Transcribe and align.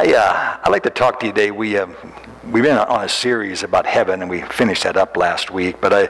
I, 0.00 0.14
uh, 0.14 0.56
I'd 0.64 0.70
like 0.70 0.84
to 0.84 0.90
talk 0.90 1.20
to 1.20 1.26
you 1.26 1.32
today. 1.32 1.50
We, 1.50 1.76
uh, 1.76 1.86
we've 2.50 2.64
been 2.64 2.78
on 2.78 3.04
a 3.04 3.08
series 3.08 3.62
about 3.62 3.84
heaven, 3.84 4.22
and 4.22 4.30
we 4.30 4.40
finished 4.40 4.84
that 4.84 4.96
up 4.96 5.14
last 5.14 5.50
week. 5.50 5.78
But 5.78 5.92
I, 5.92 6.08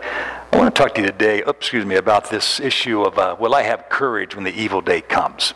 I 0.52 0.56
want 0.56 0.72
to 0.72 0.80
talk 0.80 0.94
to 0.94 1.00
you 1.00 1.08
today, 1.08 1.40
oops, 1.40 1.58
excuse 1.58 1.84
me, 1.84 1.96
about 1.96 2.30
this 2.30 2.60
issue 2.60 3.02
of 3.02 3.18
uh, 3.18 3.34
will 3.40 3.52
I 3.52 3.62
have 3.62 3.88
courage 3.88 4.36
when 4.36 4.44
the 4.44 4.52
evil 4.52 4.80
day 4.80 5.00
comes? 5.00 5.54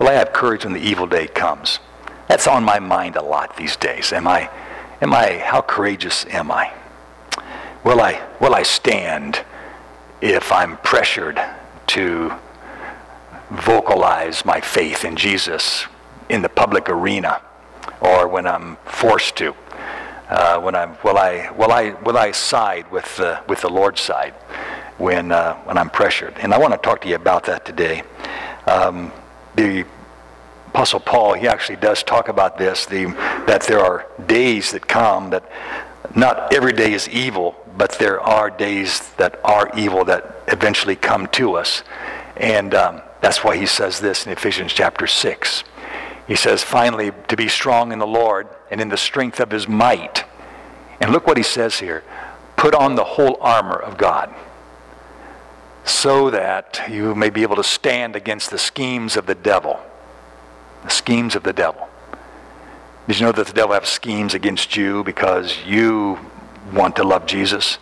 Will 0.00 0.08
I 0.08 0.14
have 0.14 0.32
courage 0.32 0.64
when 0.64 0.74
the 0.74 0.80
evil 0.80 1.06
day 1.06 1.28
comes? 1.28 1.78
That's 2.26 2.48
on 2.48 2.64
my 2.64 2.80
mind 2.80 3.14
a 3.14 3.22
lot 3.22 3.56
these 3.56 3.76
days. 3.76 4.12
Am 4.12 4.26
I, 4.26 4.50
am 5.00 5.14
I, 5.14 5.38
how 5.38 5.60
courageous 5.60 6.26
am 6.30 6.50
I? 6.50 6.72
Will 7.84 8.00
I, 8.00 8.26
will 8.40 8.56
I 8.56 8.64
stand 8.64 9.44
if 10.20 10.50
I'm 10.50 10.78
pressured 10.78 11.40
to 11.86 12.32
vocalize 13.50 14.44
my 14.44 14.60
faith 14.60 15.04
in 15.04 15.14
Jesus 15.14 15.86
in 16.28 16.42
the 16.42 16.48
public 16.48 16.88
arena 16.88 17.40
or 18.02 18.28
when 18.28 18.46
I'm 18.46 18.76
forced 18.84 19.36
to. 19.36 19.54
Uh, 20.28 20.60
when 20.60 20.74
I'm, 20.74 20.96
will 21.04 21.18
I, 21.18 21.50
will 21.50 21.72
I, 21.72 21.90
will 22.04 22.16
I 22.16 22.30
side 22.30 22.90
with 22.90 23.16
the, 23.16 23.42
with 23.48 23.60
the 23.60 23.68
Lord's 23.68 24.00
side 24.00 24.32
when, 24.96 25.30
uh, 25.30 25.54
when 25.64 25.76
I'm 25.76 25.90
pressured? 25.90 26.34
And 26.38 26.54
I 26.54 26.58
want 26.58 26.72
to 26.72 26.78
talk 26.78 27.02
to 27.02 27.08
you 27.08 27.16
about 27.16 27.44
that 27.44 27.66
today. 27.66 28.02
Um, 28.66 29.12
the 29.56 29.84
Apostle 30.68 31.00
Paul, 31.00 31.34
he 31.34 31.46
actually 31.46 31.76
does 31.76 32.02
talk 32.02 32.28
about 32.28 32.56
this, 32.56 32.86
the, 32.86 33.04
that 33.46 33.62
there 33.68 33.80
are 33.80 34.06
days 34.26 34.72
that 34.72 34.88
come 34.88 35.28
that 35.30 35.44
not 36.16 36.54
every 36.54 36.72
day 36.72 36.94
is 36.94 37.08
evil, 37.10 37.54
but 37.76 37.92
there 37.98 38.20
are 38.20 38.48
days 38.48 39.10
that 39.18 39.38
are 39.44 39.70
evil 39.76 40.04
that 40.06 40.42
eventually 40.48 40.96
come 40.96 41.26
to 41.28 41.56
us. 41.56 41.82
And 42.38 42.74
um, 42.74 43.02
that's 43.20 43.44
why 43.44 43.58
he 43.58 43.66
says 43.66 44.00
this 44.00 44.24
in 44.24 44.32
Ephesians 44.32 44.72
chapter 44.72 45.06
6. 45.06 45.64
He 46.26 46.36
says, 46.36 46.62
finally, 46.62 47.12
to 47.28 47.36
be 47.36 47.48
strong 47.48 47.92
in 47.92 47.98
the 47.98 48.06
Lord 48.06 48.48
and 48.70 48.80
in 48.80 48.88
the 48.88 48.96
strength 48.96 49.40
of 49.40 49.50
his 49.50 49.66
might. 49.68 50.24
And 51.00 51.10
look 51.10 51.26
what 51.26 51.36
he 51.36 51.42
says 51.42 51.80
here 51.80 52.04
put 52.56 52.74
on 52.76 52.94
the 52.94 53.02
whole 53.02 53.38
armor 53.40 53.74
of 53.74 53.98
God 53.98 54.32
so 55.84 56.30
that 56.30 56.80
you 56.88 57.12
may 57.14 57.28
be 57.28 57.42
able 57.42 57.56
to 57.56 57.64
stand 57.64 58.14
against 58.14 58.50
the 58.50 58.58
schemes 58.58 59.16
of 59.16 59.26
the 59.26 59.34
devil. 59.34 59.80
The 60.84 60.90
schemes 60.90 61.34
of 61.34 61.42
the 61.42 61.52
devil. 61.52 61.88
Did 63.08 63.18
you 63.18 63.26
know 63.26 63.32
that 63.32 63.48
the 63.48 63.52
devil 63.52 63.74
has 63.74 63.88
schemes 63.88 64.34
against 64.34 64.76
you 64.76 65.02
because 65.02 65.56
you 65.66 66.18
want 66.72 66.94
to 66.96 67.04
love 67.04 67.26
Jesus? 67.26 67.78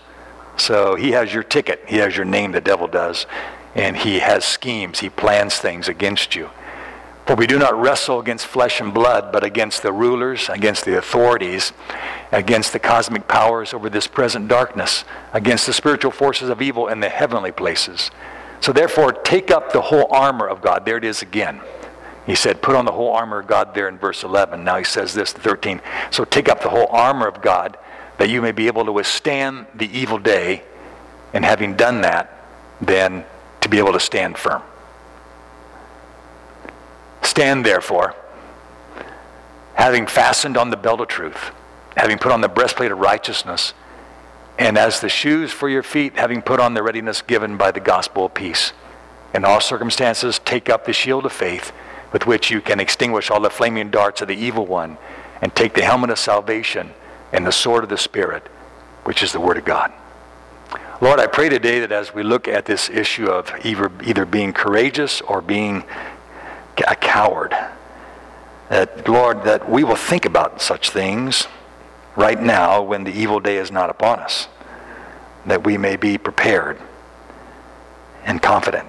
So 0.56 0.94
he 0.94 1.10
has 1.10 1.32
your 1.32 1.42
ticket. 1.42 1.84
He 1.86 1.96
has 1.96 2.16
your 2.16 2.24
name, 2.24 2.52
the 2.52 2.60
devil 2.60 2.86
does. 2.86 3.26
And 3.74 3.96
he 3.96 4.18
has 4.20 4.44
schemes. 4.44 5.00
He 5.00 5.10
plans 5.10 5.58
things 5.58 5.88
against 5.88 6.34
you. 6.34 6.50
For 7.26 7.36
we 7.36 7.46
do 7.46 7.58
not 7.58 7.80
wrestle 7.80 8.18
against 8.18 8.46
flesh 8.46 8.80
and 8.80 8.92
blood, 8.92 9.30
but 9.30 9.44
against 9.44 9.82
the 9.82 9.92
rulers, 9.92 10.48
against 10.48 10.84
the 10.84 10.98
authorities, 10.98 11.72
against 12.32 12.72
the 12.72 12.80
cosmic 12.80 13.28
powers 13.28 13.72
over 13.72 13.88
this 13.88 14.06
present 14.08 14.48
darkness, 14.48 15.04
against 15.32 15.66
the 15.66 15.72
spiritual 15.72 16.10
forces 16.10 16.48
of 16.48 16.60
evil 16.60 16.88
in 16.88 17.00
the 17.00 17.08
heavenly 17.08 17.52
places. 17.52 18.10
So 18.60 18.72
therefore, 18.72 19.12
take 19.12 19.50
up 19.50 19.72
the 19.72 19.80
whole 19.80 20.06
armor 20.10 20.48
of 20.48 20.60
God. 20.60 20.84
There 20.84 20.96
it 20.96 21.04
is 21.04 21.22
again. 21.22 21.60
He 22.26 22.34
said, 22.34 22.62
put 22.62 22.76
on 22.76 22.84
the 22.84 22.92
whole 22.92 23.12
armor 23.12 23.38
of 23.38 23.46
God 23.46 23.74
there 23.74 23.88
in 23.88 23.96
verse 23.96 24.22
11. 24.22 24.62
Now 24.64 24.76
he 24.78 24.84
says 24.84 25.14
this, 25.14 25.32
13. 25.32 25.80
So 26.10 26.24
take 26.24 26.48
up 26.48 26.62
the 26.62 26.68
whole 26.68 26.88
armor 26.88 27.26
of 27.26 27.40
God 27.40 27.78
that 28.18 28.28
you 28.28 28.42
may 28.42 28.52
be 28.52 28.66
able 28.66 28.84
to 28.84 28.92
withstand 28.92 29.66
the 29.74 29.88
evil 29.96 30.18
day, 30.18 30.62
and 31.32 31.44
having 31.44 31.74
done 31.74 32.02
that, 32.02 32.44
then 32.80 33.24
to 33.60 33.68
be 33.68 33.78
able 33.78 33.92
to 33.92 34.00
stand 34.00 34.36
firm. 34.36 34.62
Stand 37.30 37.64
therefore, 37.64 38.16
having 39.74 40.08
fastened 40.08 40.56
on 40.56 40.70
the 40.70 40.76
belt 40.76 41.00
of 41.00 41.06
truth, 41.06 41.52
having 41.96 42.18
put 42.18 42.32
on 42.32 42.40
the 42.40 42.48
breastplate 42.48 42.90
of 42.90 42.98
righteousness, 42.98 43.72
and 44.58 44.76
as 44.76 44.98
the 44.98 45.08
shoes 45.08 45.52
for 45.52 45.68
your 45.68 45.84
feet, 45.84 46.16
having 46.16 46.42
put 46.42 46.58
on 46.58 46.74
the 46.74 46.82
readiness 46.82 47.22
given 47.22 47.56
by 47.56 47.70
the 47.70 47.78
gospel 47.78 48.26
of 48.26 48.34
peace. 48.34 48.72
In 49.32 49.44
all 49.44 49.60
circumstances, 49.60 50.40
take 50.40 50.68
up 50.68 50.86
the 50.86 50.92
shield 50.92 51.24
of 51.24 51.32
faith 51.32 51.70
with 52.12 52.26
which 52.26 52.50
you 52.50 52.60
can 52.60 52.80
extinguish 52.80 53.30
all 53.30 53.40
the 53.40 53.48
flaming 53.48 53.92
darts 53.92 54.20
of 54.20 54.26
the 54.26 54.34
evil 54.34 54.66
one, 54.66 54.98
and 55.40 55.54
take 55.54 55.74
the 55.74 55.84
helmet 55.84 56.10
of 56.10 56.18
salvation 56.18 56.90
and 57.32 57.46
the 57.46 57.52
sword 57.52 57.84
of 57.84 57.90
the 57.90 57.96
Spirit, 57.96 58.48
which 59.04 59.22
is 59.22 59.30
the 59.30 59.38
Word 59.38 59.56
of 59.56 59.64
God. 59.64 59.92
Lord, 61.00 61.20
I 61.20 61.28
pray 61.28 61.48
today 61.48 61.78
that 61.78 61.92
as 61.92 62.12
we 62.12 62.24
look 62.24 62.48
at 62.48 62.64
this 62.64 62.90
issue 62.90 63.26
of 63.26 63.52
either, 63.64 63.88
either 64.02 64.26
being 64.26 64.52
courageous 64.52 65.20
or 65.20 65.40
being 65.40 65.84
a 66.86 66.94
coward. 66.94 67.54
That, 68.68 69.08
Lord, 69.08 69.44
that 69.44 69.68
we 69.68 69.84
will 69.84 69.96
think 69.96 70.24
about 70.24 70.62
such 70.62 70.90
things 70.90 71.46
right 72.16 72.40
now 72.40 72.82
when 72.82 73.04
the 73.04 73.12
evil 73.12 73.40
day 73.40 73.56
is 73.56 73.72
not 73.72 73.90
upon 73.90 74.20
us, 74.20 74.48
that 75.46 75.64
we 75.64 75.76
may 75.76 75.96
be 75.96 76.18
prepared 76.18 76.78
and 78.24 78.40
confident, 78.40 78.88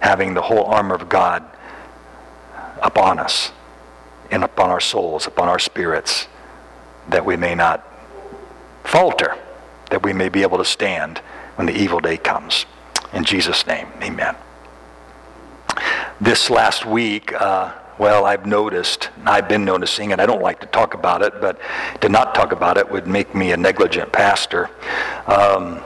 having 0.00 0.34
the 0.34 0.42
whole 0.42 0.64
armor 0.64 0.94
of 0.94 1.08
God 1.08 1.44
upon 2.82 3.18
us 3.18 3.52
and 4.30 4.44
upon 4.44 4.70
our 4.70 4.80
souls, 4.80 5.26
upon 5.26 5.48
our 5.48 5.58
spirits, 5.58 6.28
that 7.08 7.24
we 7.24 7.36
may 7.36 7.54
not 7.54 7.86
falter, 8.84 9.36
that 9.90 10.02
we 10.02 10.12
may 10.12 10.28
be 10.28 10.42
able 10.42 10.58
to 10.58 10.64
stand 10.64 11.18
when 11.56 11.66
the 11.66 11.76
evil 11.76 12.00
day 12.00 12.16
comes. 12.16 12.64
In 13.12 13.24
Jesus' 13.24 13.66
name, 13.66 13.88
amen 14.00 14.36
this 16.20 16.50
last 16.50 16.84
week, 16.84 17.32
uh, 17.32 17.72
well, 17.98 18.24
I've 18.24 18.46
noticed, 18.46 19.10
I've 19.24 19.48
been 19.48 19.64
noticing, 19.64 20.12
and 20.12 20.20
I 20.20 20.26
don't 20.26 20.42
like 20.42 20.60
to 20.60 20.66
talk 20.66 20.94
about 20.94 21.22
it, 21.22 21.40
but 21.40 21.58
to 22.02 22.08
not 22.08 22.34
talk 22.34 22.52
about 22.52 22.76
it 22.76 22.90
would 22.90 23.06
make 23.06 23.34
me 23.34 23.52
a 23.52 23.56
negligent 23.56 24.12
pastor. 24.12 24.70
Um, 25.26 25.80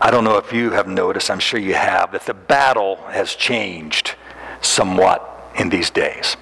I 0.00 0.10
don't 0.10 0.24
know 0.24 0.36
if 0.36 0.52
you 0.52 0.70
have 0.70 0.86
noticed, 0.86 1.30
I'm 1.30 1.38
sure 1.38 1.60
you 1.60 1.74
have, 1.74 2.12
that 2.12 2.22
the 2.22 2.34
battle 2.34 2.96
has 3.08 3.34
changed 3.34 4.14
somewhat 4.60 5.52
in 5.58 5.68
these 5.68 5.90
days. 5.90 6.36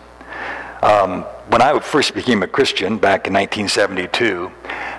Um, 0.82 1.22
when 1.48 1.62
I 1.62 1.78
first 1.80 2.14
became 2.14 2.42
a 2.42 2.46
Christian 2.46 2.98
back 2.98 3.26
in 3.26 3.32
1972, 3.32 4.52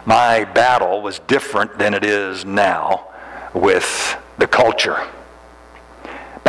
my 0.06 0.44
battle 0.44 1.02
was 1.02 1.20
different 1.20 1.78
than 1.78 1.94
it 1.94 2.04
is 2.04 2.44
now 2.44 3.08
with 3.54 4.18
the 4.38 4.48
culture 4.48 5.08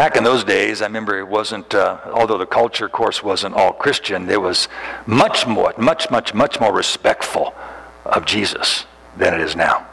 back 0.01 0.17
in 0.17 0.25
those 0.25 0.45
days, 0.45 0.81
I 0.81 0.87
remember 0.87 1.19
it 1.19 1.29
wasn't, 1.29 1.75
uh, 1.75 1.99
although 2.15 2.39
the 2.39 2.47
culture 2.47 2.87
of 2.87 2.93
course 2.93 3.23
wasn't 3.23 3.55
all 3.55 3.71
Christian, 3.71 4.31
it 4.31 4.41
was 4.41 4.67
much 5.05 5.47
more, 5.47 5.75
much, 5.77 6.11
much, 6.11 6.33
much 6.33 6.59
more 6.59 6.73
respectful 6.73 7.53
of 8.07 8.25
Jesus 8.25 8.87
than 9.19 9.35
it 9.35 9.43
is 9.43 9.55
now. 9.55 9.87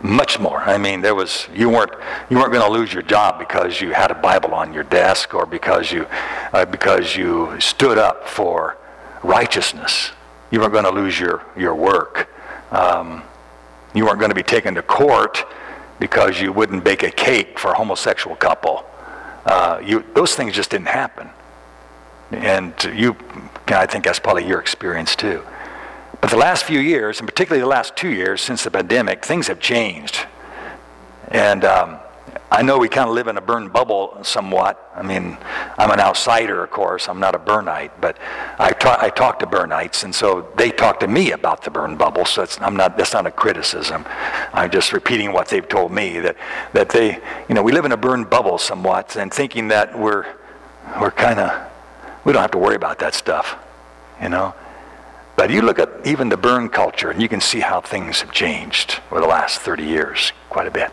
Much 0.00 0.38
more. 0.38 0.60
I 0.60 0.78
mean, 0.78 1.00
there 1.00 1.16
was 1.16 1.48
you 1.52 1.68
weren't 1.68 1.90
you 2.30 2.36
weren't 2.36 2.52
going 2.52 2.64
to 2.64 2.70
lose 2.70 2.94
your 2.94 3.02
job 3.02 3.40
because 3.40 3.80
you 3.80 3.90
had 3.90 4.12
a 4.12 4.14
Bible 4.14 4.54
on 4.54 4.72
your 4.72 4.84
desk 4.84 5.34
or 5.34 5.44
because 5.44 5.90
you 5.90 6.06
uh, 6.52 6.64
because 6.64 7.16
you 7.16 7.58
stood 7.58 7.98
up 7.98 8.28
for 8.28 8.78
righteousness. 9.24 10.12
You 10.52 10.60
weren't 10.60 10.72
going 10.72 10.84
to 10.84 10.92
lose 10.92 11.18
your 11.18 11.42
your 11.56 11.74
work. 11.74 12.28
Um, 12.70 13.24
you 13.92 14.04
weren't 14.04 14.20
going 14.20 14.30
to 14.30 14.36
be 14.36 14.44
taken 14.44 14.76
to 14.76 14.82
court 14.82 15.44
because 15.98 16.40
you 16.40 16.52
wouldn't 16.52 16.84
bake 16.84 17.02
a 17.02 17.10
cake 17.10 17.58
for 17.58 17.72
a 17.72 17.74
homosexual 17.74 18.36
couple. 18.36 18.86
Uh, 19.44 19.80
you, 19.84 20.04
those 20.14 20.34
things 20.34 20.54
just 20.54 20.70
didn't 20.70 20.88
happen. 20.88 21.28
And 22.30 22.72
you, 22.94 23.16
I 23.68 23.86
think 23.86 24.04
that's 24.04 24.18
probably 24.18 24.46
your 24.46 24.60
experience 24.60 25.16
too. 25.16 25.44
But 26.20 26.30
the 26.30 26.36
last 26.36 26.64
few 26.64 26.78
years, 26.78 27.18
and 27.18 27.28
particularly 27.28 27.60
the 27.60 27.68
last 27.68 27.96
two 27.96 28.08
years 28.08 28.40
since 28.40 28.62
the 28.64 28.70
pandemic, 28.70 29.24
things 29.24 29.48
have 29.48 29.58
changed. 29.58 30.26
And 31.28 31.64
um, 31.64 31.98
I 32.52 32.60
know 32.60 32.78
we 32.78 32.88
kind 32.88 33.08
of 33.08 33.14
live 33.14 33.28
in 33.28 33.38
a 33.38 33.40
burn 33.40 33.68
bubble 33.68 34.18
somewhat. 34.22 34.90
I 34.94 35.02
mean, 35.02 35.38
I'm 35.78 35.90
an 35.90 36.00
outsider, 36.00 36.62
of 36.62 36.70
course. 36.70 37.08
I'm 37.08 37.18
not 37.18 37.34
a 37.34 37.38
Burnite, 37.38 37.92
but 37.98 38.18
I, 38.58 38.74
I 39.00 39.08
talk 39.08 39.38
to 39.38 39.46
Burnites, 39.46 40.04
and 40.04 40.14
so 40.14 40.52
they 40.56 40.70
talk 40.70 41.00
to 41.00 41.08
me 41.08 41.32
about 41.32 41.64
the 41.64 41.70
burn 41.70 41.96
bubble. 41.96 42.26
So 42.26 42.42
that's, 42.42 42.60
I'm 42.60 42.76
not, 42.76 42.98
that's 42.98 43.14
not 43.14 43.26
a 43.26 43.30
criticism. 43.30 44.04
I'm 44.52 44.70
just 44.70 44.92
repeating 44.92 45.32
what 45.32 45.48
they've 45.48 45.66
told 45.66 45.92
me 45.92 46.20
that, 46.20 46.36
that 46.74 46.90
they, 46.90 47.20
you 47.48 47.54
know, 47.54 47.62
we 47.62 47.72
live 47.72 47.86
in 47.86 47.92
a 47.92 47.96
burn 47.96 48.24
bubble 48.24 48.58
somewhat, 48.58 49.16
and 49.16 49.32
thinking 49.32 49.68
that 49.68 49.98
we're, 49.98 50.26
we're 51.00 51.10
kind 51.10 51.40
of, 51.40 51.68
we 52.24 52.34
don't 52.34 52.42
have 52.42 52.50
to 52.50 52.58
worry 52.58 52.76
about 52.76 52.98
that 52.98 53.14
stuff, 53.14 53.56
you 54.20 54.28
know. 54.28 54.54
But 55.36 55.50
you 55.50 55.62
look 55.62 55.78
at 55.78 55.88
even 56.06 56.28
the 56.28 56.36
burn 56.36 56.68
culture, 56.68 57.10
and 57.10 57.20
you 57.20 57.30
can 57.30 57.40
see 57.40 57.60
how 57.60 57.80
things 57.80 58.20
have 58.20 58.30
changed 58.30 59.00
over 59.10 59.22
the 59.22 59.26
last 59.26 59.60
30 59.60 59.84
years 59.84 60.32
quite 60.50 60.66
a 60.66 60.70
bit. 60.70 60.92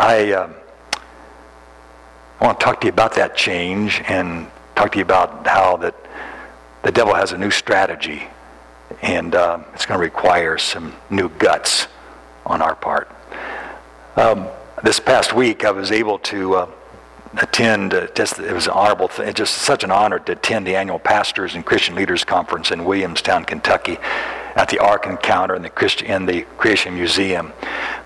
I, 0.00 0.32
uh, 0.32 0.50
I 2.40 2.46
want 2.46 2.58
to 2.58 2.64
talk 2.64 2.80
to 2.80 2.86
you 2.86 2.90
about 2.90 3.16
that 3.16 3.36
change 3.36 4.00
and 4.08 4.50
talk 4.74 4.92
to 4.92 4.98
you 4.98 5.04
about 5.04 5.46
how 5.46 5.76
that 5.76 5.94
the 6.82 6.90
devil 6.90 7.12
has 7.12 7.32
a 7.32 7.36
new 7.36 7.50
strategy 7.50 8.22
and 9.02 9.34
uh, 9.34 9.58
it's 9.74 9.84
going 9.84 9.98
to 9.98 10.02
require 10.02 10.56
some 10.56 10.94
new 11.10 11.28
guts 11.28 11.86
on 12.46 12.62
our 12.62 12.74
part. 12.74 13.14
Um, 14.16 14.48
this 14.82 14.98
past 14.98 15.34
week, 15.34 15.66
I 15.66 15.70
was 15.70 15.92
able 15.92 16.18
to 16.20 16.54
uh, 16.54 16.70
attend, 17.36 17.92
uh, 17.92 18.06
just, 18.14 18.38
it 18.38 18.54
was 18.54 18.68
an 18.68 18.72
honorable 18.72 19.08
thing, 19.08 19.34
just 19.34 19.52
such 19.56 19.84
an 19.84 19.90
honor 19.90 20.18
to 20.18 20.32
attend 20.32 20.66
the 20.66 20.76
annual 20.76 20.98
Pastors 20.98 21.54
and 21.54 21.66
Christian 21.66 21.94
Leaders 21.94 22.24
Conference 22.24 22.70
in 22.70 22.86
Williamstown, 22.86 23.44
Kentucky 23.44 23.98
at 24.56 24.68
the 24.68 24.78
Ark 24.78 25.06
Encounter 25.06 25.54
in 25.54 25.62
the, 25.62 25.70
Christi- 25.70 26.06
in 26.06 26.26
the 26.26 26.42
Creation 26.58 26.94
Museum. 26.94 27.52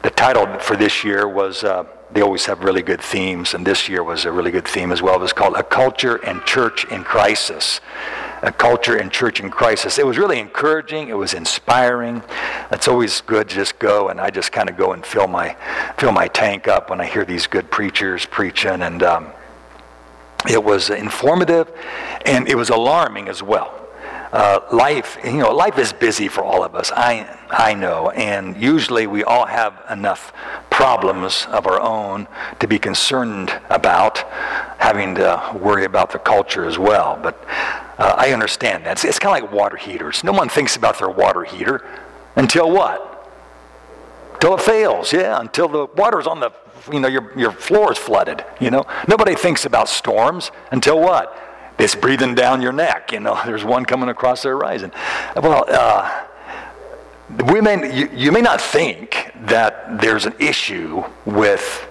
The 0.02 0.10
title 0.10 0.46
for 0.58 0.76
this 0.76 1.04
year 1.04 1.28
was, 1.28 1.64
uh, 1.64 1.84
they 2.12 2.20
always 2.20 2.46
have 2.46 2.62
really 2.62 2.82
good 2.82 3.00
themes, 3.00 3.54
and 3.54 3.66
this 3.66 3.88
year 3.88 4.02
was 4.02 4.24
a 4.24 4.32
really 4.32 4.50
good 4.50 4.68
theme 4.68 4.92
as 4.92 5.02
well. 5.02 5.16
It 5.16 5.20
was 5.20 5.32
called 5.32 5.54
A 5.54 5.62
Culture 5.62 6.16
and 6.16 6.44
Church 6.44 6.84
in 6.86 7.04
Crisis 7.04 7.80
a 8.44 8.52
culture 8.52 8.96
and 8.96 9.10
church 9.10 9.40
in 9.40 9.50
crisis. 9.50 9.98
It 9.98 10.06
was 10.06 10.18
really 10.18 10.38
encouraging. 10.38 11.08
It 11.08 11.16
was 11.16 11.32
inspiring. 11.32 12.22
It's 12.70 12.88
always 12.88 13.22
good 13.22 13.48
to 13.48 13.54
just 13.54 13.78
go, 13.78 14.10
and 14.10 14.20
I 14.20 14.28
just 14.30 14.52
kind 14.52 14.68
of 14.68 14.76
go 14.76 14.92
and 14.92 15.04
fill 15.04 15.26
my 15.26 15.56
fill 15.98 16.12
my 16.12 16.28
tank 16.28 16.68
up 16.68 16.90
when 16.90 17.00
I 17.00 17.06
hear 17.06 17.24
these 17.24 17.46
good 17.46 17.70
preachers 17.70 18.26
preaching, 18.26 18.82
and 18.82 19.02
um, 19.02 19.28
it 20.48 20.62
was 20.62 20.90
informative, 20.90 21.72
and 22.26 22.46
it 22.46 22.54
was 22.54 22.68
alarming 22.68 23.28
as 23.28 23.42
well. 23.42 23.83
Uh, 24.34 24.58
life, 24.72 25.16
you 25.24 25.34
know, 25.34 25.54
life 25.54 25.78
is 25.78 25.92
busy 25.92 26.26
for 26.26 26.42
all 26.42 26.64
of 26.64 26.74
us. 26.74 26.90
I, 26.90 27.38
I 27.50 27.72
know, 27.72 28.10
and 28.10 28.60
usually 28.60 29.06
we 29.06 29.22
all 29.22 29.46
have 29.46 29.80
enough 29.88 30.32
problems 30.70 31.46
of 31.52 31.68
our 31.68 31.80
own 31.80 32.26
to 32.58 32.66
be 32.66 32.80
concerned 32.80 33.52
about, 33.70 34.18
having 34.78 35.14
to 35.14 35.56
worry 35.62 35.84
about 35.84 36.10
the 36.10 36.18
culture 36.18 36.64
as 36.64 36.80
well. 36.80 37.16
But 37.22 37.40
uh, 37.96 38.16
I 38.18 38.32
understand 38.32 38.84
that. 38.86 38.94
It's, 38.94 39.04
it's 39.04 39.20
kind 39.20 39.40
of 39.40 39.44
like 39.44 39.56
water 39.56 39.76
heaters. 39.76 40.24
No 40.24 40.32
one 40.32 40.48
thinks 40.48 40.74
about 40.74 40.98
their 40.98 41.10
water 41.10 41.44
heater 41.44 41.86
until 42.34 42.72
what? 42.72 43.30
Until 44.32 44.56
it 44.56 44.62
fails, 44.62 45.12
yeah, 45.12 45.40
until 45.40 45.68
the 45.68 45.86
water's 45.94 46.26
on 46.26 46.40
the, 46.40 46.50
you 46.92 46.98
know, 46.98 47.06
your, 47.06 47.38
your 47.38 47.52
floor 47.52 47.92
is 47.92 47.98
flooded, 47.98 48.44
you 48.58 48.72
know. 48.72 48.84
Nobody 49.06 49.36
thinks 49.36 49.64
about 49.64 49.88
storms 49.88 50.50
until 50.72 50.98
what? 50.98 51.38
It's 51.78 51.94
breathing 51.94 52.34
down 52.34 52.62
your 52.62 52.72
neck, 52.72 53.12
you 53.12 53.20
know. 53.20 53.40
There's 53.46 53.64
one 53.64 53.84
coming 53.84 54.08
across 54.08 54.42
the 54.42 54.50
horizon. 54.50 54.92
Well, 55.36 55.64
uh, 55.68 56.24
we 57.50 57.60
may, 57.60 57.96
you, 57.96 58.08
you 58.12 58.32
may 58.32 58.42
not 58.42 58.60
think 58.60 59.32
that 59.46 60.00
there's 60.00 60.26
an 60.26 60.34
issue 60.38 61.02
with 61.24 61.88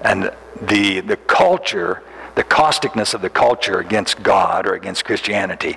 and 0.00 0.32
the, 0.60 1.00
the 1.00 1.16
culture 1.16 2.02
the 2.34 2.44
causticness 2.44 3.12
of 3.12 3.20
the 3.20 3.30
culture 3.30 3.80
against 3.80 4.22
God 4.22 4.66
or 4.66 4.74
against 4.74 5.04
Christianity. 5.04 5.76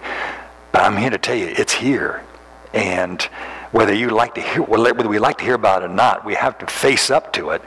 But 0.72 0.84
I'm 0.84 0.98
here 0.98 1.10
to 1.10 1.18
tell 1.18 1.36
you, 1.36 1.48
it's 1.48 1.74
here. 1.74 2.24
And 2.74 3.22
whether 3.72 3.94
you 3.94 4.10
like 4.10 4.36
to 4.36 4.42
hear, 4.42 4.62
whether 4.62 5.08
we 5.08 5.20
like 5.20 5.40
to 5.40 5.44
hear 5.44 5.56
about 5.56 5.84
it 5.84 5.88
or 5.88 5.94
not, 5.94 6.26
we 6.26 6.36
have 6.36 6.58
to 6.60 6.68
face 6.68 7.10
up 7.12 7.34
to 7.34 7.50
it 7.50 7.62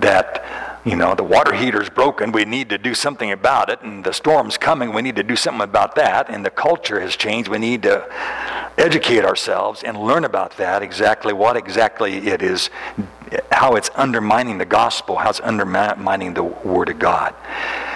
that, 0.00 0.44
you 0.88 0.96
know, 0.96 1.14
the 1.14 1.24
water 1.24 1.54
heater's 1.54 1.90
broken. 1.90 2.32
We 2.32 2.44
need 2.44 2.68
to 2.70 2.78
do 2.78 2.94
something 2.94 3.30
about 3.30 3.70
it. 3.70 3.82
And 3.82 4.04
the 4.04 4.12
storm's 4.12 4.56
coming. 4.56 4.92
We 4.92 5.02
need 5.02 5.16
to 5.16 5.22
do 5.22 5.36
something 5.36 5.62
about 5.62 5.94
that. 5.96 6.30
And 6.30 6.44
the 6.44 6.50
culture 6.50 7.00
has 7.00 7.16
changed. 7.16 7.48
We 7.48 7.58
need 7.58 7.82
to 7.82 8.06
educate 8.76 9.24
ourselves 9.24 9.82
and 9.82 9.98
learn 9.98 10.24
about 10.24 10.56
that, 10.56 10.82
exactly 10.82 11.32
what 11.32 11.56
exactly 11.56 12.28
it 12.28 12.42
is, 12.42 12.70
how 13.50 13.74
it's 13.74 13.90
undermining 13.96 14.58
the 14.58 14.64
gospel, 14.64 15.16
how 15.16 15.30
it's 15.30 15.40
undermining 15.40 16.34
the 16.34 16.44
Word 16.44 16.88
of 16.88 16.98
God 16.98 17.34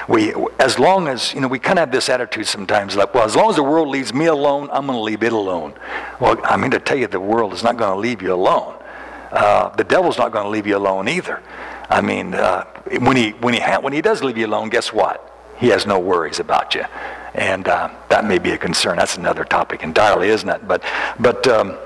we, 0.08 0.34
as 0.58 0.78
long 0.78 1.08
as, 1.08 1.32
you 1.32 1.40
know, 1.40 1.48
we 1.48 1.58
kind 1.58 1.78
of 1.78 1.84
have 1.84 1.92
this 1.92 2.08
attitude 2.08 2.46
sometimes 2.46 2.96
like, 2.96 3.14
well, 3.14 3.24
as 3.24 3.36
long 3.36 3.50
as 3.50 3.56
the 3.56 3.62
world 3.62 3.88
leaves 3.88 4.12
me 4.12 4.26
alone, 4.26 4.68
I'm 4.72 4.86
going 4.86 4.98
to 4.98 5.02
leave 5.02 5.22
it 5.22 5.32
alone. 5.32 5.74
Well, 6.20 6.40
I'm 6.44 6.60
here 6.60 6.70
to 6.70 6.80
tell 6.80 6.96
you 6.96 7.06
the 7.06 7.20
world 7.20 7.52
is 7.52 7.62
not 7.62 7.76
going 7.76 7.92
to 7.92 7.98
leave 7.98 8.22
you 8.22 8.34
alone. 8.34 8.76
Uh, 9.30 9.68
the 9.76 9.84
devil's 9.84 10.18
not 10.18 10.32
going 10.32 10.44
to 10.44 10.50
leave 10.50 10.66
you 10.66 10.76
alone 10.76 11.08
either. 11.08 11.42
I 11.88 12.00
mean, 12.00 12.34
uh, 12.34 12.64
when, 13.00 13.17
he, 13.17 13.31
when, 13.31 13.55
he 13.55 13.61
ha- 13.61 13.81
when 13.81 13.93
he 13.93 14.00
does 14.00 14.23
leave 14.23 14.38
you 14.38 14.46
alone, 14.46 14.69
guess 14.69 14.93
what? 14.93 15.29
He 15.58 15.69
has 15.69 15.87
no 15.87 15.99
worries 15.99 16.40
about 16.40 16.75
you. 16.75 16.84
And 17.34 17.69
uh, 17.69 17.90
that 18.08 18.25
may 18.25 18.38
be 18.38 18.50
a 18.50 18.58
concern. 18.58 18.96
That's 18.96 19.17
another 19.17 19.44
topic 19.44 19.82
entirely, 19.82 20.29
isn't 20.29 20.49
it? 20.49 20.67
But, 20.67 20.82
but 21.19 21.46
um, 21.46 21.76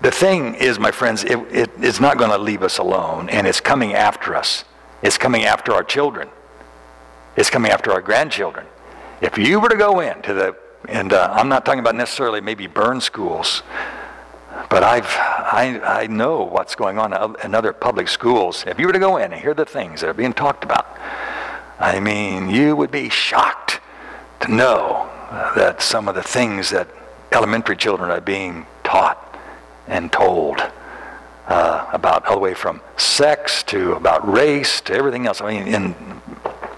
the 0.00 0.10
thing 0.10 0.54
is, 0.54 0.78
my 0.78 0.90
friends, 0.90 1.24
it, 1.24 1.38
it, 1.50 1.70
it's 1.78 2.00
not 2.00 2.16
going 2.18 2.30
to 2.30 2.38
leave 2.38 2.62
us 2.62 2.78
alone, 2.78 3.28
and 3.28 3.46
it's 3.46 3.60
coming 3.60 3.94
after 3.94 4.34
us. 4.34 4.64
It's 5.02 5.18
coming 5.18 5.44
after 5.44 5.72
our 5.72 5.82
children. 5.82 6.28
It's 7.36 7.50
coming 7.50 7.70
after 7.70 7.92
our 7.92 8.00
grandchildren. 8.00 8.66
If 9.20 9.36
you 9.36 9.60
were 9.60 9.68
to 9.68 9.76
go 9.76 10.00
into 10.00 10.32
the, 10.32 10.56
and 10.88 11.12
uh, 11.12 11.32
I'm 11.32 11.48
not 11.48 11.66
talking 11.66 11.80
about 11.80 11.94
necessarily 11.94 12.40
maybe 12.40 12.66
burn 12.66 13.00
schools, 13.00 13.62
but 14.70 14.84
I've, 14.84 15.04
I, 15.04 15.80
I 15.84 16.06
know 16.06 16.44
what's 16.44 16.76
going 16.76 16.98
on 16.98 17.36
in 17.44 17.54
other 17.54 17.72
public 17.72 18.08
schools. 18.08 18.64
If 18.66 18.78
you 18.78 18.86
were 18.86 18.92
to 18.92 18.98
go 19.00 19.16
in 19.16 19.32
and 19.32 19.42
hear 19.42 19.52
the 19.52 19.66
things 19.66 20.00
that 20.00 20.08
are 20.08 20.14
being 20.14 20.32
talked 20.32 20.64
about, 20.64 20.86
I 21.78 21.98
mean, 21.98 22.48
you 22.48 22.76
would 22.76 22.92
be 22.92 23.08
shocked 23.10 23.80
to 24.40 24.50
know 24.50 25.10
that 25.56 25.82
some 25.82 26.08
of 26.08 26.14
the 26.14 26.22
things 26.22 26.70
that 26.70 26.88
elementary 27.32 27.76
children 27.76 28.10
are 28.10 28.20
being 28.20 28.64
taught 28.84 29.18
and 29.88 30.12
told 30.12 30.60
uh, 31.48 31.86
about 31.92 32.24
all 32.26 32.36
the 32.36 32.40
way 32.40 32.54
from 32.54 32.80
sex 32.96 33.64
to 33.64 33.94
about 33.94 34.26
race 34.32 34.80
to 34.82 34.94
everything 34.94 35.26
else. 35.26 35.40
I 35.40 35.52
mean, 35.52 35.66
in 35.66 35.94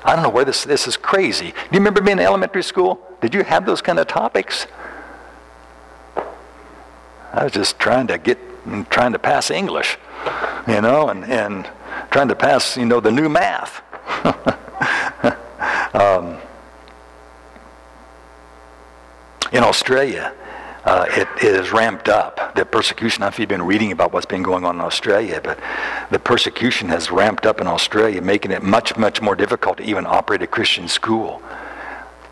I 0.05 0.15
don't 0.15 0.25
know 0.25 0.31
where 0.31 0.44
this, 0.44 0.65
this 0.65 0.89
is 0.89 0.97
crazy. 0.97 1.50
Do 1.50 1.56
you 1.71 1.79
remember 1.79 2.00
being 2.00 2.19
in 2.19 2.25
elementary 2.25 2.62
school? 2.62 3.00
Did 3.21 3.35
you 3.35 3.44
have 3.44 3.67
those 3.67 3.81
kind 3.81 4.00
of 4.00 4.09
topics? 4.09 4.67
I 7.32 7.44
was 7.44 7.52
just 7.52 7.79
trying 7.79 8.08
to 8.08 8.19
get, 8.19 8.38
trying 8.90 9.12
to 9.12 9.19
pass 9.19 9.50
English, 9.50 9.99
you 10.69 10.81
know, 10.81 11.08
and, 11.08 11.25
and 11.25 11.69
trying 12.11 12.29
to 12.29 12.37
pass, 12.37 12.76
you 12.76 12.84
know, 12.84 13.00
the 13.00 13.11
new 13.11 13.29
math. 13.29 13.82
um, 15.94 16.37
in 19.50 19.62
Australia, 19.62 20.34
uh, 20.84 21.06
it, 21.11 21.29
it 21.37 21.55
is 21.55 21.73
ramped 21.73 22.08
up. 22.08 22.55
The 22.55 22.67
persecution, 22.67 23.25
you've 23.38 23.49
been 23.49 23.62
reading 23.62 23.93
about 23.93 24.12
what's 24.12 24.26
been 24.26 24.43
going 24.43 24.64
on 24.64 24.76
in 24.76 24.81
Australia, 24.82 25.40
but 25.43 25.58
the 26.11 26.19
persecution 26.19 26.88
has 26.88 27.11
ramped 27.11 27.46
up 27.46 27.61
in 27.61 27.67
Australia, 27.67 28.20
making 28.20 28.50
it 28.50 28.62
much, 28.62 28.96
much 28.96 29.23
more 29.23 29.34
difficult 29.34 29.79
to 29.79 29.84
even 29.84 30.05
operate 30.06 30.43
a 30.43 30.46
Christian 30.46 30.87
school. 30.87 31.40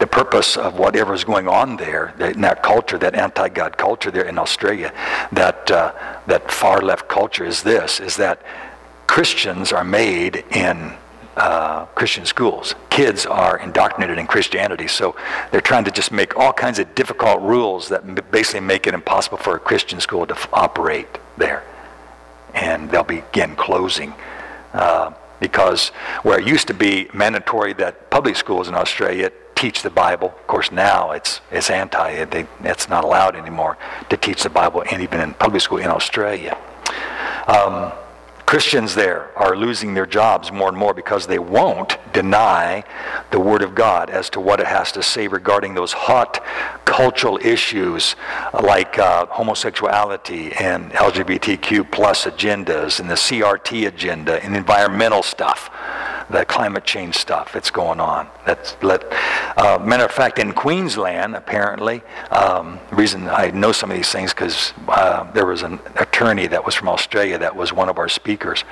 The 0.00 0.06
purpose 0.06 0.56
of 0.56 0.79
whatever 0.79 1.12
is 1.12 1.25
going 1.25 1.47
on 1.47 1.76
there, 1.76 2.14
in 2.19 2.41
that 2.41 2.62
culture, 2.62 2.97
that 2.99 3.14
anti-God 3.14 3.76
culture 3.76 4.11
there 4.11 4.25
in 4.25 4.38
Australia, 4.38 4.93
that, 5.31 5.70
uh, 5.70 5.93
that 6.26 6.50
far 6.50 6.81
left 6.81 7.06
culture 7.06 7.44
is 7.44 7.62
this, 7.62 8.00
is 8.00 8.17
that 8.17 8.43
Christians 9.06 9.73
are 9.73 9.85
made 9.85 10.44
in 10.52 10.94
uh, 11.37 11.85
Christian 11.94 12.25
schools. 12.25 12.75
Kids 12.88 13.26
are 13.26 13.58
indoctrinated 13.58 14.19
in 14.19 14.26
Christianity, 14.26 14.88
so 14.88 15.14
they're 15.52 15.61
trying 15.61 15.85
to 15.85 15.91
just 15.91 16.12
make 16.12 16.35
all 16.37 16.52
kinds 16.52 16.79
of 16.79 16.94
difficult 16.94 17.43
rules 17.43 17.91
that 17.91 18.30
basically 18.30 18.61
make 18.61 18.87
it 18.87 18.95
impossible 18.95 19.37
for 19.37 19.54
a 19.54 19.59
Christian 19.59 20.00
school 20.00 20.26
to 20.26 20.35
f- 20.35 20.49
operate 20.52 21.19
there. 21.37 21.62
And 22.54 22.90
they'll 22.90 23.04
begin 23.04 23.54
closing. 23.54 24.14
Uh, 24.73 25.12
because 25.40 25.88
where 26.23 26.38
it 26.38 26.47
used 26.47 26.69
to 26.69 26.75
be 26.75 27.09
mandatory 27.12 27.73
that 27.75 28.11
public 28.11 28.37
schools 28.37 28.69
in 28.69 28.75
Australia 28.75 29.33
teach 29.61 29.83
the 29.83 29.90
Bible, 29.90 30.29
of 30.29 30.47
course 30.47 30.73
now 30.73 31.11
it's, 31.11 31.43
it's 31.50 31.69
anti, 31.69 32.25
they, 32.25 32.47
it's 32.64 32.88
not 32.88 33.05
allowed 33.05 33.37
anymore 33.37 33.76
to 34.09 34.17
teach 34.17 34.43
the 34.43 34.49
Bible 34.49 34.83
and 34.90 35.02
even 35.02 35.21
in 35.21 35.35
public 35.35 35.61
school 35.61 35.79
in 35.79 35.88
Australia. 35.88 36.57
Um, 37.47 37.93
Christians 38.47 38.97
there 38.97 39.31
are 39.37 39.55
losing 39.55 39.95
their 39.95 40.07
jobs 40.07 40.50
more 40.50 40.69
and 40.69 40.76
more 40.76 40.93
because 40.95 41.26
they 41.26 41.38
won't 41.38 41.99
deny 42.12 42.83
the 43.31 43.38
Word 43.38 43.62
of 43.62 43.75
God 43.75 44.11
as 44.11 44.31
to 44.31 44.40
what 44.40 44.59
it 44.61 44.67
has 44.67 44.90
to 44.93 45.02
say 45.02 45.29
regarding 45.29 45.75
those 45.75 45.93
hot 45.93 46.43
cultural 46.85 47.38
issues 47.43 48.17
like 48.61 48.99
uh, 48.99 49.26
homosexuality 49.26 50.52
and 50.55 50.90
LGBTQ 50.93 51.93
plus 51.93 52.25
agendas 52.25 52.99
and 52.99 53.09
the 53.09 53.14
CRT 53.14 53.87
agenda 53.87 54.43
and 54.43 54.57
environmental 54.57 55.23
stuff 55.23 55.71
the 56.31 56.45
climate 56.45 56.85
change 56.85 57.17
stuff 57.17 57.53
that's 57.53 57.71
going 57.71 58.01
on. 58.01 58.29
That's 58.47 58.77
let, 58.83 59.05
uh, 59.57 59.79
matter 59.85 60.05
of 60.05 60.13
fact, 60.13 60.39
in 60.39 60.53
Queensland, 60.53 61.35
apparently, 61.35 62.03
um, 62.31 62.79
reason 62.93 63.29
I 63.29 63.51
know 63.51 63.73
some 63.73 63.91
of 63.91 63.97
these 63.97 64.11
things 64.11 64.33
because 64.33 64.73
uh, 64.89 65.31
there 65.33 65.47
was 65.47 65.63
an 65.63 65.81
attorney 65.97 66.47
that 66.47 66.65
was 66.65 66.75
from 66.75 66.89
Australia 66.89 67.39
that 67.39 67.55
was 67.55 67.73
one 67.73 67.89
of 67.89 67.99
our 67.99 68.09
speakers. 68.09 68.65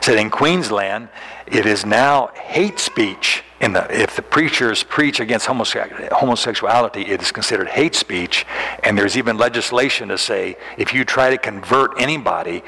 Said 0.00 0.18
in 0.18 0.30
Queensland, 0.30 1.08
it 1.46 1.66
is 1.66 1.86
now 1.86 2.28
hate 2.28 2.78
speech. 2.78 3.42
In 3.60 3.72
the, 3.72 3.86
if 4.02 4.16
the 4.16 4.22
preachers 4.22 4.82
preach 4.82 5.20
against 5.20 5.46
homosexuality, 5.46 7.02
it 7.02 7.22
is 7.22 7.32
considered 7.32 7.68
hate 7.68 7.94
speech, 7.94 8.44
and 8.82 8.98
there's 8.98 9.16
even 9.16 9.38
legislation 9.38 10.08
to 10.08 10.18
say 10.18 10.56
if 10.76 10.92
you 10.92 11.04
try 11.04 11.30
to 11.30 11.38
convert 11.38 11.98
anybody 11.98 12.62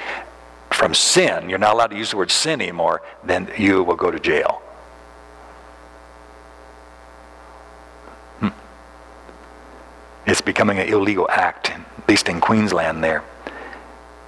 from 0.76 0.94
sin, 0.94 1.48
you're 1.48 1.58
not 1.58 1.74
allowed 1.74 1.88
to 1.88 1.96
use 1.96 2.10
the 2.10 2.16
word 2.16 2.30
sin 2.30 2.60
anymore, 2.60 3.02
then 3.24 3.50
you 3.58 3.82
will 3.82 3.96
go 3.96 4.10
to 4.10 4.20
jail. 4.20 4.62
Hmm. 8.40 8.48
It's 10.26 10.40
becoming 10.40 10.78
an 10.78 10.88
illegal 10.88 11.28
act, 11.30 11.70
at 11.70 12.08
least 12.08 12.28
in 12.28 12.40
Queensland 12.40 13.02
there. 13.02 13.24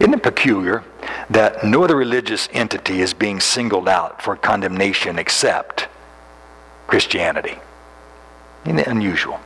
Isn't 0.00 0.14
it 0.14 0.22
peculiar 0.22 0.84
that 1.30 1.64
no 1.64 1.84
other 1.84 1.96
religious 1.96 2.48
entity 2.52 3.00
is 3.00 3.12
being 3.12 3.40
singled 3.40 3.88
out 3.88 4.22
for 4.22 4.36
condemnation 4.36 5.18
except 5.18 5.88
Christianity. 6.86 7.58
Isn't 8.64 8.78
it 8.78 8.86
unusual? 8.86 9.40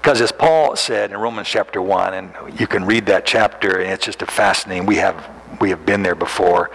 Because 0.00 0.20
as 0.20 0.32
Paul 0.32 0.76
said 0.76 1.10
in 1.10 1.16
Romans 1.16 1.48
chapter 1.48 1.82
1, 1.82 2.14
and 2.14 2.60
you 2.60 2.66
can 2.66 2.84
read 2.84 3.06
that 3.06 3.26
chapter, 3.26 3.78
and 3.80 3.90
it's 3.90 4.04
just 4.04 4.22
a 4.22 4.26
fascinating, 4.26 4.86
we 4.86 4.96
have, 4.96 5.28
we 5.60 5.70
have 5.70 5.84
been 5.84 6.02
there 6.02 6.14
before 6.14 6.70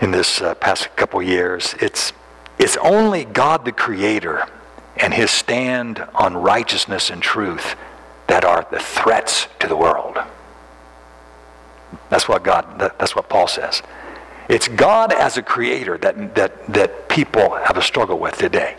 in 0.00 0.10
this 0.10 0.40
uh, 0.40 0.54
past 0.54 0.94
couple 0.96 1.22
years. 1.22 1.74
It's, 1.80 2.12
it's 2.58 2.76
only 2.78 3.24
God 3.24 3.64
the 3.64 3.72
Creator 3.72 4.48
and 4.96 5.14
his 5.14 5.30
stand 5.30 6.04
on 6.14 6.36
righteousness 6.36 7.10
and 7.10 7.22
truth 7.22 7.76
that 8.26 8.44
are 8.44 8.66
the 8.70 8.78
threats 8.78 9.48
to 9.60 9.66
the 9.66 9.76
world. 9.76 10.18
That's 12.10 12.28
what 12.28 12.42
God, 12.42 12.78
that's 12.98 13.14
what 13.14 13.28
Paul 13.28 13.48
says. 13.48 13.82
It's 14.48 14.68
God 14.68 15.12
as 15.12 15.36
a 15.36 15.42
creator 15.42 15.96
that, 15.98 16.34
that, 16.34 16.66
that 16.72 17.08
people 17.08 17.54
have 17.56 17.76
a 17.76 17.82
struggle 17.82 18.18
with 18.18 18.36
today. 18.36 18.76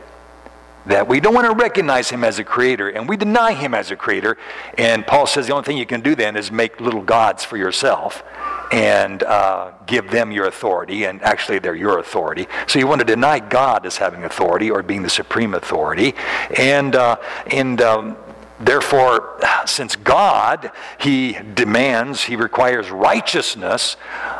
That 0.86 1.08
we 1.08 1.20
don't 1.20 1.34
want 1.34 1.48
to 1.48 1.55
recognize 1.55 2.10
him 2.10 2.24
as 2.24 2.38
a 2.38 2.44
creator 2.44 2.89
and 2.89 3.10
we 3.10 3.17
deny 3.17 3.53
him 3.53 3.74
as 3.74 3.89
a 3.89 3.96
creator. 3.96 4.38
And 4.77 5.08
Paul 5.08 5.25
says 5.25 5.48
the 5.48 5.53
only 5.53 5.65
thing 5.65 5.77
you 5.77 5.86
can 5.86 6.01
do 6.01 6.15
then 6.15 6.36
is 6.36 6.51
make 6.51 6.79
little 6.79 7.01
gods 7.01 7.44
for 7.44 7.58
yourself 7.58 8.24
and 8.72 9.24
uh, 9.24 9.72
give 9.86 10.10
them 10.12 10.32
your 10.32 10.46
authority, 10.46 11.06
and 11.06 11.22
actually 11.22 11.60
they're 11.60 11.76
your 11.76 12.00
authority. 12.00 12.48
So 12.68 12.80
you 12.80 12.88
want 12.88 13.00
to 13.00 13.06
deny 13.06 13.40
God 13.40 13.86
as 13.86 13.98
having 13.98 14.24
authority 14.24 14.70
or 14.72 14.84
being 14.84 15.04
the 15.04 15.10
supreme 15.10 15.54
authority, 15.54 16.14
and 16.58 16.96
uh, 16.96 17.18
and 17.48 17.82
um, 17.82 18.18
Therefore, 18.60 19.38
since 19.66 19.98
God, 19.98 20.72
He 20.98 21.38
demands, 21.56 22.24
He 22.24 22.38
requires 22.38 22.90
righteousness, 22.90 23.98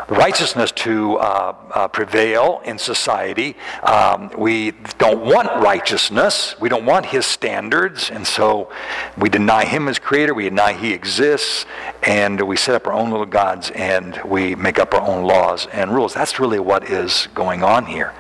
righteousness 0.08 0.72
to 0.72 1.18
uh, 1.18 1.56
uh, 1.74 1.88
prevail 1.90 2.62
in 2.64 2.78
society. 2.78 3.58
Um, 3.84 4.32
we 4.38 4.72
don't 4.98 5.26
want 5.26 5.48
righteousness. 5.62 6.56
We 6.62 6.70
don't 6.70 6.86
want 6.86 7.08
His 7.08 7.26
standards. 7.26 8.10
And 8.10 8.26
so 8.26 8.72
we 9.18 9.28
deny 9.28 9.66
Him 9.66 9.90
as 9.90 10.00
Creator. 10.00 10.34
We 10.34 10.46
deny 10.46 10.72
He 10.72 10.94
exists. 10.94 11.66
And 12.02 12.40
we 12.48 12.56
set 12.56 12.74
up 12.76 12.88
our 12.88 12.94
own 12.94 13.12
little 13.12 13.26
gods 13.26 13.70
and 13.72 14.22
we 14.24 14.56
make 14.56 14.80
up 14.80 14.94
our 14.94 15.02
own 15.02 15.26
laws 15.26 15.68
and 15.74 15.94
rules. 15.94 16.14
That's 16.14 16.40
really 16.40 16.60
what 16.60 16.90
is 16.90 17.28
going 17.34 17.64
on 17.64 17.86
here. 17.86 18.14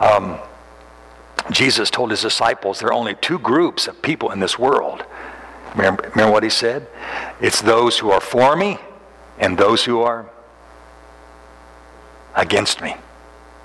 Um, 0.00 0.38
Jesus 1.50 1.90
told 1.90 2.10
his 2.10 2.20
disciples 2.22 2.80
there 2.80 2.90
are 2.90 2.92
only 2.92 3.14
two 3.14 3.38
groups 3.38 3.88
of 3.88 4.02
people 4.02 4.30
in 4.30 4.40
this 4.40 4.58
world 4.58 5.04
Remember, 5.74 6.10
remember 6.14 6.32
what 6.32 6.42
he 6.42 6.50
said? 6.50 6.86
It's 7.40 7.60
those 7.60 7.98
who 7.98 8.10
are 8.10 8.20
for 8.20 8.56
me 8.56 8.78
and 9.38 9.56
those 9.56 9.84
who 9.84 10.00
are 10.00 10.30
against 12.34 12.80
me. 12.80 12.96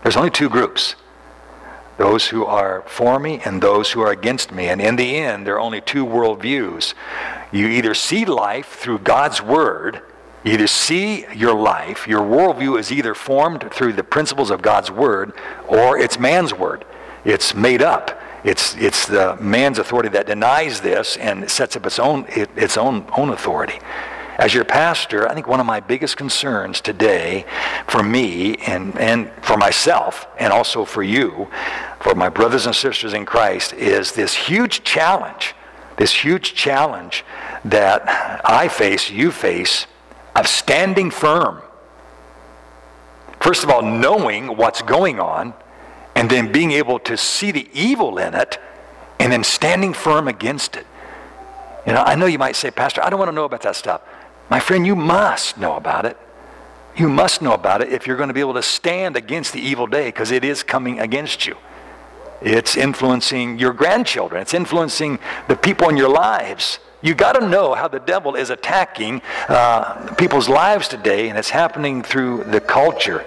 There's 0.04 0.18
only 0.18 0.32
two 0.32 0.50
groups 0.50 0.96
those 1.98 2.28
who 2.28 2.46
are 2.46 2.84
for 2.88 3.20
me 3.20 3.42
and 3.46 3.62
those 3.62 3.92
who 3.92 4.02
are 4.02 4.12
against 4.12 4.52
me. 4.52 4.68
And 4.68 4.82
in 4.82 4.98
the 4.98 5.16
end, 5.16 5.48
there 5.48 5.56
are 5.56 5.62
only 5.62 5.82
two 5.82 6.06
worldviews. 6.06 6.94
You 7.52 7.68
either 7.68 7.94
see 7.94 8.26
life 8.26 8.68
through 8.68 9.00
God's 9.00 9.42
Word, 9.42 10.02
you 10.44 10.54
either 10.54 10.68
see 10.68 11.26
your 11.34 11.56
life, 11.56 12.08
your 12.08 12.22
worldview 12.22 12.78
is 12.78 12.92
either 12.92 13.16
formed 13.16 13.72
through 13.72 13.94
the 13.94 14.04
principles 14.04 14.52
of 14.52 14.62
God's 14.62 14.92
Word 14.92 15.34
or 15.68 15.98
it's 15.98 16.20
man's 16.20 16.54
Word. 16.54 16.86
It's 17.24 17.56
made 17.56 17.82
up. 17.82 18.22
It's, 18.46 18.76
it's 18.76 19.08
the 19.08 19.36
man's 19.38 19.80
authority 19.80 20.10
that 20.10 20.28
denies 20.28 20.80
this 20.80 21.18
and 21.18 21.50
sets 21.50 21.76
up 21.76 21.88
its 21.88 21.98
own, 21.98 22.28
it, 22.30 22.48
its 22.56 22.78
own, 22.78 23.08
own 23.18 23.30
authority. 23.30 23.80
As 24.38 24.54
your 24.54 24.66
pastor, 24.66 25.28
I 25.28 25.34
think 25.34 25.48
one 25.48 25.60
of 25.60 25.66
my 25.66 25.80
biggest 25.80 26.16
concerns 26.16 26.80
today 26.80 27.46
for 27.88 28.04
me 28.04 28.58
and, 28.68 28.96
and 29.00 29.32
for 29.42 29.58
myself 29.58 30.28
and 30.38 30.54
also 30.54 30.86
for 30.86 31.02
you, 31.02 31.48
for 32.00 32.14
my 32.14 32.30
brothers 32.30 32.68
and 32.68 32.76
sisters 32.76 33.14
in 33.14 33.26
Christ, 33.26 33.74
is 33.74 34.12
this 34.12 34.36
huge 34.36 34.84
challenge, 34.84 35.56
this 35.98 36.14
huge 36.14 36.54
challenge 36.54 37.26
that 37.64 38.04
I 38.46 38.68
face, 38.68 39.10
you 39.10 39.32
face, 39.32 39.88
of 40.36 40.48
standing 40.48 41.10
firm. 41.10 41.64
First 43.40 43.64
of 43.64 43.72
all, 43.72 43.82
knowing 43.82 44.56
what's 44.56 44.84
going 44.84 45.20
on 45.20 45.56
and 46.16 46.30
then 46.30 46.52
being 46.52 46.72
able 46.72 47.00
to 47.00 47.18
see 47.18 47.52
the 47.52 47.68
evil 47.74 48.18
in 48.18 48.34
it 48.34 48.58
and 49.20 49.32
then 49.32 49.44
standing 49.44 49.94
firm 49.94 50.28
against 50.28 50.76
it. 50.76 50.88
You 51.86 51.94
know, 51.94 52.02
I 52.02 52.16
know 52.16 52.26
you 52.26 52.40
might 52.40 52.56
say, 52.56 52.72
Pastor, 52.72 53.04
I 53.04 53.10
don't 53.10 53.20
want 53.20 53.30
to 53.30 53.36
know 53.36 53.46
about 53.46 53.62
that 53.62 53.76
stuff. 53.76 54.02
My 54.50 54.60
friend, 54.60 54.86
you 54.86 54.96
must 54.96 55.58
know 55.58 55.76
about 55.76 56.06
it. 56.06 56.18
You 56.96 57.10
must 57.10 57.42
know 57.42 57.54
about 57.54 57.82
it 57.82 57.92
if 57.92 58.08
you're 58.08 58.16
going 58.16 58.30
to 58.30 58.34
be 58.34 58.40
able 58.40 58.54
to 58.54 58.64
stand 58.64 59.18
against 59.18 59.54
the 59.54 59.60
evil 59.60 59.86
day 59.86 60.08
because 60.08 60.32
it 60.32 60.46
is 60.46 60.64
coming 60.64 61.00
against 61.00 61.46
you. 61.46 61.58
It's 62.42 62.78
influencing 62.78 63.60
your 63.60 63.74
grandchildren. 63.74 64.42
It's 64.42 64.54
influencing 64.54 65.20
the 65.48 65.56
people 65.56 65.90
in 65.90 65.98
your 65.98 66.10
lives. 66.10 66.80
You 67.02 67.14
got 67.14 67.34
to 67.34 67.48
know 67.48 67.74
how 67.74 67.88
the 67.88 68.00
devil 68.00 68.36
is 68.36 68.50
attacking 68.50 69.22
uh, 69.48 70.14
people's 70.16 70.50
lives 70.50 70.88
today, 70.88 71.30
and 71.30 71.38
it's 71.38 71.50
happening 71.50 72.02
through 72.02 72.46
the 72.46 72.62
culture. 72.62 73.26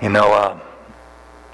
You 0.00 0.08
know, 0.08 0.32
uh, 0.32 0.58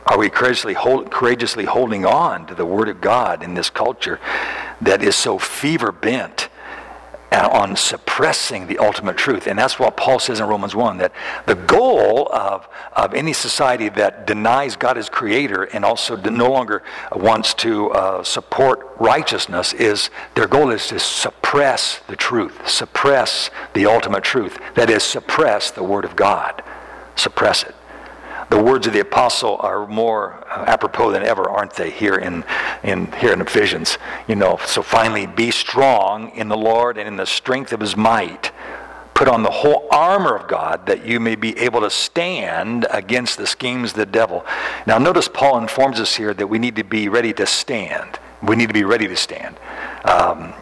are 0.06 0.18
we 0.18 0.30
courageously, 0.30 0.74
hold, 0.74 1.10
courageously 1.10 1.64
holding 1.64 2.06
on 2.06 2.46
to 2.46 2.54
the 2.54 2.64
Word 2.64 2.88
of 2.88 3.00
God 3.00 3.42
in 3.42 3.54
this 3.54 3.70
culture 3.70 4.20
that 4.80 5.02
is 5.02 5.16
so 5.16 5.36
fever 5.36 5.90
bent 5.90 6.48
on 7.32 7.74
suppressing 7.74 8.68
the 8.68 8.78
ultimate 8.78 9.16
truth? 9.16 9.48
And 9.48 9.58
that's 9.58 9.80
what 9.80 9.96
Paul 9.96 10.20
says 10.20 10.38
in 10.38 10.46
Romans 10.46 10.76
1 10.76 10.98
that 10.98 11.12
the 11.46 11.56
goal 11.56 12.28
of, 12.32 12.68
of 12.92 13.14
any 13.14 13.32
society 13.32 13.88
that 13.88 14.28
denies 14.28 14.76
God 14.76 14.96
as 14.96 15.08
creator 15.08 15.64
and 15.64 15.84
also 15.84 16.14
no 16.14 16.52
longer 16.52 16.84
wants 17.10 17.52
to 17.54 17.90
uh, 17.90 18.22
support 18.22 18.86
righteousness 19.00 19.72
is 19.72 20.10
their 20.36 20.46
goal 20.46 20.70
is 20.70 20.86
to 20.86 21.00
suppress 21.00 21.98
the 22.06 22.14
truth, 22.14 22.68
suppress 22.68 23.50
the 23.74 23.86
ultimate 23.86 24.22
truth. 24.22 24.56
That 24.76 24.88
is, 24.88 25.02
suppress 25.02 25.72
the 25.72 25.82
Word 25.82 26.04
of 26.04 26.14
God, 26.14 26.62
suppress 27.16 27.64
it 27.64 27.74
the 28.48 28.62
words 28.62 28.86
of 28.86 28.92
the 28.92 29.00
apostle 29.00 29.56
are 29.60 29.86
more 29.86 30.44
uh, 30.50 30.64
apropos 30.66 31.10
than 31.10 31.22
ever, 31.22 31.48
aren't 31.48 31.74
they? 31.74 31.90
Here 31.90 32.14
in, 32.14 32.44
in 32.82 33.10
here 33.12 33.32
in 33.32 33.40
Ephesians, 33.40 33.98
you 34.28 34.36
know. 34.36 34.58
So 34.66 34.82
finally, 34.82 35.26
be 35.26 35.50
strong 35.50 36.30
in 36.30 36.48
the 36.48 36.56
Lord 36.56 36.96
and 36.98 37.08
in 37.08 37.16
the 37.16 37.26
strength 37.26 37.72
of 37.72 37.80
His 37.80 37.96
might. 37.96 38.52
Put 39.14 39.28
on 39.28 39.42
the 39.42 39.50
whole 39.50 39.88
armor 39.90 40.36
of 40.36 40.46
God 40.46 40.86
that 40.86 41.06
you 41.06 41.18
may 41.18 41.36
be 41.36 41.58
able 41.58 41.80
to 41.80 41.90
stand 41.90 42.86
against 42.90 43.38
the 43.38 43.46
schemes 43.46 43.92
of 43.92 43.96
the 43.96 44.06
devil. 44.06 44.44
Now, 44.86 44.98
notice 44.98 45.26
Paul 45.26 45.58
informs 45.58 45.98
us 46.00 46.14
here 46.14 46.34
that 46.34 46.46
we 46.46 46.58
need 46.58 46.76
to 46.76 46.84
be 46.84 47.08
ready 47.08 47.32
to 47.32 47.46
stand. 47.46 48.18
We 48.42 48.56
need 48.56 48.68
to 48.68 48.74
be 48.74 48.84
ready 48.84 49.08
to 49.08 49.16
stand. 49.16 49.56
Um, 50.04 50.52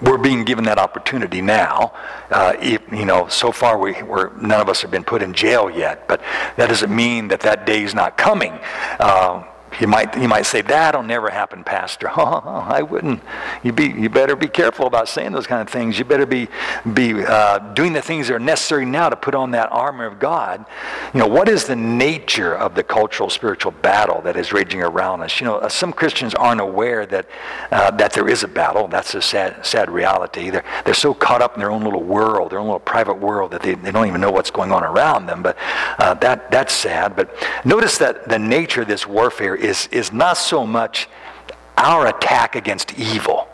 we're 0.00 0.18
being 0.18 0.44
given 0.44 0.64
that 0.64 0.78
opportunity 0.78 1.40
now. 1.40 1.92
Uh, 2.30 2.54
if, 2.60 2.82
you 2.92 3.04
know, 3.04 3.28
so 3.28 3.52
far 3.52 3.78
we, 3.78 4.02
we're, 4.02 4.34
none 4.36 4.60
of 4.60 4.68
us 4.68 4.82
have 4.82 4.90
been 4.90 5.04
put 5.04 5.22
in 5.22 5.32
jail 5.32 5.70
yet, 5.70 6.06
but 6.08 6.20
that 6.56 6.68
doesn't 6.68 6.94
mean 6.94 7.28
that 7.28 7.40
that 7.40 7.66
day 7.66 7.82
is 7.82 7.94
not 7.94 8.18
coming. 8.18 8.58
Uh, 8.98 9.44
you 9.80 9.86
might, 9.86 10.16
you 10.16 10.28
might 10.28 10.46
say, 10.46 10.62
that'll 10.62 11.02
never 11.02 11.30
happen, 11.30 11.64
Pastor. 11.64 12.10
Oh, 12.24 12.40
I 12.46 12.80
wouldn't. 12.80 13.22
You, 13.62 13.72
be, 13.72 13.86
you 13.86 14.08
better 14.08 14.34
be 14.34 14.46
careful 14.48 14.86
about 14.86 15.08
saying 15.08 15.32
those 15.32 15.46
kind 15.46 15.60
of 15.60 15.68
things. 15.68 15.98
You 15.98 16.06
better 16.06 16.26
be, 16.26 16.48
be 16.94 17.22
uh, 17.24 17.58
doing 17.74 17.92
the 17.92 18.00
things 18.00 18.28
that 18.28 18.34
are 18.34 18.38
necessary 18.38 18.86
now 18.86 19.08
to 19.08 19.16
put 19.16 19.34
on 19.34 19.50
that 19.50 19.70
armor 19.70 20.06
of 20.06 20.18
God. 20.18 20.64
You 21.12 21.20
know, 21.20 21.26
what 21.26 21.48
is 21.48 21.64
the 21.64 21.76
nature 21.76 22.54
of 22.54 22.74
the 22.74 22.82
cultural 22.82 23.28
spiritual 23.28 23.72
battle 23.72 24.22
that 24.22 24.36
is 24.36 24.52
raging 24.52 24.82
around 24.82 25.22
us? 25.22 25.38
You 25.38 25.46
know, 25.46 25.56
uh, 25.56 25.68
some 25.68 25.92
Christians 25.92 26.34
aren't 26.34 26.60
aware 26.60 27.04
that, 27.06 27.28
uh, 27.70 27.90
that 27.92 28.12
there 28.12 28.28
is 28.28 28.42
a 28.42 28.48
battle. 28.48 28.88
That's 28.88 29.14
a 29.14 29.20
sad, 29.20 29.64
sad 29.66 29.90
reality. 29.90 30.50
They're, 30.50 30.64
they're 30.84 30.94
so 30.94 31.12
caught 31.12 31.42
up 31.42 31.54
in 31.54 31.60
their 31.60 31.70
own 31.70 31.84
little 31.84 32.02
world, 32.02 32.52
their 32.52 32.58
own 32.58 32.66
little 32.66 32.80
private 32.80 33.18
world, 33.18 33.50
that 33.50 33.62
they, 33.62 33.74
they 33.74 33.92
don't 33.92 34.06
even 34.06 34.20
know 34.20 34.30
what's 34.30 34.50
going 34.50 34.72
on 34.72 34.82
around 34.82 35.26
them. 35.26 35.42
But 35.42 35.58
uh, 35.98 36.14
that, 36.14 36.50
that's 36.50 36.72
sad. 36.72 37.16
But 37.16 37.34
notice 37.64 37.98
that 37.98 38.28
the 38.28 38.38
nature 38.38 38.82
of 38.82 38.88
this 38.88 39.06
warfare 39.06 39.54
is, 39.64 39.88
is 39.90 40.12
not 40.12 40.36
so 40.36 40.66
much 40.66 41.08
our 41.76 42.06
attack 42.06 42.54
against 42.54 42.98
evil. 42.98 43.48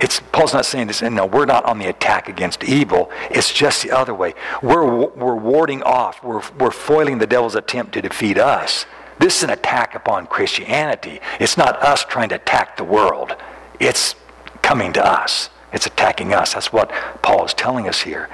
It's, 0.00 0.18
Paul's 0.18 0.52
not 0.52 0.66
saying 0.66 0.88
this, 0.88 1.00
no, 1.00 1.26
we're 1.26 1.46
not 1.46 1.64
on 1.64 1.78
the 1.78 1.86
attack 1.86 2.28
against 2.28 2.64
evil. 2.64 3.10
It's 3.30 3.52
just 3.52 3.84
the 3.84 3.92
other 3.92 4.12
way. 4.12 4.34
We're, 4.62 5.06
we're 5.06 5.36
warding 5.36 5.82
off, 5.82 6.22
we're, 6.24 6.42
we're 6.58 6.72
foiling 6.72 7.18
the 7.18 7.26
devil's 7.26 7.54
attempt 7.54 7.92
to 7.94 8.02
defeat 8.02 8.36
us. 8.36 8.84
This 9.20 9.38
is 9.38 9.42
an 9.44 9.50
attack 9.50 9.94
upon 9.94 10.26
Christianity. 10.26 11.20
It's 11.38 11.56
not 11.56 11.80
us 11.80 12.04
trying 12.04 12.30
to 12.30 12.34
attack 12.34 12.76
the 12.76 12.84
world, 12.84 13.36
it's 13.78 14.16
coming 14.62 14.92
to 14.94 15.04
us. 15.04 15.50
It's 15.72 15.86
attacking 15.86 16.34
us. 16.34 16.52
That's 16.52 16.72
what 16.72 16.90
Paul 17.22 17.46
is 17.46 17.54
telling 17.54 17.88
us 17.88 18.02
here. 18.02 18.28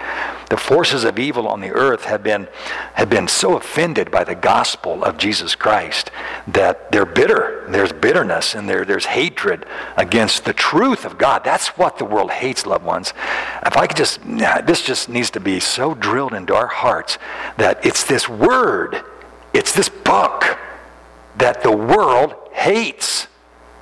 The 0.48 0.56
forces 0.56 1.04
of 1.04 1.18
evil 1.18 1.46
on 1.46 1.60
the 1.60 1.70
earth 1.72 2.04
have 2.04 2.22
been, 2.22 2.48
have 2.94 3.10
been 3.10 3.28
so 3.28 3.56
offended 3.56 4.10
by 4.10 4.24
the 4.24 4.34
gospel 4.34 5.04
of 5.04 5.18
Jesus 5.18 5.54
Christ 5.54 6.10
that 6.46 6.90
they're 6.90 7.04
bitter. 7.04 7.66
There's 7.68 7.92
bitterness 7.92 8.54
and 8.54 8.66
there, 8.68 8.84
there's 8.86 9.06
hatred 9.06 9.66
against 9.96 10.46
the 10.46 10.54
truth 10.54 11.04
of 11.04 11.18
God. 11.18 11.44
That's 11.44 11.68
what 11.76 11.98
the 11.98 12.06
world 12.06 12.30
hates, 12.30 12.64
loved 12.64 12.84
ones. 12.84 13.12
If 13.66 13.76
I 13.76 13.86
could 13.86 13.98
just, 13.98 14.20
this 14.66 14.82
just 14.82 15.10
needs 15.10 15.30
to 15.32 15.40
be 15.40 15.60
so 15.60 15.94
drilled 15.94 16.32
into 16.32 16.54
our 16.54 16.66
hearts 16.68 17.18
that 17.58 17.84
it's 17.84 18.04
this 18.04 18.26
word, 18.26 19.02
it's 19.52 19.74
this 19.74 19.90
book 19.90 20.58
that 21.36 21.62
the 21.62 21.76
world 21.76 22.34
hates. 22.52 23.26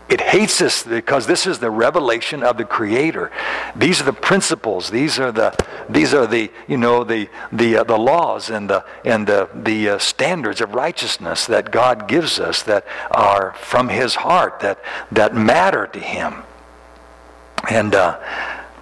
It 0.09 0.21
hates 0.21 0.63
us 0.63 0.85
because 0.85 1.27
this 1.27 1.49
is 1.49 1.59
the 1.59 1.71
revelation 1.71 2.45
of 2.45 2.59
the 2.59 2.65
Creator. 2.65 3.33
These 3.75 4.01
are 4.01 4.05
the 4.05 4.13
principles. 4.13 4.91
These 4.91 5.19
are 5.19 5.33
the 5.33 5.57
these 5.89 6.15
are 6.15 6.29
the 6.29 6.51
you 6.69 6.77
know 6.77 7.03
the 7.03 7.29
the 7.51 7.79
uh, 7.79 7.85
the 7.85 7.99
laws 7.99 8.49
and 8.49 8.71
the 8.71 8.85
and 9.05 9.27
the 9.27 9.49
the 9.53 9.91
uh, 9.91 9.99
standards 9.99 10.61
of 10.61 10.75
righteousness 10.75 11.47
that 11.47 11.73
God 11.73 12.07
gives 12.07 12.39
us 12.39 12.63
that 12.65 12.87
are 13.11 13.55
from 13.55 13.89
His 13.89 14.15
heart 14.15 14.61
that 14.61 14.79
that 15.11 15.35
matter 15.35 15.89
to 15.89 15.99
Him. 15.99 16.45
And 17.69 17.93
uh, 17.93 18.21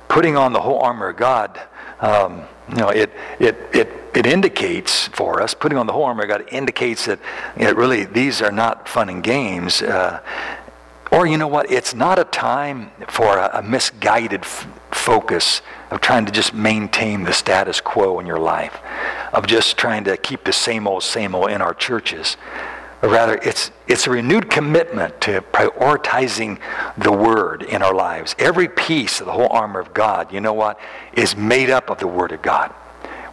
putting 0.09 0.37
on 0.37 0.52
the 0.52 0.61
whole 0.61 0.81
armor 0.81 1.09
of 1.09 1.16
God, 1.16 1.59
um, 2.00 2.43
you 2.69 2.76
know, 2.76 2.90
it 2.90 3.11
it 3.38 3.57
it 3.73 3.88
it 4.14 4.26
indicates 4.26 5.09
for 5.09 5.40
us 5.40 5.54
putting 5.54 5.78
on 5.78 5.87
the 5.87 5.95
whole 5.95 6.04
armor 6.04 6.25
of 6.25 6.28
God 6.28 6.45
indicates 6.50 7.07
that 7.07 7.19
it 7.57 7.76
really 7.76 8.04
these 8.04 8.43
are 8.43 8.52
not 8.52 8.88
fun 8.90 9.09
and 9.09 9.23
games. 9.23 9.81
Uh, 9.81 10.21
or 11.12 11.26
you 11.26 11.37
know 11.37 11.49
what? 11.49 11.70
It's 11.70 11.94
not 11.94 12.18
a 12.18 12.25
time 12.25 12.90
for 13.08 13.38
a, 13.38 13.58
a 13.58 13.62
misguided 13.62 14.42
f- 14.42 14.66
focus 14.90 15.62
of 15.90 16.00
trying 16.00 16.26
to 16.26 16.32
just 16.32 16.54
maintain 16.54 17.25
the 17.25 17.32
status 17.32 17.80
quo 17.80 18.18
in 18.18 18.26
your 18.26 18.38
life, 18.38 18.78
of 19.32 19.46
just 19.46 19.76
trying 19.76 20.04
to 20.04 20.16
keep 20.16 20.44
the 20.44 20.52
same 20.52 20.87
old, 20.87 21.02
same 21.02 21.34
old 21.34 21.50
in 21.50 21.61
our 21.61 21.75
churches. 21.75 22.37
But 23.00 23.11
rather, 23.11 23.38
it's, 23.42 23.70
it's 23.87 24.06
a 24.06 24.11
renewed 24.11 24.50
commitment 24.50 25.20
to 25.23 25.42
prioritizing 25.52 26.58
the 26.96 27.12
Word 27.12 27.62
in 27.62 27.82
our 27.82 27.94
lives. 27.94 28.34
Every 28.38 28.66
piece 28.66 29.20
of 29.20 29.26
the 29.26 29.32
whole 29.32 29.50
armor 29.50 29.78
of 29.78 29.92
God, 29.92 30.32
you 30.32 30.40
know 30.40 30.54
what, 30.54 30.80
is 31.12 31.37
made 31.37 31.68
up 31.68 31.90
of 31.90 31.99
the 31.99 32.06
Word 32.06 32.32
of 32.32 32.40
God. 32.40 32.73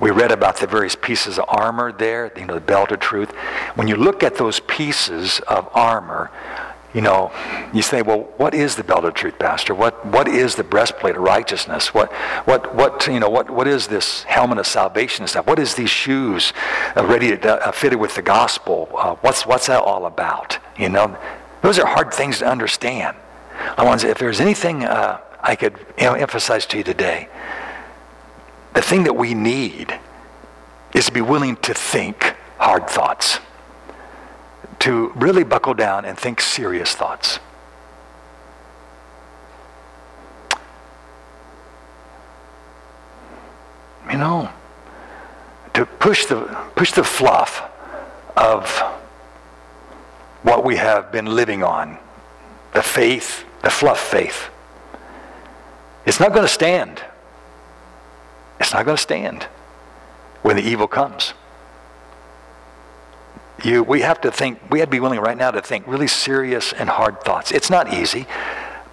We 0.01 0.09
read 0.09 0.31
about 0.31 0.57
the 0.57 0.67
various 0.67 0.95
pieces 0.95 1.37
of 1.37 1.45
armor 1.47 1.91
there, 1.91 2.31
you 2.35 2.45
know, 2.45 2.55
the 2.55 2.59
belt 2.59 2.91
of 2.91 2.99
truth. 2.99 3.31
When 3.75 3.87
you 3.87 3.95
look 3.95 4.23
at 4.23 4.35
those 4.35 4.59
pieces 4.59 5.39
of 5.47 5.69
armor, 5.73 6.31
you 6.93 7.01
know, 7.01 7.31
you 7.73 7.81
say, 7.81 8.01
well, 8.01 8.21
what 8.37 8.53
is 8.53 8.75
the 8.75 8.83
belt 8.83 9.05
of 9.05 9.13
truth, 9.13 9.39
Pastor? 9.39 9.73
What, 9.73 10.05
what 10.05 10.27
is 10.27 10.55
the 10.55 10.63
breastplate 10.63 11.15
of 11.15 11.21
righteousness? 11.21 11.93
What, 11.93 12.11
what, 12.45 12.75
what, 12.75 13.07
you 13.07 13.19
know, 13.19 13.29
what, 13.29 13.49
what 13.49 13.67
is 13.67 13.87
this 13.87 14.23
helmet 14.23 14.57
of 14.57 14.67
salvation 14.67 15.23
and 15.23 15.29
stuff? 15.29 15.47
What 15.47 15.59
is 15.59 15.75
these 15.75 15.89
shoes 15.89 16.51
uh, 16.97 17.05
ready 17.05 17.37
to, 17.37 17.67
uh, 17.67 17.71
fitted 17.71 17.99
with 17.99 18.15
the 18.15 18.21
gospel? 18.21 18.89
Uh, 18.93 19.15
what's, 19.15 19.45
what's 19.45 19.67
that 19.67 19.81
all 19.81 20.05
about? 20.05 20.59
You 20.77 20.89
know, 20.89 21.17
those 21.61 21.79
are 21.79 21.87
hard 21.87 22.13
things 22.13 22.39
to 22.39 22.47
understand. 22.47 23.15
I 23.77 23.85
want 23.85 24.01
to 24.01 24.07
say, 24.07 24.11
if 24.11 24.17
there's 24.17 24.41
anything 24.41 24.83
uh, 24.83 25.21
I 25.39 25.55
could 25.55 25.77
you 25.97 26.05
know, 26.05 26.13
emphasize 26.13 26.65
to 26.67 26.77
you 26.77 26.83
today, 26.83 27.29
the 28.73 28.81
thing 28.81 29.03
that 29.03 29.15
we 29.15 29.33
need 29.33 29.97
is 30.93 31.05
to 31.05 31.11
be 31.11 31.21
willing 31.21 31.55
to 31.57 31.73
think 31.73 32.35
hard 32.57 32.89
thoughts 32.89 33.39
to 34.81 35.09
really 35.15 35.43
buckle 35.43 35.75
down 35.75 36.05
and 36.05 36.17
think 36.17 36.41
serious 36.41 36.95
thoughts. 36.95 37.39
You 44.11 44.17
know, 44.17 44.49
to 45.75 45.85
push 45.85 46.25
the, 46.25 46.41
push 46.75 46.91
the 46.93 47.03
fluff 47.03 47.61
of 48.35 48.67
what 50.41 50.65
we 50.65 50.77
have 50.77 51.11
been 51.11 51.27
living 51.27 51.63
on, 51.63 51.99
the 52.73 52.81
faith, 52.81 53.45
the 53.61 53.69
fluff 53.69 53.99
faith. 53.99 54.49
It's 56.07 56.19
not 56.19 56.33
going 56.33 56.45
to 56.45 56.51
stand. 56.51 57.03
It's 58.59 58.73
not 58.73 58.85
going 58.85 58.97
to 58.97 59.01
stand 59.01 59.43
when 60.41 60.55
the 60.55 60.63
evil 60.63 60.87
comes 60.87 61.35
you, 63.65 63.83
we 63.83 64.01
have 64.01 64.21
to 64.21 64.31
think, 64.31 64.59
we 64.69 64.79
have 64.79 64.87
to 64.87 64.91
be 64.91 64.99
willing 64.99 65.19
right 65.19 65.37
now 65.37 65.51
to 65.51 65.61
think 65.61 65.87
really 65.87 66.07
serious 66.07 66.73
and 66.73 66.89
hard 66.89 67.21
thoughts. 67.21 67.51
It's 67.51 67.69
not 67.69 67.93
easy, 67.93 68.27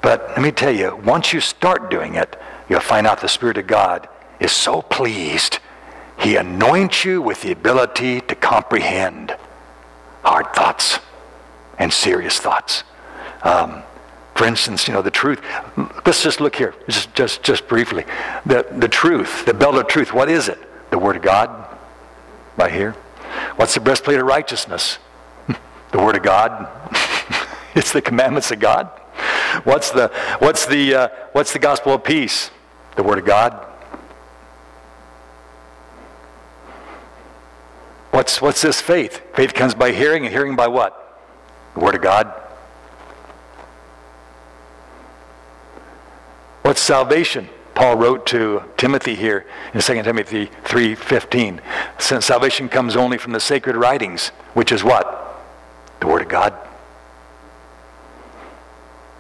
but 0.01 0.29
let 0.29 0.43
me 0.43 0.53
tell 0.53 0.75
you, 0.75 0.97
once 1.05 1.33
you 1.33 1.41
start 1.41 1.91
doing 1.91 2.15
it, 2.15 2.37
you'll 2.69 2.81
find 2.81 3.07
out 3.07 3.21
the 3.21 3.29
Spirit 3.29 3.59
of 3.59 3.67
God 3.67 4.09
is 4.41 4.52
so 4.52 4.83
pleased. 4.83 5.59
He 6.19 6.37
anoints 6.37 7.04
you 7.04 7.23
with 7.23 7.43
the 7.43 7.52
ability 7.52 8.21
to 8.23 8.35
comprehend 8.35 9.37
hard 10.23 10.52
thoughts 10.54 10.99
and 11.78 11.93
serious 11.93 12.39
thoughts. 12.39 12.85
Um, 13.43 13.83
for 14.35 14.47
instance, 14.47 14.87
you 14.87 14.95
know, 14.95 15.02
the 15.02 15.11
truth. 15.11 15.43
Let's 16.07 16.23
just 16.23 16.41
look 16.41 16.54
here, 16.54 16.75
just, 16.89 17.13
just, 17.15 17.43
just 17.43 17.67
briefly. 17.67 18.04
The, 18.47 18.67
the 18.71 18.89
truth, 18.89 19.45
the 19.47 19.54
belt 19.54 19.75
of 19.75 19.89
truth, 19.89 20.13
what 20.13 20.28
is 20.28 20.49
it? 20.49 20.59
The 20.91 20.99
Word 20.99 21.17
of 21.17 21.23
God, 21.23 21.76
right 22.57 22.71
here. 22.71 22.95
What's 23.57 23.75
the 23.75 23.81
breastplate 23.81 24.19
of 24.19 24.27
righteousness? 24.27 24.99
the 25.93 25.99
Word 25.99 26.17
of 26.17 26.23
God. 26.23 26.69
it's 27.75 27.93
the 27.93 28.03
commandments 28.03 28.51
of 28.51 28.61
God. 28.61 28.87
What's 29.65 29.91
the, 29.91 30.09
what's, 30.39 30.67
the, 30.67 30.95
uh, 30.95 31.09
what's 31.33 31.53
the 31.53 31.59
gospel 31.59 31.95
of 31.95 32.05
peace? 32.05 32.51
The 32.97 33.03
Word 33.03 33.19
of 33.19 33.25
God. 33.25 33.65
What's, 38.11 38.43
what's 38.43 38.63
this 38.63 38.81
faith? 38.81 39.23
Faith 39.35 39.55
comes 39.55 39.75
by 39.75 39.93
hearing, 39.93 40.25
and 40.25 40.33
hearing 40.33 40.57
by 40.57 40.69
what? 40.69 41.21
The 41.75 41.81
Word 41.81 41.95
of 41.95 42.03
God. 42.03 42.27
What's 46.63 46.81
salvation? 46.81 47.49
Paul 47.78 47.95
wrote 47.95 48.26
to 48.26 48.64
Timothy 48.76 49.14
here 49.14 49.47
in 49.73 49.80
2 49.80 50.02
Timothy 50.02 50.50
3:15. 50.64 51.60
Since 51.97 52.26
salvation 52.26 52.69
comes 52.69 52.97
only 52.97 53.19
from 53.19 53.30
the 53.30 53.38
sacred 53.38 53.76
writings, 53.76 54.32
which 54.52 54.73
is 54.73 54.82
what? 54.82 55.41
The 56.00 56.08
Word 56.08 56.23
of 56.23 56.28
God. 56.28 56.54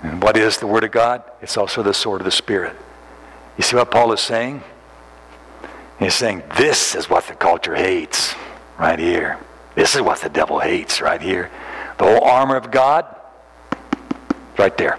And 0.02 0.20
what 0.20 0.36
is 0.36 0.58
the 0.58 0.66
Word 0.66 0.82
of 0.82 0.90
God? 0.90 1.22
It's 1.40 1.56
also 1.56 1.84
the 1.84 1.94
sword 1.94 2.20
of 2.20 2.24
the 2.24 2.32
Spirit. 2.32 2.74
You 3.56 3.62
see 3.62 3.76
what 3.76 3.92
Paul 3.92 4.12
is 4.12 4.20
saying? 4.20 4.64
He's 6.00 6.16
saying, 6.16 6.42
this 6.56 6.96
is 6.96 7.08
what 7.08 7.28
the 7.28 7.36
culture 7.36 7.76
hates 7.76 8.34
right 8.76 8.98
here. 8.98 9.38
This 9.76 9.94
is 9.94 10.02
what 10.02 10.18
the 10.18 10.30
devil 10.30 10.58
hates 10.58 11.00
right 11.00 11.22
here. 11.22 11.48
The 11.98 12.06
whole 12.06 12.24
armor 12.24 12.56
of 12.56 12.72
God, 12.72 13.06
right 14.56 14.76
there. 14.76 14.98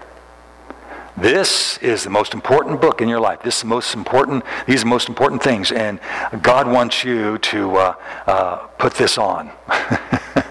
This 1.20 1.76
is 1.78 2.02
the 2.02 2.08
most 2.08 2.32
important 2.32 2.80
book 2.80 3.02
in 3.02 3.08
your 3.08 3.20
life. 3.20 3.42
This 3.42 3.56
is 3.56 3.60
the 3.60 3.68
most 3.68 3.94
important, 3.94 4.42
these 4.66 4.80
are 4.80 4.84
the 4.84 4.90
most 4.90 5.10
important 5.10 5.42
things. 5.42 5.70
And 5.70 6.00
God 6.40 6.66
wants 6.66 7.04
you 7.04 7.36
to 7.36 7.76
uh, 7.76 7.94
uh, 8.26 8.56
put 8.78 8.94
this 8.94 9.18
on. 9.18 9.50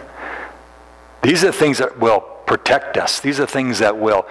these 1.23 1.43
are 1.43 1.47
the 1.47 1.53
things 1.53 1.79
that 1.79 1.97
will 1.97 2.19
protect 2.45 2.97
us. 2.97 3.19
These 3.19 3.39
are 3.39 3.47
things 3.47 3.79
that 3.79 3.97
will 3.97 4.27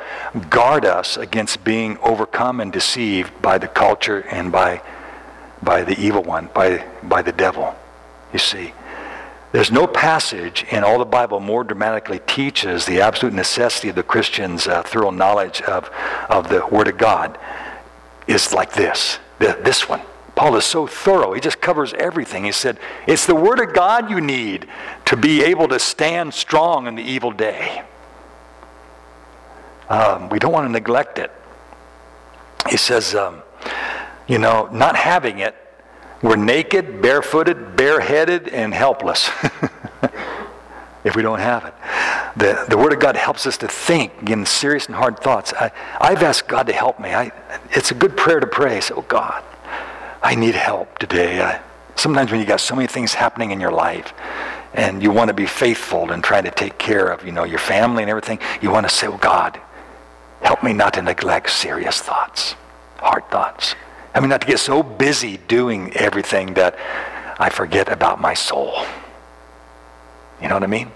guard 0.48 0.84
us 0.84 1.16
against 1.16 1.64
being 1.64 1.98
overcome 1.98 2.60
and 2.60 2.72
deceived 2.72 3.42
by 3.42 3.58
the 3.58 3.68
culture 3.68 4.20
and 4.30 4.52
by, 4.52 4.80
by 5.60 5.82
the 5.82 6.00
evil 6.00 6.22
one, 6.22 6.50
by, 6.54 6.86
by 7.02 7.20
the 7.20 7.32
devil. 7.32 7.74
You 8.32 8.38
see. 8.38 8.72
There's 9.50 9.72
no 9.72 9.86
passage 9.86 10.64
in 10.70 10.84
all 10.84 10.98
the 10.98 11.06
Bible 11.06 11.40
more 11.40 11.64
dramatically 11.64 12.20
teaches 12.26 12.84
the 12.84 13.00
absolute 13.00 13.32
necessity 13.32 13.88
of 13.88 13.94
the 13.94 14.02
Christian's 14.02 14.68
uh, 14.68 14.82
thorough 14.82 15.10
knowledge 15.10 15.62
of, 15.62 15.90
of 16.28 16.48
the 16.48 16.66
Word 16.66 16.88
of 16.88 16.98
God 16.98 17.38
is 18.26 18.52
like 18.52 18.74
this. 18.74 19.18
The, 19.38 19.58
this 19.62 19.88
one. 19.88 20.02
Paul 20.34 20.54
is 20.56 20.64
so 20.64 20.86
thorough. 20.86 21.32
He 21.32 21.40
just 21.40 21.60
covers 21.60 21.94
everything. 21.94 22.44
He 22.44 22.52
said, 22.52 22.78
It's 23.06 23.26
the 23.26 23.34
Word 23.34 23.58
of 23.58 23.74
God 23.74 24.10
you 24.10 24.20
need 24.20 24.68
to 25.06 25.16
be 25.16 25.42
able 25.42 25.66
to 25.68 25.78
stand 25.78 26.34
strong 26.34 26.86
in 26.86 26.94
the 26.94 27.02
evil 27.02 27.32
day. 27.32 27.82
Um, 29.88 30.28
we 30.28 30.38
don't 30.38 30.52
want 30.52 30.66
to 30.66 30.72
neglect 30.72 31.18
it. 31.18 31.32
He 32.68 32.76
says, 32.76 33.14
um, 33.14 33.42
you 34.26 34.38
know, 34.38 34.68
not 34.70 34.94
having 34.94 35.38
it 35.38 35.56
we're 36.22 36.36
naked, 36.36 37.00
barefooted, 37.00 37.76
bareheaded, 37.76 38.48
and 38.48 38.74
helpless 38.74 39.30
if 41.04 41.14
we 41.14 41.22
don't 41.22 41.38
have 41.38 41.64
it. 41.64 41.74
The, 42.36 42.66
the 42.68 42.76
Word 42.76 42.92
of 42.92 42.98
God 42.98 43.16
helps 43.16 43.46
us 43.46 43.56
to 43.58 43.68
think 43.68 44.28
in 44.28 44.44
serious 44.44 44.86
and 44.86 44.96
hard 44.96 45.18
thoughts. 45.20 45.52
I, 45.54 45.70
I've 46.00 46.22
asked 46.22 46.48
God 46.48 46.66
to 46.66 46.72
help 46.72 46.98
me. 46.98 47.10
I, 47.10 47.32
it's 47.70 47.92
a 47.92 47.94
good 47.94 48.16
prayer 48.16 48.40
to 48.40 48.46
pray. 48.46 48.80
Say, 48.80 48.94
oh, 48.94 49.02
God, 49.02 49.44
I 50.22 50.34
need 50.34 50.56
help 50.56 50.98
today. 50.98 51.40
I, 51.40 51.60
sometimes 51.94 52.32
when 52.32 52.40
you 52.40 52.46
got 52.46 52.60
so 52.60 52.74
many 52.74 52.88
things 52.88 53.14
happening 53.14 53.52
in 53.52 53.60
your 53.60 53.72
life 53.72 54.12
and 54.74 55.02
you 55.02 55.12
want 55.12 55.28
to 55.28 55.34
be 55.34 55.46
faithful 55.46 56.10
and 56.10 56.22
trying 56.22 56.44
to 56.44 56.50
take 56.50 56.78
care 56.78 57.08
of 57.08 57.24
you 57.24 57.32
know, 57.32 57.44
your 57.44 57.58
family 57.58 58.02
and 58.02 58.10
everything, 58.10 58.40
you 58.60 58.70
want 58.70 58.88
to 58.88 58.94
say, 58.94 59.06
oh, 59.06 59.16
God, 59.18 59.60
help 60.42 60.64
me 60.64 60.72
not 60.72 60.94
to 60.94 61.02
neglect 61.02 61.50
serious 61.50 62.00
thoughts, 62.00 62.56
hard 62.98 63.28
thoughts. 63.30 63.76
I 64.18 64.20
mean, 64.20 64.30
not 64.30 64.40
to 64.40 64.48
get 64.48 64.58
so 64.58 64.82
busy 64.82 65.36
doing 65.46 65.92
everything 65.92 66.54
that 66.54 66.76
I 67.38 67.50
forget 67.50 67.88
about 67.88 68.20
my 68.20 68.34
soul. 68.34 68.84
You 70.42 70.48
know 70.48 70.56
what 70.56 70.64
I 70.64 70.66
mean? 70.66 70.88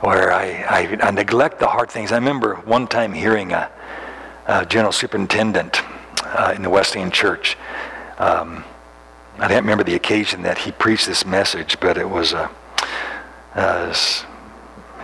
Where 0.00 0.32
I, 0.32 0.64
I, 0.68 0.98
I 1.00 1.10
neglect 1.12 1.60
the 1.60 1.68
hard 1.68 1.88
things. 1.88 2.10
I 2.10 2.16
remember 2.16 2.56
one 2.56 2.88
time 2.88 3.12
hearing 3.12 3.52
a, 3.52 3.70
a 4.48 4.66
general 4.66 4.90
superintendent 4.90 5.82
uh, 6.24 6.52
in 6.56 6.62
the 6.62 6.68
Wesleyan 6.68 7.12
Church. 7.12 7.56
Um, 8.18 8.64
I 9.38 9.46
can't 9.46 9.62
remember 9.62 9.84
the 9.84 9.94
occasion 9.94 10.42
that 10.42 10.58
he 10.58 10.72
preached 10.72 11.06
this 11.06 11.24
message, 11.24 11.78
but 11.78 11.96
it 11.96 12.10
was 12.10 12.32
a, 12.32 12.50
a 13.54 13.86
his 13.86 14.24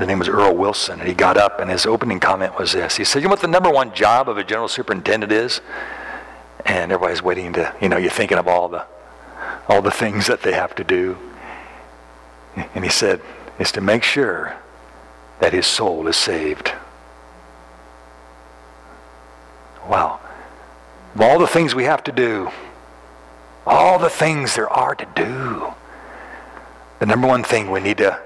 name 0.09 0.19
was 0.19 0.29
Earle 0.29 0.57
Wilson, 0.57 0.99
and 0.99 1.09
he 1.09 1.15
got 1.15 1.37
up, 1.37 1.61
and 1.61 1.71
his 1.71 1.87
opening 1.87 2.19
comment 2.19 2.59
was 2.59 2.73
this. 2.73 2.97
He 2.97 3.05
said, 3.05 3.23
You 3.23 3.29
know 3.29 3.31
what 3.31 3.43
the 3.43 3.47
number 3.47 3.71
one 3.71 3.95
job 3.95 4.29
of 4.29 4.39
a 4.39 4.43
general 4.43 4.67
superintendent 4.67 5.31
is? 5.31 5.61
And 6.65 6.91
everybody's 6.93 7.23
waiting 7.23 7.53
to, 7.55 7.75
you 7.81 7.89
know, 7.89 7.97
you're 7.97 8.11
thinking 8.11 8.39
of 8.39 8.49
all 8.49 8.69
the, 8.69 8.87
all 9.69 9.83
the 9.83 9.91
things 9.91 10.27
that 10.27 10.43
they 10.43 10.53
have 10.53 10.75
to 10.77 10.85
do. 10.85 11.19
And 12.57 12.85
he 12.85 12.91
said, 12.91 13.21
is 13.59 13.73
to 13.73 13.81
make 13.81 14.03
sure 14.03 14.57
that 15.41 15.53
his 15.53 15.67
soul 15.67 16.07
is 16.07 16.17
saved. 16.17 16.73
Wow. 19.89 20.21
Of 21.15 21.21
all 21.21 21.39
the 21.39 21.47
things 21.47 21.75
we 21.75 21.85
have 21.85 22.03
to 22.05 22.13
do, 22.13 22.51
all 23.67 23.99
the 23.99 24.09
things 24.09 24.57
there 24.57 24.69
are 24.69 24.95
to 24.95 25.07
do, 25.15 25.75
the 26.99 27.07
number 27.07 27.27
one 27.27 27.45
thing 27.45 27.71
we 27.71 27.81
need 27.81 27.99
to 27.99 28.21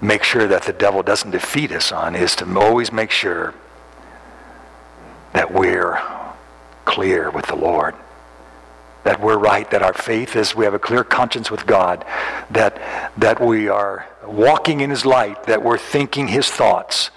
make 0.00 0.22
sure 0.22 0.46
that 0.48 0.62
the 0.64 0.72
devil 0.72 1.02
doesn't 1.02 1.30
defeat 1.30 1.72
us 1.72 1.92
on 1.92 2.14
is 2.14 2.36
to 2.36 2.58
always 2.58 2.92
make 2.92 3.10
sure 3.10 3.54
that 5.32 5.52
we're 5.52 6.00
clear 6.84 7.30
with 7.30 7.46
the 7.46 7.56
Lord. 7.56 7.94
That 9.04 9.20
we're 9.20 9.36
right, 9.36 9.70
that 9.70 9.82
our 9.82 9.92
faith 9.92 10.34
is, 10.34 10.54
we 10.54 10.64
have 10.64 10.72
a 10.72 10.78
clear 10.78 11.04
conscience 11.04 11.50
with 11.50 11.66
God, 11.66 12.06
that, 12.50 12.80
that 13.18 13.38
we 13.38 13.68
are 13.68 14.08
walking 14.26 14.80
in 14.80 14.88
His 14.88 15.04
light, 15.04 15.44
that 15.44 15.62
we're 15.62 15.76
thinking 15.76 16.28
His 16.28 16.50
thoughts, 16.50 17.10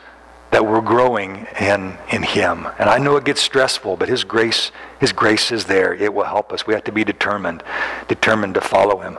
that 0.51 0.65
we're 0.65 0.81
growing 0.81 1.47
in, 1.61 1.97
in 2.11 2.23
Him. 2.23 2.67
And 2.77 2.89
I 2.89 2.97
know 2.97 3.15
it 3.15 3.23
gets 3.23 3.41
stressful, 3.41 3.95
but 3.95 4.09
His 4.09 4.25
grace, 4.25 4.71
His 4.99 5.13
grace 5.13 5.49
is 5.51 5.65
there. 5.65 5.93
It 5.93 6.13
will 6.13 6.25
help 6.25 6.51
us. 6.51 6.67
We 6.67 6.73
have 6.73 6.83
to 6.85 6.91
be 6.91 7.05
determined, 7.05 7.63
determined 8.09 8.55
to 8.55 8.61
follow 8.61 8.99
Him. 8.99 9.17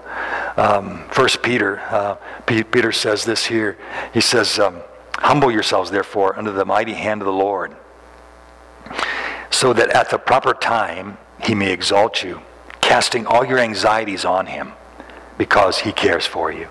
Um, 0.58 1.08
First 1.10 1.42
Peter, 1.42 1.80
uh, 1.80 2.16
Peter 2.46 2.92
says 2.92 3.24
this 3.24 3.46
here. 3.46 3.78
He 4.12 4.20
says, 4.20 4.58
um, 4.58 4.82
"Humble 5.16 5.50
yourselves, 5.50 5.90
therefore, 5.90 6.38
under 6.38 6.52
the 6.52 6.64
mighty 6.64 6.94
hand 6.94 7.22
of 7.22 7.26
the 7.26 7.32
Lord, 7.32 7.74
so 9.50 9.72
that 9.72 9.90
at 9.90 10.10
the 10.10 10.18
proper 10.18 10.54
time 10.54 11.18
He 11.42 11.54
may 11.54 11.72
exalt 11.72 12.22
you, 12.22 12.42
casting 12.80 13.26
all 13.26 13.44
your 13.44 13.58
anxieties 13.58 14.24
on 14.24 14.46
Him, 14.46 14.72
because 15.36 15.80
He 15.80 15.92
cares 15.92 16.26
for 16.26 16.50
you." 16.52 16.68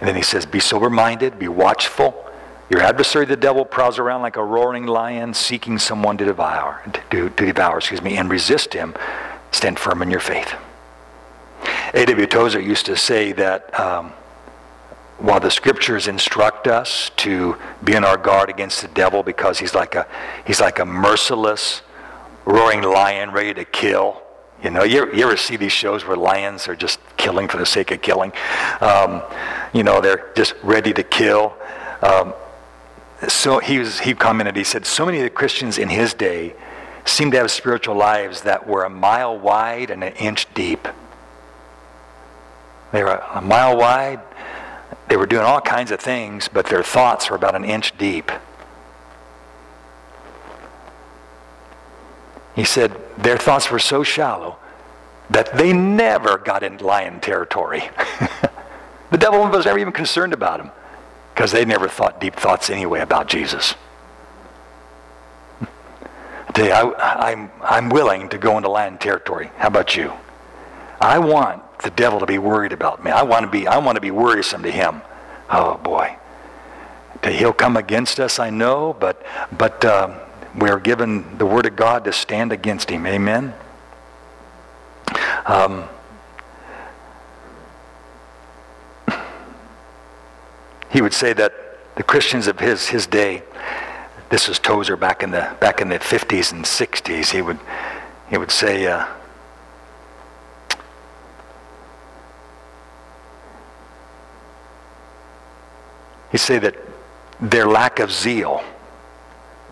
And 0.00 0.08
then 0.08 0.16
He 0.16 0.22
says, 0.22 0.46
"Be 0.46 0.60
sober-minded, 0.60 1.38
be 1.38 1.48
watchful." 1.48 2.26
Your 2.70 2.82
adversary, 2.82 3.26
the 3.26 3.36
devil, 3.36 3.64
prowls 3.64 3.98
around 3.98 4.22
like 4.22 4.36
a 4.36 4.44
roaring 4.44 4.86
lion, 4.86 5.34
seeking 5.34 5.76
someone 5.76 6.16
to 6.18 6.24
devour, 6.24 6.80
to, 7.10 7.28
to 7.28 7.46
devour, 7.46 7.78
excuse 7.78 8.00
me, 8.00 8.16
and 8.16 8.30
resist 8.30 8.72
him. 8.72 8.94
Stand 9.50 9.76
firm 9.76 10.02
in 10.02 10.10
your 10.10 10.20
faith. 10.20 10.54
A.W. 11.94 12.26
Tozer 12.26 12.60
used 12.60 12.86
to 12.86 12.96
say 12.96 13.32
that 13.32 13.78
um, 13.78 14.12
while 15.20 15.40
the 15.40 15.50
scriptures 15.50 16.08
instruct 16.08 16.66
us 16.66 17.10
to 17.16 17.56
be 17.84 17.96
on 17.96 18.04
our 18.04 18.16
guard 18.16 18.48
against 18.48 18.82
the 18.82 18.88
devil 18.88 19.22
because 19.22 19.58
he's 19.58 19.74
like 19.74 19.94
a 19.94 20.06
he's 20.46 20.60
like 20.60 20.78
a 20.78 20.84
merciless 20.84 21.82
roaring 22.44 22.82
lion 22.82 23.30
ready 23.30 23.54
to 23.54 23.64
kill. 23.64 24.22
You 24.62 24.70
know, 24.70 24.82
you 24.82 25.12
you 25.12 25.24
ever 25.24 25.36
see 25.36 25.56
these 25.56 25.72
shows 25.72 26.06
where 26.06 26.16
lions 26.16 26.68
are 26.68 26.76
just 26.76 26.98
killing 27.16 27.48
for 27.48 27.58
the 27.58 27.66
sake 27.66 27.90
of 27.90 28.02
killing? 28.02 28.32
Um, 28.80 29.22
you 29.72 29.82
know, 29.82 30.00
they're 30.00 30.32
just 30.34 30.54
ready 30.62 30.92
to 30.92 31.02
kill. 31.02 31.54
Um, 32.02 32.34
so 33.28 33.58
he, 33.58 33.78
was, 33.78 34.00
he 34.00 34.14
commented, 34.14 34.56
he 34.56 34.64
said, 34.64 34.86
so 34.86 35.04
many 35.04 35.18
of 35.18 35.24
the 35.24 35.30
Christians 35.30 35.76
in 35.76 35.90
his 35.90 36.14
day 36.14 36.54
seemed 37.04 37.32
to 37.32 37.38
have 37.38 37.50
spiritual 37.50 37.94
lives 37.94 38.42
that 38.42 38.66
were 38.66 38.84
a 38.84 38.90
mile 38.90 39.38
wide 39.38 39.90
and 39.90 40.02
an 40.02 40.14
inch 40.14 40.52
deep. 40.54 40.88
They 42.92 43.02
were 43.02 43.22
a 43.34 43.40
mile 43.40 43.76
wide. 43.76 44.20
They 45.10 45.16
were 45.16 45.26
doing 45.26 45.42
all 45.42 45.60
kinds 45.60 45.90
of 45.90 45.98
things, 45.98 46.46
but 46.46 46.66
their 46.66 46.84
thoughts 46.84 47.28
were 47.28 47.36
about 47.36 47.56
an 47.56 47.64
inch 47.64 47.98
deep. 47.98 48.30
He 52.54 52.62
said 52.62 52.96
their 53.18 53.36
thoughts 53.36 53.72
were 53.72 53.80
so 53.80 54.04
shallow 54.04 54.58
that 55.28 55.52
they 55.58 55.72
never 55.72 56.38
got 56.38 56.62
into 56.62 56.86
lion 56.86 57.18
territory. 57.18 57.90
the 59.10 59.18
devil 59.18 59.40
was 59.48 59.64
never 59.64 59.80
even 59.80 59.92
concerned 59.92 60.32
about 60.32 60.58
them 60.58 60.70
because 61.34 61.50
they 61.50 61.64
never 61.64 61.88
thought 61.88 62.20
deep 62.20 62.36
thoughts 62.36 62.70
anyway 62.70 63.00
about 63.00 63.26
Jesus. 63.26 63.74
I 65.60 66.52
tell 66.52 66.66
you, 66.66 66.72
I, 66.72 67.32
I'm, 67.32 67.50
I'm 67.62 67.88
willing 67.88 68.28
to 68.28 68.38
go 68.38 68.56
into 68.56 68.68
lion 68.68 68.96
territory. 68.96 69.50
How 69.56 69.66
about 69.66 69.96
you? 69.96 70.12
I 71.00 71.18
want 71.18 71.62
the 71.78 71.90
devil 71.90 72.20
to 72.20 72.26
be 72.26 72.38
worried 72.38 72.72
about 72.72 73.02
me. 73.02 73.10
I 73.10 73.22
want 73.22 73.44
to 73.44 73.50
be, 73.50 73.66
I 73.66 73.78
want 73.78 73.96
to 73.96 74.00
be 74.00 74.10
worrisome 74.10 74.62
to 74.64 74.70
him. 74.70 75.00
Oh 75.48 75.78
boy. 75.78 76.16
He'll 77.24 77.52
come 77.52 77.76
against 77.76 78.20
us, 78.20 78.38
I 78.38 78.50
know, 78.50 78.96
but, 78.98 79.22
but 79.56 79.84
um, 79.84 80.14
we're 80.56 80.78
given 80.78 81.38
the 81.38 81.46
word 81.46 81.66
of 81.66 81.76
God 81.76 82.04
to 82.04 82.12
stand 82.12 82.52
against 82.52 82.90
him. 82.90 83.06
Amen? 83.06 83.54
Um, 85.44 85.88
he 90.90 91.02
would 91.02 91.12
say 91.12 91.32
that 91.34 91.52
the 91.96 92.02
Christians 92.02 92.46
of 92.46 92.58
his, 92.58 92.88
his 92.88 93.06
day, 93.06 93.42
this 94.30 94.48
was 94.48 94.58
Tozer 94.58 94.96
back 94.96 95.22
in 95.22 95.30
the, 95.30 95.54
back 95.60 95.80
in 95.80 95.88
the 95.88 95.98
50s 95.98 96.52
and 96.52 96.64
60s, 96.64 97.32
he 97.32 97.42
would, 97.42 97.58
he 98.30 98.38
would 98.38 98.50
say, 98.50 98.86
uh, 98.86 99.06
He 106.30 106.38
say 106.38 106.58
that 106.58 106.76
their 107.40 107.66
lack 107.66 107.98
of 107.98 108.12
zeal, 108.12 108.62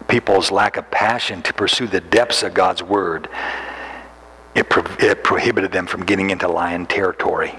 people's 0.09 0.51
lack 0.51 0.77
of 0.77 0.91
passion 0.91 1.43
to 1.43 1.53
pursue 1.53 1.87
the 1.87 2.01
depths 2.01 2.43
of 2.43 2.55
God's 2.55 2.83
word, 2.83 3.29
it, 4.55 4.69
pro- 4.69 4.97
it 4.99 5.23
prohibited 5.23 5.71
them 5.73 5.87
from 5.87 6.05
getting 6.05 6.31
into 6.31 6.49
lion 6.49 6.87
territory. 6.87 7.59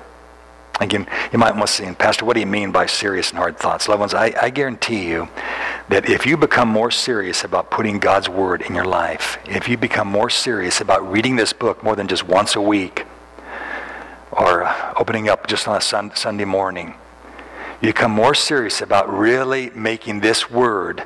Again, 0.80 1.08
you 1.32 1.40
might 1.40 1.56
want 1.56 1.68
to 1.68 1.74
say, 1.74 1.94
Pastor, 1.94 2.26
what 2.26 2.36
do 2.36 2.40
you 2.40 2.46
mean 2.46 2.72
by 2.72 2.86
serious 2.86 3.30
and 3.30 3.38
hard 3.38 3.58
thoughts? 3.58 3.88
Loved 3.90 4.00
ones, 4.00 4.14
I, 4.14 4.34
I 4.42 4.50
guarantee 4.50 5.08
you 5.08 5.28
that 5.90 6.10
if 6.10 6.26
you 6.26 6.38
become 6.38 6.70
more 6.70 6.90
serious 6.90 7.44
about 7.44 7.70
putting 7.70 8.00
God's 8.00 8.30
word 8.30 8.62
in 8.62 8.76
your 8.76 8.86
life, 8.86 9.38
if 9.46 9.68
you 9.68 9.78
become 9.78 10.08
more 10.08 10.30
serious 10.30 10.80
about 10.80 11.10
reading 11.12 11.36
this 11.36 11.52
book 11.52 11.84
more 11.84 11.96
than 11.96 12.08
just 12.08 12.24
once 12.24 12.56
a 12.56 12.62
week, 12.62 13.06
or 14.32 14.74
opening 14.98 15.28
up 15.28 15.48
just 15.48 15.68
on 15.68 15.76
a 15.76 15.82
sun, 15.82 16.16
Sunday 16.16 16.46
morning, 16.46 16.96
you 17.82 17.90
become 17.90 18.12
more 18.12 18.34
serious 18.34 18.82
about 18.82 19.12
really 19.12 19.70
making 19.72 20.20
this 20.20 20.50
word 20.50 21.04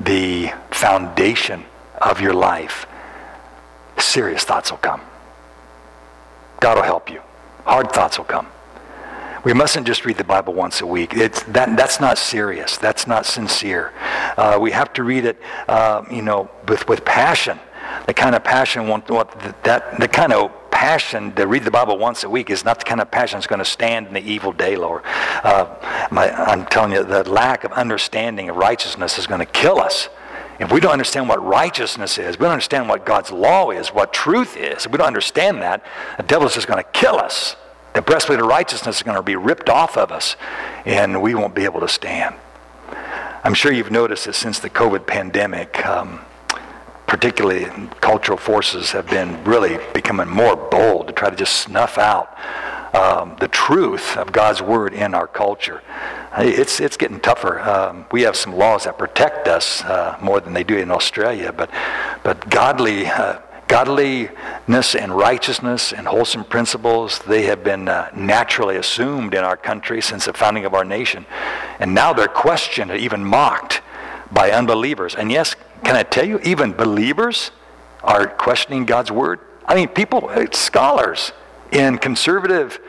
the 0.00 0.52
foundation 0.70 1.64
of 2.00 2.20
your 2.20 2.32
life, 2.32 2.86
serious 3.98 4.44
thoughts 4.44 4.70
will 4.70 4.78
come. 4.78 5.00
God 6.60 6.76
will 6.76 6.84
help 6.84 7.10
you. 7.10 7.20
Hard 7.64 7.92
thoughts 7.92 8.18
will 8.18 8.24
come. 8.24 8.46
We 9.44 9.52
mustn't 9.52 9.86
just 9.86 10.04
read 10.04 10.16
the 10.16 10.24
Bible 10.24 10.52
once 10.54 10.80
a 10.80 10.86
week. 10.86 11.14
It's, 11.14 11.42
that, 11.44 11.76
that's 11.76 12.00
not 12.00 12.18
serious. 12.18 12.76
That's 12.76 13.06
not 13.06 13.24
sincere. 13.24 13.92
Uh, 14.36 14.58
we 14.60 14.72
have 14.72 14.92
to 14.94 15.04
read 15.04 15.24
it, 15.24 15.40
uh, 15.68 16.04
you 16.10 16.22
know, 16.22 16.50
with, 16.66 16.88
with 16.88 17.04
passion. 17.04 17.58
The 18.06 18.14
kind 18.14 18.34
of 18.34 18.42
passion, 18.42 18.88
what, 18.88 19.06
that, 19.62 19.98
the 19.98 20.08
kind 20.08 20.32
of 20.32 20.52
passion 20.78 21.32
to 21.32 21.44
read 21.44 21.64
the 21.64 21.72
Bible 21.72 21.98
once 21.98 22.22
a 22.22 22.30
week 22.30 22.50
is 22.50 22.64
not 22.64 22.78
the 22.78 22.84
kind 22.84 23.00
of 23.00 23.10
passion 23.10 23.36
that's 23.36 23.48
going 23.48 23.58
to 23.58 23.64
stand 23.64 24.06
in 24.06 24.14
the 24.14 24.20
evil 24.20 24.52
day, 24.52 24.76
Lord. 24.76 25.02
Uh, 25.42 25.66
my, 26.12 26.30
I'm 26.30 26.66
telling 26.66 26.92
you, 26.92 27.02
the 27.02 27.28
lack 27.28 27.64
of 27.64 27.72
understanding 27.72 28.48
of 28.48 28.54
righteousness 28.54 29.18
is 29.18 29.26
going 29.26 29.40
to 29.40 29.52
kill 29.52 29.80
us. 29.80 30.08
If 30.60 30.70
we 30.70 30.78
don't 30.78 30.92
understand 30.92 31.28
what 31.28 31.44
righteousness 31.44 32.16
is, 32.16 32.38
we 32.38 32.44
don't 32.44 32.52
understand 32.52 32.88
what 32.88 33.04
God's 33.04 33.32
law 33.32 33.72
is, 33.72 33.88
what 33.88 34.12
truth 34.12 34.56
is, 34.56 34.86
if 34.86 34.92
we 34.92 34.98
don't 34.98 35.08
understand 35.08 35.62
that, 35.62 35.84
the 36.16 36.22
devil 36.22 36.46
is 36.46 36.54
just 36.54 36.68
going 36.68 36.80
to 36.80 36.88
kill 36.92 37.16
us. 37.16 37.56
The 37.94 38.02
breastplate 38.02 38.38
of 38.38 38.46
righteousness 38.46 38.98
is 38.98 39.02
going 39.02 39.16
to 39.16 39.22
be 39.24 39.34
ripped 39.34 39.68
off 39.68 39.96
of 39.96 40.12
us, 40.12 40.36
and 40.86 41.20
we 41.20 41.34
won't 41.34 41.56
be 41.56 41.64
able 41.64 41.80
to 41.80 41.88
stand. 41.88 42.36
I'm 43.42 43.54
sure 43.54 43.72
you've 43.72 43.90
noticed 43.90 44.26
that 44.26 44.34
since 44.34 44.60
the 44.60 44.70
COVID 44.70 45.08
pandemic, 45.08 45.84
um, 45.84 46.20
particularly 47.08 47.64
cultural 48.00 48.38
forces 48.38 48.92
have 48.92 49.08
been 49.08 49.42
really 49.42 49.78
becoming 49.94 50.28
more 50.28 50.54
bold 50.54 51.08
to 51.08 51.12
try 51.12 51.30
to 51.30 51.36
just 51.36 51.56
snuff 51.56 51.98
out 51.98 52.36
um, 52.94 53.34
the 53.40 53.48
truth 53.48 54.16
of 54.16 54.30
God's 54.30 54.62
word 54.62 54.92
in 54.92 55.14
our 55.14 55.26
culture. 55.26 55.82
It's, 56.36 56.80
it's 56.80 56.96
getting 56.96 57.18
tougher. 57.18 57.60
Um, 57.60 58.06
we 58.12 58.22
have 58.22 58.36
some 58.36 58.54
laws 58.54 58.84
that 58.84 58.98
protect 58.98 59.48
us 59.48 59.82
uh, 59.84 60.18
more 60.22 60.40
than 60.40 60.52
they 60.52 60.64
do 60.64 60.76
in 60.76 60.90
Australia, 60.90 61.52
but, 61.52 61.70
but 62.22 62.48
godly, 62.50 63.06
uh, 63.06 63.40
godliness 63.68 64.94
and 64.94 65.16
righteousness 65.16 65.92
and 65.92 66.06
wholesome 66.06 66.44
principles, 66.44 67.18
they 67.20 67.44
have 67.44 67.64
been 67.64 67.88
uh, 67.88 68.10
naturally 68.14 68.76
assumed 68.76 69.34
in 69.34 69.44
our 69.44 69.56
country 69.56 70.00
since 70.02 70.26
the 70.26 70.32
founding 70.32 70.64
of 70.64 70.74
our 70.74 70.84
nation. 70.84 71.24
And 71.80 71.94
now 71.94 72.12
they're 72.12 72.28
questioned, 72.28 72.90
even 72.90 73.24
mocked 73.24 73.80
by 74.30 74.50
unbelievers. 74.50 75.14
And 75.14 75.32
yes, 75.32 75.56
can 75.84 75.96
I 75.96 76.02
tell 76.02 76.24
you, 76.24 76.38
even 76.40 76.72
believers 76.72 77.50
are 78.02 78.26
questioning 78.26 78.84
God's 78.84 79.10
word? 79.10 79.40
I 79.66 79.74
mean, 79.74 79.88
people, 79.88 80.30
scholars 80.52 81.32
in 81.72 81.98
conservative 81.98 82.80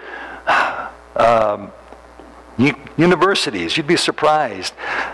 um, 1.15 1.71
universities, 2.97 3.78
you'd 3.78 3.88
be 3.88 3.95
surprised, 3.95 4.73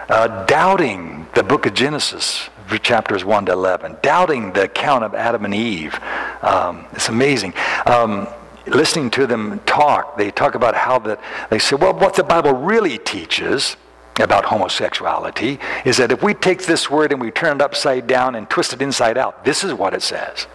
uh, 0.10 0.46
doubting 0.46 1.28
the 1.36 1.44
book 1.44 1.66
of 1.66 1.74
Genesis, 1.74 2.50
chapters 2.82 3.24
1 3.24 3.46
to 3.46 3.52
11, 3.54 3.98
doubting 4.02 4.54
the 4.54 4.64
account 4.64 5.04
of 5.04 5.14
Adam 5.14 5.46
and 5.46 5.54
Eve. 5.54 6.00
Um, 6.42 6.86
it's 6.94 7.10
amazing. 7.10 7.54
Um, 7.86 8.28
listening 8.68 9.12
to 9.12 9.28
them 9.28 9.60
talk, 9.66 10.18
they 10.18 10.32
talk 10.32 10.56
about 10.56 10.76
how 10.76 11.00
that, 11.00 11.20
they 11.50 11.60
say, 11.60 11.76
well, 11.76 11.94
what 11.94 12.16
the 12.16 12.24
Bible 12.24 12.54
really 12.54 12.98
teaches 12.98 13.78
about 14.20 14.46
homosexuality 14.46 15.60
is 15.84 15.98
that 15.98 16.12
if 16.12 16.24
we 16.24 16.34
take 16.34 16.66
this 16.66 16.90
word 16.90 17.12
and 17.12 17.22
we 17.22 17.32
turn 17.32 17.58
it 17.58 17.62
upside 17.62 18.08
down 18.08 18.36
and 18.36 18.50
twist 18.50 18.74
it 18.74 18.82
inside 18.82 19.18
out, 19.18 19.44
this 19.44 19.64
is 19.64 19.74
what 19.74 19.94
it 19.94 20.02
says. 20.02 20.48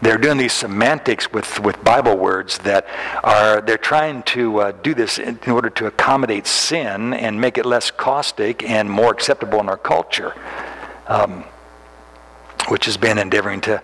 They're 0.00 0.18
doing 0.18 0.38
these 0.38 0.52
semantics 0.52 1.32
with, 1.32 1.58
with 1.60 1.82
Bible 1.82 2.16
words 2.16 2.58
that 2.58 2.86
are, 3.24 3.60
they're 3.60 3.76
trying 3.76 4.22
to 4.24 4.60
uh, 4.60 4.72
do 4.72 4.94
this 4.94 5.18
in, 5.18 5.40
in 5.44 5.50
order 5.50 5.70
to 5.70 5.86
accommodate 5.86 6.46
sin 6.46 7.12
and 7.14 7.40
make 7.40 7.58
it 7.58 7.66
less 7.66 7.90
caustic 7.90 8.62
and 8.62 8.88
more 8.88 9.10
acceptable 9.10 9.58
in 9.58 9.68
our 9.68 9.76
culture, 9.76 10.34
um, 11.08 11.44
which 12.68 12.84
has 12.84 12.96
been 12.96 13.18
endeavoring 13.18 13.60
to, 13.62 13.82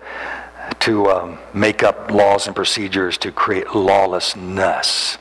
to 0.79 1.07
um, 1.07 1.37
make 1.53 1.83
up 1.83 2.09
laws 2.11 2.47
and 2.47 2.55
procedures 2.55 3.17
to 3.17 3.31
create 3.31 3.75
lawlessness. 3.75 5.17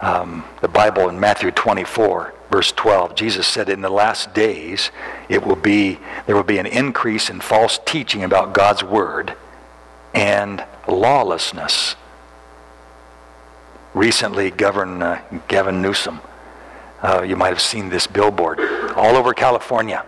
Um, 0.00 0.44
the 0.60 0.68
Bible 0.68 1.08
in 1.08 1.18
Matthew 1.18 1.50
24 1.50 2.34
verse 2.50 2.70
12 2.72 3.14
jesus 3.14 3.46
said 3.46 3.68
in 3.68 3.80
the 3.80 3.90
last 3.90 4.32
days 4.32 4.90
it 5.28 5.44
will 5.44 5.56
be 5.56 5.98
there 6.26 6.36
will 6.36 6.44
be 6.44 6.58
an 6.58 6.66
increase 6.66 7.28
in 7.28 7.40
false 7.40 7.80
teaching 7.84 8.22
about 8.22 8.54
god's 8.54 8.84
word 8.84 9.34
and 10.14 10.64
lawlessness. 10.88 11.94
Recently 13.92 14.50
governor 14.50 15.22
uh, 15.30 15.38
gavin 15.48 15.82
newsom 15.82 16.20
uh, 17.02 17.22
you 17.22 17.36
might 17.36 17.48
have 17.48 17.60
seen 17.60 17.88
this 17.88 18.06
billboard 18.06 18.60
all 18.94 19.16
over 19.16 19.34
california. 19.34 20.04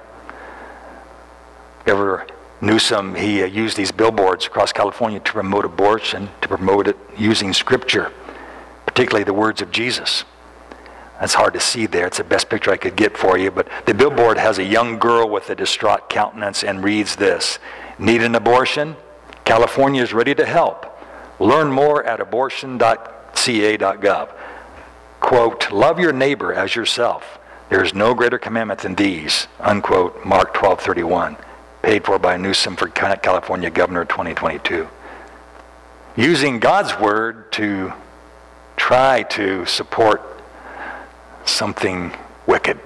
Governor 1.84 2.26
newsom 2.60 3.14
he 3.14 3.42
uh, 3.42 3.46
used 3.46 3.76
these 3.76 3.92
billboards 3.92 4.46
across 4.46 4.72
california 4.72 5.20
to 5.20 5.32
promote 5.32 5.64
abortion 5.64 6.28
to 6.40 6.48
promote 6.48 6.88
it 6.88 6.96
using 7.16 7.52
scripture 7.52 8.12
particularly 8.98 9.22
the 9.22 9.32
words 9.32 9.62
of 9.62 9.70
jesus 9.70 10.24
that's 11.20 11.34
hard 11.34 11.54
to 11.54 11.60
see 11.60 11.86
there. 11.86 12.06
It's 12.06 12.18
the 12.18 12.24
best 12.24 12.48
picture 12.48 12.70
I 12.70 12.76
could 12.76 12.94
get 12.94 13.16
for 13.16 13.36
you. 13.36 13.50
But 13.50 13.68
the 13.86 13.94
billboard 13.94 14.38
has 14.38 14.58
a 14.58 14.64
young 14.64 15.00
girl 15.00 15.28
with 15.28 15.50
a 15.50 15.56
distraught 15.56 16.08
countenance 16.08 16.62
and 16.62 16.84
reads 16.84 17.16
this 17.16 17.58
Need 17.98 18.22
an 18.22 18.36
abortion? 18.36 18.94
California 19.44 20.00
is 20.00 20.12
ready 20.12 20.32
to 20.36 20.46
help. 20.46 20.86
Learn 21.40 21.72
more 21.72 22.04
at 22.04 22.20
abortion.ca.gov. 22.20 24.28
Quote, 25.18 25.72
Love 25.72 25.98
your 25.98 26.12
neighbor 26.12 26.52
as 26.52 26.76
yourself. 26.76 27.40
There 27.68 27.82
is 27.82 27.94
no 27.94 28.14
greater 28.14 28.38
commandment 28.38 28.80
than 28.80 28.94
these. 28.94 29.48
Unquote, 29.58 30.24
Mark 30.24 30.54
12:31. 30.54 31.36
Paid 31.82 32.04
for 32.04 32.20
by 32.20 32.36
Newsom 32.36 32.76
for 32.76 32.86
California 32.88 33.70
Governor 33.70 34.04
2022. 34.04 34.86
Using 36.16 36.60
God's 36.60 36.96
word 37.00 37.50
to 37.52 37.92
try 38.88 39.22
to 39.22 39.66
support 39.66 40.22
something 41.44 42.10
wicked. 42.46 42.80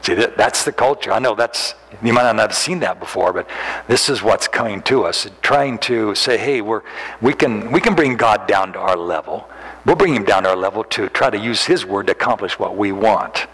See, 0.00 0.14
that, 0.14 0.38
that's 0.38 0.64
the 0.64 0.72
culture. 0.72 1.12
I 1.12 1.18
know 1.18 1.34
that's, 1.34 1.74
you 2.02 2.14
might 2.14 2.22
not 2.22 2.38
have 2.38 2.54
seen 2.54 2.78
that 2.78 2.98
before, 2.98 3.34
but 3.34 3.46
this 3.88 4.08
is 4.08 4.22
what's 4.22 4.48
coming 4.48 4.80
to 4.84 5.04
us. 5.04 5.28
Trying 5.42 5.76
to 5.80 6.14
say, 6.14 6.38
hey, 6.38 6.62
we're, 6.62 6.80
we, 7.20 7.34
can, 7.34 7.70
we 7.70 7.78
can 7.78 7.94
bring 7.94 8.16
God 8.16 8.48
down 8.48 8.72
to 8.72 8.78
our 8.78 8.96
level. 8.96 9.50
We'll 9.84 9.96
bring 9.96 10.14
him 10.14 10.24
down 10.24 10.44
to 10.44 10.48
our 10.48 10.56
level 10.56 10.82
to 10.84 11.10
try 11.10 11.28
to 11.28 11.36
use 11.36 11.66
his 11.66 11.84
word 11.84 12.06
to 12.06 12.12
accomplish 12.12 12.58
what 12.58 12.74
we 12.74 12.90
want. 12.90 13.48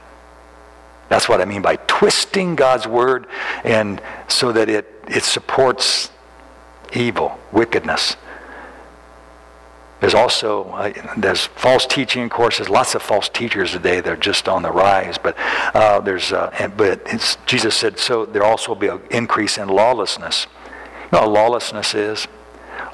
That's 1.09 1.29
what 1.29 1.41
I 1.41 1.45
mean 1.45 1.61
by 1.61 1.75
twisting 1.89 2.55
God's 2.55 2.87
word 2.87 3.27
and 3.65 4.01
so 4.29 4.53
that 4.53 4.69
it, 4.69 4.87
it 5.09 5.25
supports 5.25 6.13
evil, 6.95 7.37
wickedness. 7.51 8.17
There's 10.03 10.15
also 10.15 10.65
uh, 10.65 10.93
there's 11.17 11.47
false 11.47 11.87
teaching, 11.87 12.25
of 12.25 12.31
course. 12.31 12.59
There's 12.59 12.69
lots 12.69 12.97
of 12.97 13.03
false 13.03 13.29
teachers 13.29 13.71
today. 13.71 14.01
They're 14.01 14.17
just 14.17 14.49
on 14.49 14.63
the 14.63 14.73
rise. 14.73 15.17
But 15.17 15.37
uh, 15.75 16.01
there's 16.01 16.33
uh, 16.33 16.53
and, 16.59 16.77
but 16.77 17.07
Jesus 17.47 17.77
said 17.77 18.01
so. 18.01 18.27
There 18.27 18.43
also 18.43 18.73
will 18.73 18.81
be 18.81 18.89
an 18.89 19.01
increase 19.13 19.59
in 19.59 19.69
lawlessness. 19.69 20.49
You 21.05 21.09
know 21.13 21.21
what 21.21 21.31
lawlessness 21.31 21.95
is? 21.95 22.27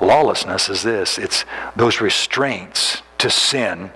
Lawlessness 0.03 0.68
is 0.68 0.83
this. 0.83 1.16
It's 1.16 1.47
those 1.75 2.03
restraints 2.03 3.01
to 3.16 3.31
sin 3.31 3.90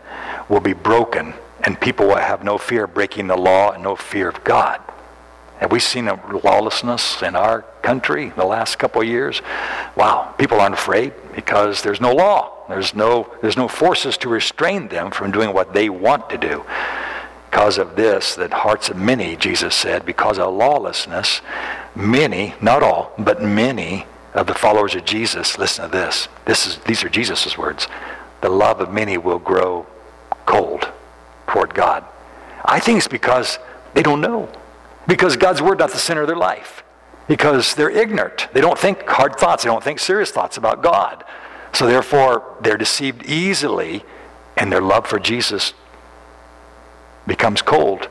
will 0.48 0.60
be 0.60 0.72
broken, 0.72 1.34
and 1.64 1.78
people 1.78 2.06
will 2.06 2.16
have 2.16 2.42
no 2.42 2.56
fear 2.56 2.84
of 2.84 2.94
breaking 2.94 3.26
the 3.26 3.36
law 3.36 3.72
and 3.72 3.82
no 3.82 3.94
fear 3.94 4.30
of 4.30 4.42
God. 4.42 4.80
Have 5.58 5.70
we 5.70 5.80
seen 5.80 6.08
a 6.08 6.18
lawlessness 6.38 7.20
in 7.20 7.36
our 7.36 7.60
country 7.82 8.28
in 8.28 8.36
the 8.36 8.46
last 8.46 8.78
couple 8.78 9.02
of 9.02 9.06
years? 9.06 9.42
Wow, 9.96 10.34
people 10.38 10.58
aren't 10.58 10.74
afraid 10.74 11.12
because 11.34 11.82
there's 11.82 12.00
no 12.00 12.14
law. 12.14 12.51
There's 12.72 12.94
no, 12.94 13.32
there's 13.40 13.56
no 13.56 13.68
forces 13.68 14.16
to 14.18 14.28
restrain 14.28 14.88
them 14.88 15.10
from 15.10 15.30
doing 15.30 15.52
what 15.52 15.72
they 15.72 15.88
want 15.88 16.30
to 16.30 16.38
do. 16.38 16.64
Because 17.50 17.78
of 17.78 17.96
this, 17.96 18.34
that 18.36 18.52
hearts 18.52 18.88
of 18.88 18.96
many, 18.96 19.36
Jesus 19.36 19.74
said, 19.74 20.06
because 20.06 20.38
of 20.38 20.54
lawlessness, 20.54 21.42
many, 21.94 22.54
not 22.60 22.82
all, 22.82 23.12
but 23.18 23.42
many 23.42 24.06
of 24.34 24.46
the 24.46 24.54
followers 24.54 24.94
of 24.94 25.04
Jesus, 25.04 25.58
listen 25.58 25.84
to 25.84 25.90
this. 25.90 26.28
this 26.46 26.66
is, 26.66 26.78
these 26.78 27.04
are 27.04 27.08
Jesus' 27.08 27.58
words. 27.58 27.88
The 28.40 28.48
love 28.48 28.80
of 28.80 28.90
many 28.90 29.18
will 29.18 29.38
grow 29.38 29.86
cold 30.46 30.90
toward 31.46 31.74
God. 31.74 32.04
I 32.64 32.80
think 32.80 32.98
it's 32.98 33.08
because 33.08 33.58
they 33.94 34.02
don't 34.02 34.20
know. 34.20 34.48
Because 35.06 35.36
God's 35.36 35.60
word 35.60 35.78
not 35.78 35.90
the 35.90 35.98
center 35.98 36.22
of 36.22 36.28
their 36.28 36.36
life. 36.36 36.82
Because 37.28 37.74
they're 37.74 37.90
ignorant. 37.90 38.48
They 38.52 38.60
don't 38.60 38.78
think 38.78 39.06
hard 39.06 39.36
thoughts. 39.36 39.64
They 39.64 39.68
don't 39.68 39.82
think 39.82 39.98
serious 39.98 40.30
thoughts 40.30 40.56
about 40.56 40.82
God. 40.82 41.24
So 41.72 41.86
therefore, 41.86 42.56
they're 42.60 42.76
deceived 42.76 43.24
easily, 43.24 44.04
and 44.56 44.70
their 44.70 44.82
love 44.82 45.06
for 45.06 45.18
Jesus 45.18 45.72
becomes 47.26 47.62
cold 47.62 48.08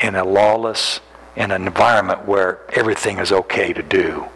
in 0.00 0.14
a 0.14 0.24
lawless, 0.24 1.00
in 1.36 1.50
an 1.50 1.66
environment 1.66 2.26
where 2.26 2.60
everything 2.72 3.18
is 3.18 3.32
okay 3.32 3.72
to 3.72 3.82
do. 3.82 4.26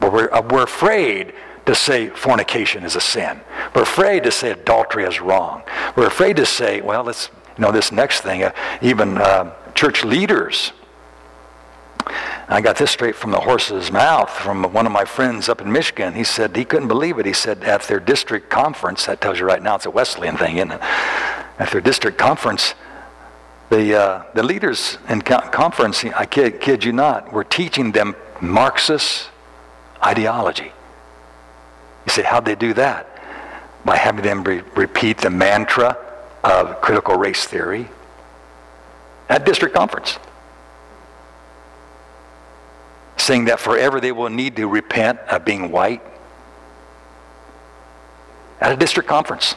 But 0.00 0.12
we're, 0.12 0.32
uh, 0.32 0.42
we're 0.42 0.64
afraid 0.64 1.34
to 1.66 1.74
say 1.74 2.08
fornication 2.08 2.82
is 2.84 2.96
a 2.96 3.00
sin. 3.00 3.40
We're 3.74 3.82
afraid 3.82 4.24
to 4.24 4.32
say 4.32 4.50
adultery 4.50 5.04
is 5.04 5.20
wrong. 5.20 5.62
We're 5.94 6.06
afraid 6.06 6.36
to 6.36 6.46
say, 6.46 6.80
well, 6.80 7.04
let's, 7.04 7.30
you 7.56 7.62
know, 7.62 7.70
this 7.70 7.92
next 7.92 8.22
thing, 8.22 8.42
uh, 8.42 8.52
even 8.80 9.18
uh, 9.18 9.54
church 9.74 10.04
leaders 10.04 10.72
I 12.52 12.60
got 12.60 12.76
this 12.76 12.90
straight 12.90 13.14
from 13.14 13.30
the 13.30 13.38
horse's 13.38 13.92
mouth 13.92 14.28
from 14.28 14.64
one 14.72 14.84
of 14.84 14.90
my 14.90 15.04
friends 15.04 15.48
up 15.48 15.60
in 15.60 15.70
Michigan. 15.70 16.14
He 16.14 16.24
said 16.24 16.56
he 16.56 16.64
couldn't 16.64 16.88
believe 16.88 17.16
it. 17.20 17.24
He 17.24 17.32
said 17.32 17.62
at 17.62 17.82
their 17.82 18.00
district 18.00 18.50
conference, 18.50 19.06
that 19.06 19.20
tells 19.20 19.38
you 19.38 19.46
right 19.46 19.62
now 19.62 19.76
it's 19.76 19.86
a 19.86 19.90
Wesleyan 19.90 20.36
thing, 20.36 20.56
isn't 20.56 20.72
it? 20.72 20.80
At 21.60 21.70
their 21.70 21.80
district 21.80 22.18
conference, 22.18 22.74
the, 23.68 23.96
uh, 23.96 24.24
the 24.34 24.42
leaders 24.42 24.98
in 25.08 25.22
conference, 25.22 26.04
I 26.04 26.26
kid, 26.26 26.60
kid 26.60 26.82
you 26.82 26.90
not, 26.90 27.32
were 27.32 27.44
teaching 27.44 27.92
them 27.92 28.16
Marxist 28.40 29.30
ideology. 30.04 30.72
You 32.04 32.10
say, 32.10 32.22
how'd 32.22 32.46
they 32.46 32.56
do 32.56 32.74
that? 32.74 33.06
By 33.84 33.96
having 33.96 34.24
them 34.24 34.42
re- 34.42 34.62
repeat 34.74 35.18
the 35.18 35.30
mantra 35.30 35.96
of 36.42 36.80
critical 36.80 37.14
race 37.14 37.44
theory 37.44 37.88
at 39.28 39.46
district 39.46 39.76
conference 39.76 40.18
saying 43.20 43.46
that 43.46 43.60
forever 43.60 44.00
they 44.00 44.12
will 44.12 44.30
need 44.30 44.56
to 44.56 44.66
repent 44.66 45.18
of 45.20 45.44
being 45.44 45.70
white 45.70 46.02
at 48.60 48.72
a 48.72 48.76
district 48.76 49.08
conference. 49.08 49.54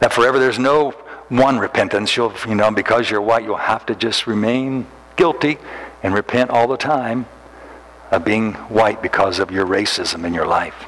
That 0.00 0.12
forever 0.12 0.38
there's 0.38 0.58
no 0.58 0.90
one 1.28 1.58
repentance. 1.58 2.16
You'll, 2.16 2.34
you 2.46 2.54
know, 2.54 2.70
because 2.70 3.10
you're 3.10 3.22
white, 3.22 3.44
you'll 3.44 3.56
have 3.56 3.86
to 3.86 3.94
just 3.94 4.26
remain 4.26 4.86
guilty 5.16 5.58
and 6.02 6.14
repent 6.14 6.50
all 6.50 6.68
the 6.68 6.76
time 6.76 7.26
of 8.10 8.24
being 8.24 8.52
white 8.52 9.02
because 9.02 9.38
of 9.38 9.50
your 9.50 9.66
racism 9.66 10.24
in 10.24 10.34
your 10.34 10.46
life. 10.46 10.86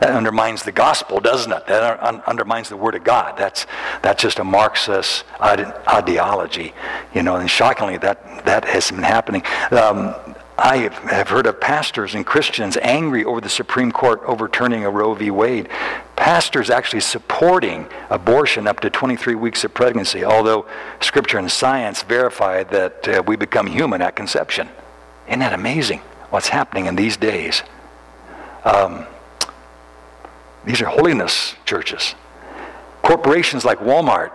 That 0.00 0.12
undermines 0.12 0.62
the 0.62 0.72
gospel, 0.72 1.20
doesn't 1.20 1.52
it? 1.52 1.66
That 1.66 2.02
un- 2.02 2.22
undermines 2.26 2.70
the 2.70 2.76
word 2.76 2.94
of 2.94 3.04
God. 3.04 3.36
That's, 3.36 3.66
that's 4.02 4.22
just 4.22 4.38
a 4.38 4.44
Marxist 4.44 5.24
ide- 5.38 5.74
ideology, 5.86 6.72
you 7.14 7.22
know, 7.22 7.36
and 7.36 7.50
shockingly 7.50 7.98
that, 7.98 8.44
that 8.46 8.64
has 8.64 8.90
been 8.90 9.02
happening. 9.02 9.42
Um, 9.70 10.14
I 10.62 10.90
have 11.08 11.28
heard 11.28 11.46
of 11.46 11.58
pastors 11.58 12.14
and 12.14 12.24
Christians 12.24 12.76
angry 12.82 13.24
over 13.24 13.40
the 13.40 13.48
Supreme 13.48 13.90
Court 13.92 14.20
overturning 14.26 14.84
a 14.84 14.90
Roe 14.90 15.14
v. 15.14 15.30
Wade. 15.30 15.68
Pastors 16.16 16.68
actually 16.68 17.00
supporting 17.00 17.86
abortion 18.10 18.66
up 18.66 18.80
to 18.80 18.90
23 18.90 19.34
weeks 19.36 19.64
of 19.64 19.72
pregnancy, 19.72 20.22
although 20.22 20.66
Scripture 21.00 21.38
and 21.38 21.50
science 21.50 22.02
verify 22.02 22.62
that 22.64 23.08
uh, 23.08 23.22
we 23.26 23.36
become 23.36 23.66
human 23.66 24.02
at 24.02 24.16
conception. 24.16 24.68
Isn't 25.26 25.40
that 25.40 25.54
amazing 25.54 26.00
what's 26.28 26.48
happening 26.48 26.86
in 26.86 26.96
these 26.96 27.16
days? 27.16 27.62
Um, 28.64 29.06
these 30.64 30.80
are 30.82 30.86
holiness 30.86 31.54
churches. 31.64 32.14
corporations 33.02 33.64
like 33.64 33.78
Walmart 33.80 34.32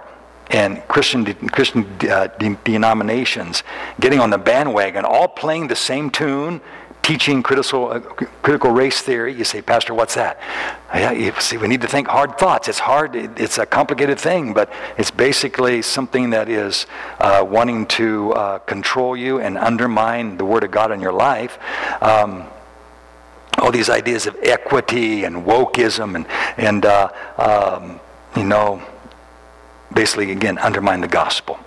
and 0.51 0.85
Christian, 0.87 1.25
Christian 1.49 1.85
uh, 2.09 2.27
denominations 2.63 3.63
getting 3.99 4.19
on 4.19 4.29
the 4.29 4.37
bandwagon, 4.37 5.05
all 5.05 5.27
playing 5.27 5.67
the 5.67 5.75
same 5.75 6.09
tune, 6.09 6.61
teaching 7.01 7.41
critical, 7.43 7.91
uh, 7.91 7.99
critical 8.41 8.71
race 8.71 9.01
theory. 9.01 9.33
You 9.33 9.43
say, 9.43 9.61
Pastor, 9.61 9.93
what's 9.93 10.15
that? 10.15 10.39
Yeah, 10.93 11.11
you 11.11 11.31
see, 11.39 11.57
we 11.57 11.67
need 11.67 11.81
to 11.81 11.87
think 11.87 12.07
hard 12.07 12.37
thoughts. 12.37 12.67
It's 12.67 12.79
hard, 12.79 13.15
it's 13.15 13.57
a 13.57 13.65
complicated 13.65 14.19
thing, 14.19 14.53
but 14.53 14.71
it's 14.97 15.11
basically 15.11 15.81
something 15.81 16.31
that 16.31 16.49
is 16.49 16.85
uh, 17.19 17.45
wanting 17.47 17.85
to 17.87 18.33
uh, 18.33 18.59
control 18.59 19.15
you 19.15 19.39
and 19.39 19.57
undermine 19.57 20.37
the 20.37 20.45
Word 20.45 20.63
of 20.63 20.71
God 20.71 20.91
in 20.91 20.99
your 20.99 21.13
life. 21.13 21.57
Um, 22.01 22.45
all 23.57 23.71
these 23.71 23.89
ideas 23.89 24.27
of 24.27 24.35
equity 24.41 25.23
and 25.23 25.45
wokeism 25.45 26.15
and, 26.15 26.27
and 26.57 26.85
uh, 26.85 27.09
um, 27.37 27.99
you 28.35 28.43
know, 28.43 28.81
basically, 29.93 30.31
again, 30.31 30.57
undermine 30.57 31.01
the 31.01 31.07
gospel. 31.07 31.59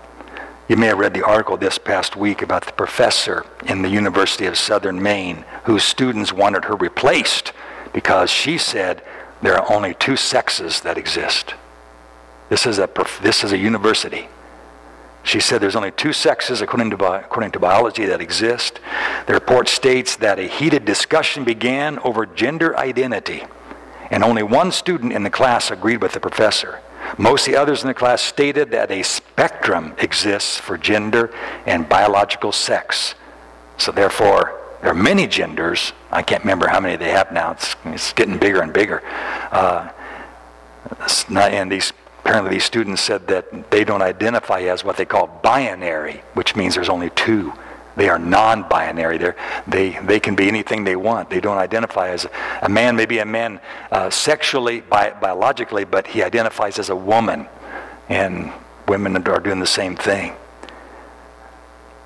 You 0.68 0.76
may 0.76 0.88
have 0.88 0.98
read 0.98 1.14
the 1.14 1.24
article 1.24 1.56
this 1.56 1.78
past 1.78 2.14
week 2.14 2.42
about 2.42 2.66
the 2.66 2.72
professor 2.72 3.46
in 3.66 3.80
the 3.80 3.88
University 3.88 4.44
of 4.44 4.58
Southern 4.58 5.02
Maine 5.02 5.44
whose 5.64 5.82
students 5.82 6.30
wanted 6.32 6.66
her 6.66 6.76
replaced 6.76 7.52
because 7.94 8.30
she 8.30 8.58
said 8.58 9.02
there 9.40 9.54
are 9.58 9.72
only 9.72 9.94
two 9.94 10.16
sexes 10.16 10.82
that 10.82 10.98
exist. 10.98 11.54
This 12.50 12.66
is 12.66 12.78
a, 12.78 12.88
this 13.22 13.44
is 13.44 13.52
a 13.52 13.58
university. 13.58 14.28
She 15.28 15.40
said 15.40 15.60
there's 15.60 15.76
only 15.76 15.90
two 15.90 16.14
sexes 16.14 16.62
according 16.62 16.88
to, 16.88 17.04
according 17.04 17.50
to 17.50 17.60
biology 17.60 18.06
that 18.06 18.22
exist. 18.22 18.80
The 19.26 19.34
report 19.34 19.68
states 19.68 20.16
that 20.16 20.38
a 20.38 20.48
heated 20.48 20.86
discussion 20.86 21.44
began 21.44 21.98
over 21.98 22.24
gender 22.24 22.74
identity, 22.78 23.44
and 24.10 24.24
only 24.24 24.42
one 24.42 24.72
student 24.72 25.12
in 25.12 25.24
the 25.24 25.30
class 25.30 25.70
agreed 25.70 26.00
with 26.00 26.12
the 26.12 26.20
professor. 26.20 26.80
Most 27.18 27.46
of 27.46 27.52
the 27.52 27.60
others 27.60 27.82
in 27.82 27.88
the 27.88 27.94
class 27.94 28.22
stated 28.22 28.70
that 28.70 28.90
a 28.90 29.02
spectrum 29.02 29.92
exists 29.98 30.56
for 30.56 30.78
gender 30.78 31.30
and 31.66 31.86
biological 31.86 32.50
sex. 32.50 33.14
So 33.76 33.92
therefore, 33.92 34.58
there 34.80 34.92
are 34.92 34.94
many 34.94 35.26
genders. 35.26 35.92
I 36.10 36.22
can't 36.22 36.42
remember 36.42 36.68
how 36.68 36.80
many 36.80 36.96
they 36.96 37.10
have 37.10 37.32
now. 37.32 37.50
It's, 37.50 37.76
it's 37.84 38.14
getting 38.14 38.38
bigger 38.38 38.62
and 38.62 38.72
bigger. 38.72 39.02
Uh, 39.52 39.90
and 41.36 41.70
these 41.70 41.92
apparently 42.28 42.50
these 42.50 42.64
students 42.64 43.00
said 43.00 43.26
that 43.28 43.70
they 43.70 43.84
don't 43.84 44.02
identify 44.02 44.60
as 44.60 44.84
what 44.84 44.98
they 44.98 45.06
call 45.06 45.40
binary, 45.42 46.20
which 46.34 46.54
means 46.54 46.74
there's 46.74 46.90
only 46.90 47.08
two 47.10 47.54
they 47.96 48.08
are 48.10 48.18
non-binary. 48.18 49.18
They're, 49.18 49.34
they 49.66 49.98
they 50.04 50.20
can 50.20 50.36
be 50.36 50.46
anything 50.46 50.84
they 50.84 50.94
want. 50.94 51.30
They 51.30 51.40
don't 51.40 51.58
identify 51.58 52.10
as 52.10 52.28
a 52.62 52.68
man. 52.68 52.94
Maybe 52.94 53.18
a 53.18 53.24
man 53.24 53.60
uh, 53.90 54.08
sexually, 54.10 54.82
bi- 54.82 55.14
biologically, 55.20 55.84
but 55.84 56.06
he 56.06 56.22
identifies 56.22 56.78
as 56.78 56.90
a 56.90 56.94
woman, 56.94 57.48
and 58.08 58.52
women 58.86 59.16
are 59.26 59.40
doing 59.40 59.58
the 59.58 59.66
same 59.66 59.96
thing. 59.96 60.34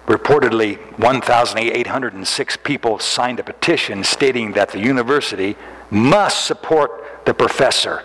Reportedly, 0.07 0.79
1,806 0.99 2.57
people 2.65 2.99
signed 2.99 3.39
a 3.39 3.45
petition 3.45 4.03
stating 4.03 4.53
that 4.53 4.71
the 4.71 4.79
university 4.79 5.57
must 5.91 6.47
support 6.47 7.27
the 7.27 7.35
professor 7.35 8.03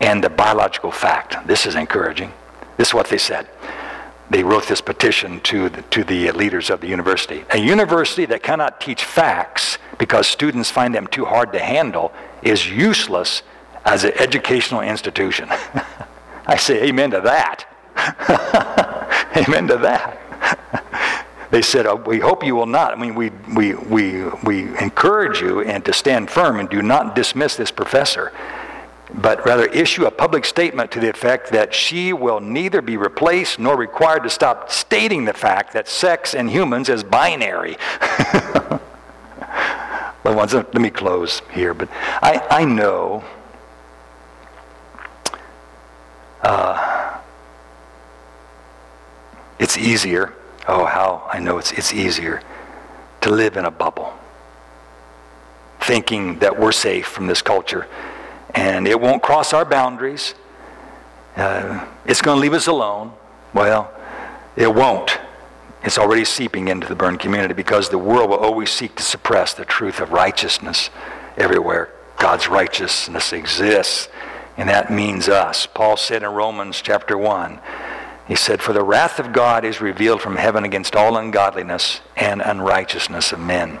and 0.00 0.22
the 0.22 0.30
biological 0.30 0.90
fact. 0.92 1.46
This 1.46 1.66
is 1.66 1.74
encouraging. 1.74 2.32
This 2.76 2.88
is 2.88 2.94
what 2.94 3.08
they 3.08 3.18
said 3.18 3.48
they 4.30 4.42
wrote 4.42 4.66
this 4.68 4.80
petition 4.80 5.40
to 5.40 5.68
the, 5.68 5.82
to 5.82 6.04
the 6.04 6.30
leaders 6.32 6.70
of 6.70 6.80
the 6.80 6.86
university. 6.86 7.44
A 7.50 7.58
university 7.58 8.26
that 8.26 8.42
cannot 8.42 8.80
teach 8.80 9.04
facts 9.04 9.78
because 9.98 10.26
students 10.26 10.70
find 10.70 10.94
them 10.94 11.06
too 11.06 11.24
hard 11.24 11.52
to 11.52 11.58
handle 11.58 12.12
is 12.42 12.68
useless 12.68 13.42
as 13.84 14.04
an 14.04 14.12
educational 14.18 14.82
institution. 14.82 15.48
I 16.46 16.56
say 16.56 16.84
amen 16.84 17.10
to 17.12 17.20
that. 17.22 17.64
amen 19.36 19.68
to 19.68 19.76
that. 19.78 21.24
they 21.50 21.62
said, 21.62 21.86
oh, 21.86 21.96
we 21.96 22.20
hope 22.20 22.44
you 22.44 22.54
will 22.54 22.66
not. 22.66 22.92
I 22.92 23.00
mean, 23.00 23.14
we, 23.14 23.30
we, 23.54 23.74
we, 23.74 24.24
we 24.44 24.78
encourage 24.78 25.40
you 25.40 25.62
and 25.62 25.84
to 25.86 25.92
stand 25.92 26.30
firm 26.30 26.60
and 26.60 26.68
do 26.68 26.82
not 26.82 27.14
dismiss 27.14 27.56
this 27.56 27.70
professor 27.70 28.32
but 29.14 29.44
rather 29.46 29.66
issue 29.66 30.04
a 30.04 30.10
public 30.10 30.44
statement 30.44 30.90
to 30.90 31.00
the 31.00 31.08
effect 31.08 31.50
that 31.50 31.72
she 31.72 32.12
will 32.12 32.40
neither 32.40 32.82
be 32.82 32.96
replaced 32.96 33.58
nor 33.58 33.76
required 33.76 34.22
to 34.22 34.30
stop 34.30 34.70
stating 34.70 35.24
the 35.24 35.32
fact 35.32 35.72
that 35.72 35.88
sex 35.88 36.34
in 36.34 36.48
humans 36.48 36.88
is 36.88 37.02
binary. 37.02 37.76
let 40.24 40.74
me 40.74 40.90
close 40.90 41.40
here, 41.52 41.72
but 41.72 41.88
I, 42.22 42.46
I 42.50 42.64
know 42.66 43.24
uh, 46.42 47.18
it's 49.58 49.78
easier. 49.78 50.34
Oh, 50.66 50.84
how 50.84 51.26
I 51.32 51.38
know 51.38 51.56
it's, 51.56 51.72
it's 51.72 51.94
easier 51.94 52.42
to 53.22 53.30
live 53.30 53.56
in 53.56 53.64
a 53.64 53.70
bubble, 53.70 54.12
thinking 55.80 56.40
that 56.40 56.58
we're 56.58 56.72
safe 56.72 57.06
from 57.06 57.26
this 57.26 57.40
culture 57.40 57.86
and 58.54 58.86
it 58.88 59.00
won't 59.00 59.22
cross 59.22 59.52
our 59.52 59.64
boundaries. 59.64 60.34
Uh, 61.36 61.86
it's 62.04 62.22
going 62.22 62.36
to 62.36 62.40
leave 62.40 62.54
us 62.54 62.66
alone. 62.66 63.12
Well, 63.54 63.92
it 64.56 64.74
won't. 64.74 65.18
It's 65.84 65.98
already 65.98 66.24
seeping 66.24 66.68
into 66.68 66.88
the 66.88 66.96
burned 66.96 67.20
community 67.20 67.54
because 67.54 67.88
the 67.88 67.98
world 67.98 68.30
will 68.30 68.38
always 68.38 68.70
seek 68.70 68.96
to 68.96 69.02
suppress 69.02 69.54
the 69.54 69.64
truth 69.64 70.00
of 70.00 70.10
righteousness 70.10 70.90
everywhere. 71.36 71.90
God's 72.18 72.48
righteousness 72.48 73.32
exists, 73.32 74.08
and 74.56 74.68
that 74.68 74.90
means 74.90 75.28
us. 75.28 75.66
Paul 75.66 75.96
said 75.96 76.24
in 76.24 76.30
Romans 76.30 76.82
chapter 76.82 77.16
1, 77.16 77.60
he 78.26 78.34
said, 78.34 78.60
For 78.60 78.72
the 78.72 78.82
wrath 78.82 79.18
of 79.18 79.32
God 79.32 79.64
is 79.64 79.80
revealed 79.80 80.20
from 80.20 80.36
heaven 80.36 80.64
against 80.64 80.96
all 80.96 81.16
ungodliness 81.16 82.00
and 82.16 82.42
unrighteousness 82.42 83.32
of 83.32 83.40
men, 83.40 83.78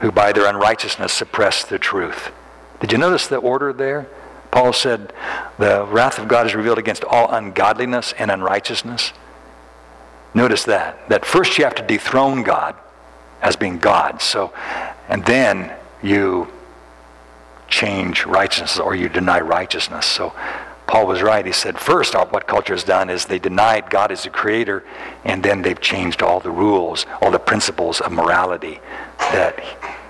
who 0.00 0.10
by 0.10 0.32
their 0.32 0.48
unrighteousness 0.48 1.12
suppress 1.12 1.64
the 1.64 1.78
truth. 1.78 2.32
Did 2.84 2.92
you 2.92 2.98
notice 2.98 3.28
the 3.28 3.36
order 3.36 3.72
there? 3.72 4.06
Paul 4.50 4.74
said, 4.74 5.14
The 5.56 5.86
wrath 5.86 6.18
of 6.18 6.28
God 6.28 6.44
is 6.44 6.54
revealed 6.54 6.76
against 6.76 7.02
all 7.02 7.32
ungodliness 7.32 8.12
and 8.18 8.30
unrighteousness. 8.30 9.14
Notice 10.34 10.64
that. 10.64 11.08
That 11.08 11.24
first 11.24 11.56
you 11.56 11.64
have 11.64 11.74
to 11.76 11.82
dethrone 11.82 12.42
God 12.42 12.76
as 13.40 13.56
being 13.56 13.78
God. 13.78 14.20
So, 14.20 14.52
and 15.08 15.24
then 15.24 15.72
you 16.02 16.48
change 17.68 18.26
righteousness 18.26 18.78
or 18.78 18.94
you 18.94 19.08
deny 19.08 19.40
righteousness. 19.40 20.04
So 20.04 20.34
Paul 20.86 21.06
was 21.06 21.22
right. 21.22 21.46
He 21.46 21.52
said, 21.52 21.78
first, 21.78 22.12
what 22.12 22.46
culture 22.46 22.74
has 22.74 22.84
done 22.84 23.08
is 23.08 23.24
they 23.24 23.38
denied 23.38 23.88
God 23.88 24.12
as 24.12 24.24
the 24.24 24.28
creator, 24.28 24.84
and 25.24 25.42
then 25.42 25.62
they've 25.62 25.80
changed 25.80 26.20
all 26.20 26.38
the 26.38 26.50
rules, 26.50 27.06
all 27.22 27.30
the 27.30 27.38
principles 27.38 28.02
of 28.02 28.12
morality 28.12 28.78
that 29.20 29.58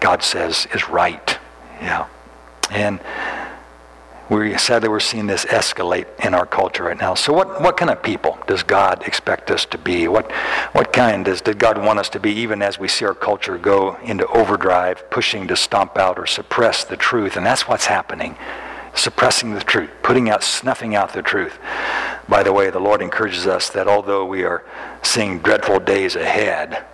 God 0.00 0.24
says 0.24 0.66
is 0.74 0.88
right. 0.88 1.38
Yeah. 1.80 2.08
And 2.70 3.00
we 4.30 4.56
sadly 4.56 4.88
we're 4.88 5.00
seeing 5.00 5.26
this 5.26 5.44
escalate 5.44 6.06
in 6.24 6.32
our 6.32 6.46
culture 6.46 6.84
right 6.84 6.98
now. 6.98 7.14
So 7.14 7.32
what, 7.32 7.60
what 7.60 7.76
kind 7.76 7.90
of 7.90 8.02
people 8.02 8.38
does 8.46 8.62
God 8.62 9.06
expect 9.06 9.50
us 9.50 9.66
to 9.66 9.78
be? 9.78 10.08
What 10.08 10.30
what 10.72 10.92
kind 10.92 11.24
does 11.24 11.42
did 11.42 11.58
God 11.58 11.78
want 11.78 11.98
us 11.98 12.08
to 12.10 12.20
be 12.20 12.32
even 12.32 12.62
as 12.62 12.78
we 12.78 12.88
see 12.88 13.04
our 13.04 13.14
culture 13.14 13.58
go 13.58 13.96
into 13.96 14.26
overdrive, 14.28 15.10
pushing 15.10 15.46
to 15.48 15.56
stomp 15.56 15.98
out 15.98 16.18
or 16.18 16.26
suppress 16.26 16.84
the 16.84 16.96
truth? 16.96 17.36
And 17.36 17.44
that's 17.44 17.68
what's 17.68 17.86
happening. 17.86 18.36
Suppressing 18.94 19.54
the 19.54 19.60
truth, 19.60 19.90
putting 20.02 20.30
out, 20.30 20.44
snuffing 20.44 20.94
out 20.94 21.12
the 21.12 21.22
truth. 21.22 21.58
By 22.28 22.44
the 22.44 22.52
way, 22.52 22.70
the 22.70 22.78
Lord 22.78 23.02
encourages 23.02 23.46
us 23.46 23.68
that 23.70 23.88
although 23.88 24.24
we 24.24 24.44
are 24.44 24.64
seeing 25.02 25.40
dreadful 25.40 25.80
days 25.80 26.14
ahead, 26.14 26.84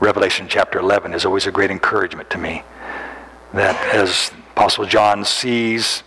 Revelation 0.00 0.46
chapter 0.48 0.78
11 0.78 1.12
is 1.12 1.26
always 1.26 1.46
a 1.46 1.52
great 1.52 1.70
encouragement 1.70 2.30
to 2.30 2.38
me. 2.38 2.62
That 3.52 3.76
as 3.94 4.32
Apostle 4.58 4.86
John 4.86 5.24
sees 5.24 6.02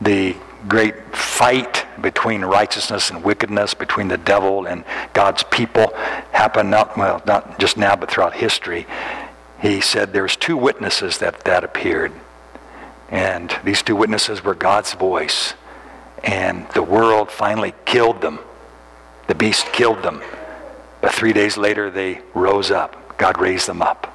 the 0.00 0.34
great 0.66 1.14
fight 1.14 1.86
between 2.00 2.44
righteousness 2.44 3.10
and 3.10 3.22
wickedness, 3.22 3.74
between 3.74 4.08
the 4.08 4.18
devil 4.18 4.66
and 4.66 4.84
God's 5.12 5.44
people, 5.44 5.94
happen 6.32 6.68
not 6.68 6.96
well, 6.96 7.22
not 7.26 7.60
just 7.60 7.76
now, 7.76 7.94
but 7.94 8.10
throughout 8.10 8.34
history. 8.34 8.88
He 9.60 9.80
said 9.80 10.12
there's 10.12 10.34
two 10.34 10.56
witnesses 10.56 11.18
that 11.18 11.44
that 11.44 11.62
appeared, 11.62 12.10
and 13.08 13.56
these 13.62 13.84
two 13.84 13.94
witnesses 13.94 14.42
were 14.42 14.56
God's 14.56 14.94
voice, 14.94 15.54
and 16.24 16.68
the 16.70 16.82
world 16.82 17.30
finally 17.30 17.72
killed 17.84 18.20
them. 18.20 18.40
The 19.28 19.36
beast 19.36 19.66
killed 19.72 20.02
them, 20.02 20.24
but 21.00 21.14
three 21.14 21.32
days 21.32 21.56
later 21.56 21.88
they 21.88 22.20
rose 22.34 22.72
up. 22.72 23.16
God 23.16 23.40
raised 23.40 23.68
them 23.68 23.80
up. 23.80 24.12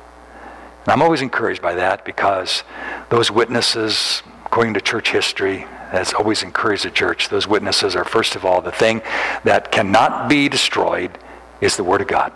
And 0.88 0.94
I'm 0.94 1.02
always 1.02 1.22
encouraged 1.22 1.62
by 1.62 1.76
that 1.76 2.06
because 2.06 2.64
those 3.10 3.30
witnesses, 3.30 4.24
according 4.46 4.74
to 4.76 4.80
church 4.80 5.12
history, 5.12 5.66
has 5.92 6.14
always 6.14 6.44
encouraged 6.44 6.86
the 6.86 6.92
church. 6.92 7.28
Those 7.28 7.46
witnesses 7.46 7.94
are, 7.94 8.06
first 8.06 8.38
of 8.38 8.46
all, 8.46 8.62
the 8.62 8.72
thing 8.72 9.02
that 9.44 9.70
cannot 9.70 10.30
be 10.30 10.48
destroyed 10.48 11.12
is 11.60 11.76
the 11.76 11.84
Word 11.84 12.00
of 12.00 12.08
God, 12.08 12.32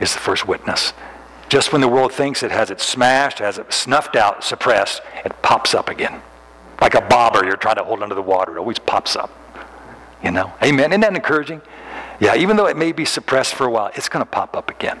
is 0.00 0.14
the 0.14 0.20
first 0.20 0.48
witness. 0.48 0.94
Just 1.50 1.70
when 1.70 1.82
the 1.82 1.88
world 1.88 2.14
thinks 2.14 2.42
it 2.42 2.50
has 2.50 2.70
it 2.70 2.80
smashed, 2.80 3.40
has 3.40 3.58
it 3.58 3.70
snuffed 3.70 4.16
out, 4.16 4.42
suppressed, 4.42 5.02
it 5.26 5.42
pops 5.42 5.74
up 5.74 5.90
again. 5.90 6.22
Like 6.80 6.94
a 6.94 7.02
bobber 7.02 7.44
you're 7.44 7.56
trying 7.56 7.76
to 7.76 7.84
hold 7.84 8.02
under 8.02 8.14
the 8.14 8.22
water, 8.22 8.56
it 8.56 8.58
always 8.58 8.78
pops 8.78 9.16
up. 9.16 9.30
You 10.24 10.30
know? 10.30 10.50
Amen. 10.62 10.92
Isn't 10.92 11.02
that 11.02 11.14
encouraging? 11.14 11.60
Yeah, 12.20 12.36
even 12.36 12.56
though 12.56 12.68
it 12.68 12.76
may 12.78 12.92
be 12.92 13.04
suppressed 13.04 13.54
for 13.54 13.66
a 13.66 13.70
while, 13.70 13.90
it's 13.94 14.08
going 14.08 14.24
to 14.24 14.30
pop 14.30 14.56
up 14.56 14.70
again. 14.70 14.98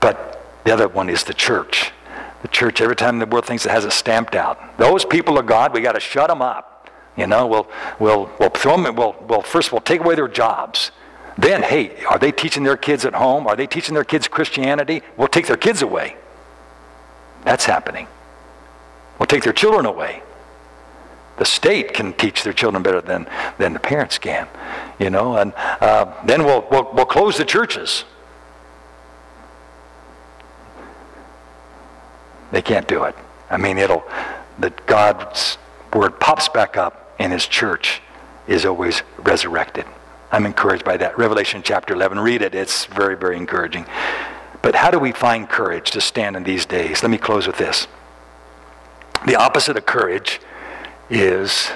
But 0.00 0.42
the 0.64 0.72
other 0.72 0.88
one 0.88 1.08
is 1.08 1.22
the 1.22 1.32
church. 1.32 1.92
The 2.42 2.48
church, 2.48 2.80
every 2.80 2.96
time 2.96 3.18
the 3.18 3.26
world 3.26 3.46
thinks 3.46 3.66
it 3.66 3.70
has 3.70 3.84
it 3.84 3.92
stamped 3.92 4.34
out, 4.34 4.78
those 4.78 5.04
people 5.04 5.38
of 5.38 5.46
God, 5.46 5.72
we 5.72 5.80
got 5.80 5.92
to 5.92 6.00
shut 6.00 6.28
them 6.28 6.40
up. 6.40 6.88
You 7.16 7.26
know, 7.26 7.46
we'll, 7.48 7.68
we'll, 7.98 8.30
we'll 8.38 8.50
throw 8.50 8.80
them, 8.80 8.94
we'll, 8.94 9.16
we'll, 9.28 9.42
first 9.42 9.72
we'll 9.72 9.80
take 9.80 10.00
away 10.00 10.14
their 10.14 10.28
jobs. 10.28 10.92
Then, 11.36 11.62
hey, 11.62 12.04
are 12.04 12.18
they 12.18 12.30
teaching 12.30 12.62
their 12.62 12.76
kids 12.76 13.04
at 13.04 13.14
home? 13.14 13.46
Are 13.46 13.56
they 13.56 13.66
teaching 13.66 13.94
their 13.94 14.04
kids 14.04 14.28
Christianity? 14.28 15.02
We'll 15.16 15.28
take 15.28 15.46
their 15.46 15.56
kids 15.56 15.82
away. 15.82 16.16
That's 17.44 17.64
happening. 17.64 18.06
We'll 19.18 19.26
take 19.26 19.42
their 19.42 19.52
children 19.52 19.86
away. 19.86 20.22
The 21.38 21.44
state 21.44 21.94
can 21.94 22.12
teach 22.12 22.42
their 22.42 22.52
children 22.52 22.82
better 22.82 23.00
than, 23.00 23.28
than 23.58 23.72
the 23.72 23.78
parents 23.78 24.18
can, 24.18 24.48
you 24.98 25.10
know. 25.10 25.36
And 25.36 25.52
uh, 25.56 26.12
then 26.24 26.44
we'll, 26.44 26.66
we'll, 26.70 26.92
we'll 26.92 27.06
close 27.06 27.38
the 27.38 27.44
churches. 27.44 28.04
They 32.50 32.62
can't 32.62 32.88
do 32.88 33.04
it. 33.04 33.14
I 33.50 33.56
mean, 33.56 33.78
it'll, 33.78 34.04
that 34.58 34.86
God's 34.86 35.58
word 35.92 36.20
pops 36.20 36.48
back 36.48 36.76
up 36.76 37.14
and 37.18 37.32
his 37.32 37.46
church 37.46 38.00
is 38.46 38.64
always 38.64 39.02
resurrected. 39.18 39.84
I'm 40.30 40.46
encouraged 40.46 40.84
by 40.84 40.96
that. 40.98 41.18
Revelation 41.18 41.62
chapter 41.62 41.94
11, 41.94 42.18
read 42.20 42.42
it. 42.42 42.54
It's 42.54 42.84
very, 42.86 43.16
very 43.16 43.36
encouraging. 43.36 43.86
But 44.60 44.74
how 44.74 44.90
do 44.90 44.98
we 44.98 45.12
find 45.12 45.48
courage 45.48 45.90
to 45.92 46.00
stand 46.00 46.36
in 46.36 46.44
these 46.44 46.66
days? 46.66 47.02
Let 47.02 47.10
me 47.10 47.18
close 47.18 47.46
with 47.46 47.56
this. 47.56 47.86
The 49.26 49.36
opposite 49.36 49.76
of 49.76 49.86
courage 49.86 50.40
is, 51.10 51.70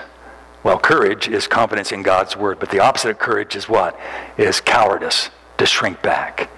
well, 0.62 0.78
courage 0.78 1.28
is 1.28 1.46
confidence 1.46 1.92
in 1.92 2.02
God's 2.02 2.36
word, 2.36 2.58
but 2.58 2.70
the 2.70 2.80
opposite 2.80 3.10
of 3.10 3.18
courage 3.18 3.56
is 3.56 3.68
what? 3.68 3.98
Is 4.36 4.60
cowardice, 4.60 5.30
to 5.58 5.66
shrink 5.66 6.02
back. 6.02 6.50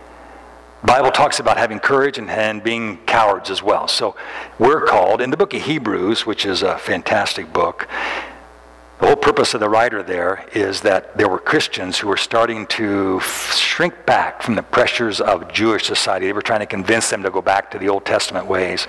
Bible 0.85 1.11
talks 1.11 1.41
about 1.41 1.57
having 1.57 1.81
courage 1.81 2.19
and, 2.19 2.29
and 2.29 2.63
being 2.63 2.99
cowards 3.07 3.49
as 3.49 3.63
well. 3.63 3.89
So 3.89 4.17
we're 4.59 4.85
called, 4.85 5.23
in 5.23 5.31
the 5.31 5.37
book 5.37 5.55
of 5.55 5.63
Hebrews, 5.63 6.27
which 6.27 6.45
is 6.45 6.63
a 6.63 6.77
fantastic 6.77 7.55
book, 7.55 7.89
the 9.01 9.07
whole 9.07 9.17
purpose 9.17 9.55
of 9.55 9.61
the 9.61 9.69
writer 9.69 10.03
there 10.03 10.47
is 10.55 10.83
that 10.83 11.17
there 11.17 11.29
were 11.29 11.39
Christians 11.39 11.99
who 11.99 12.09
were 12.09 12.17
starting 12.17 12.67
to 12.69 13.19
shrink 13.21 14.07
back 14.07 14.43
from 14.43 14.55
the 14.55 14.63
pressures 14.63 15.21
of 15.21 15.51
Jewish 15.53 15.85
society. 15.85 16.27
They 16.27 16.33
were 16.33 16.43
trying 16.43 16.61
to 16.61 16.67
convince 16.67 17.11
them 17.11 17.23
to 17.23 17.31
go 17.31 17.43
back 17.43 17.71
to 17.73 17.79
the 17.79 17.89
Old 17.89 18.05
Testament 18.05 18.47
ways, 18.47 18.87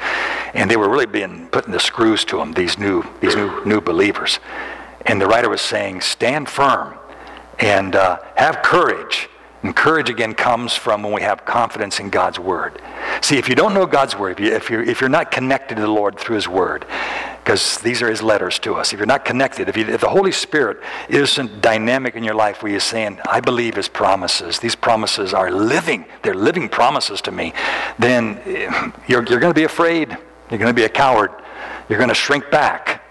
and 0.53 0.69
they 0.69 0.77
were 0.77 0.89
really 0.89 1.05
being 1.05 1.47
putting 1.47 1.71
the 1.71 1.79
screws 1.79 2.23
to 2.25 2.37
them. 2.37 2.53
These 2.53 2.77
new, 2.77 3.03
these 3.19 3.35
new, 3.35 3.65
new 3.65 3.81
believers, 3.81 4.39
and 5.05 5.19
the 5.19 5.25
writer 5.25 5.49
was 5.49 5.61
saying, 5.61 6.01
"Stand 6.01 6.49
firm 6.49 6.95
and 7.59 7.95
uh, 7.95 8.19
have 8.35 8.61
courage." 8.61 9.27
And 9.65 9.75
courage 9.75 10.11
again 10.11 10.35
comes 10.35 10.75
from 10.75 11.01
when 11.01 11.11
we 11.11 11.23
have 11.23 11.43
confidence 11.43 11.99
in 11.99 12.11
God's 12.11 12.37
word. 12.37 12.79
See, 13.21 13.39
if 13.39 13.49
you 13.49 13.55
don't 13.55 13.73
know 13.73 13.87
God's 13.87 14.15
word, 14.15 14.33
if, 14.33 14.39
you, 14.39 14.53
if, 14.53 14.69
you're, 14.69 14.83
if 14.83 15.01
you're 15.01 15.09
not 15.09 15.31
connected 15.31 15.73
to 15.75 15.81
the 15.81 15.87
Lord 15.87 16.19
through 16.19 16.35
his 16.35 16.47
word, 16.47 16.85
because 17.43 17.79
these 17.79 18.03
are 18.03 18.07
his 18.07 18.21
letters 18.21 18.59
to 18.59 18.75
us. 18.75 18.93
If 18.93 18.99
you're 18.99 19.07
not 19.07 19.25
connected, 19.25 19.67
if, 19.67 19.75
you, 19.75 19.87
if, 19.87 20.01
the 20.01 20.09
Holy 20.09 20.31
Spirit 20.31 20.77
isn't 21.09 21.61
dynamic 21.61 22.15
in 22.15 22.23
your 22.23 22.35
life 22.35 22.61
where 22.61 22.71
you're 22.71 22.79
saying, 22.79 23.19
I 23.27 23.39
believe 23.39 23.75
his 23.75 23.89
promises, 23.89 24.59
these 24.59 24.75
promises 24.75 25.33
are 25.33 25.49
living, 25.49 26.05
they're 26.21 26.35
living 26.35 26.69
promises 26.69 27.19
to 27.21 27.31
me, 27.31 27.51
then 27.97 28.37
eh, 28.45 28.91
you're, 29.07 29.23
you're 29.25 29.39
going 29.39 29.53
to 29.53 29.59
be 29.59 29.63
afraid. 29.63 30.15
You're 30.51 30.59
going 30.59 30.69
to 30.69 30.73
be 30.73 30.83
a 30.85 30.89
coward. 30.89 31.31
You're 31.89 31.97
going 31.97 32.09
to 32.09 32.13
shrink 32.13 32.51
back 32.51 33.03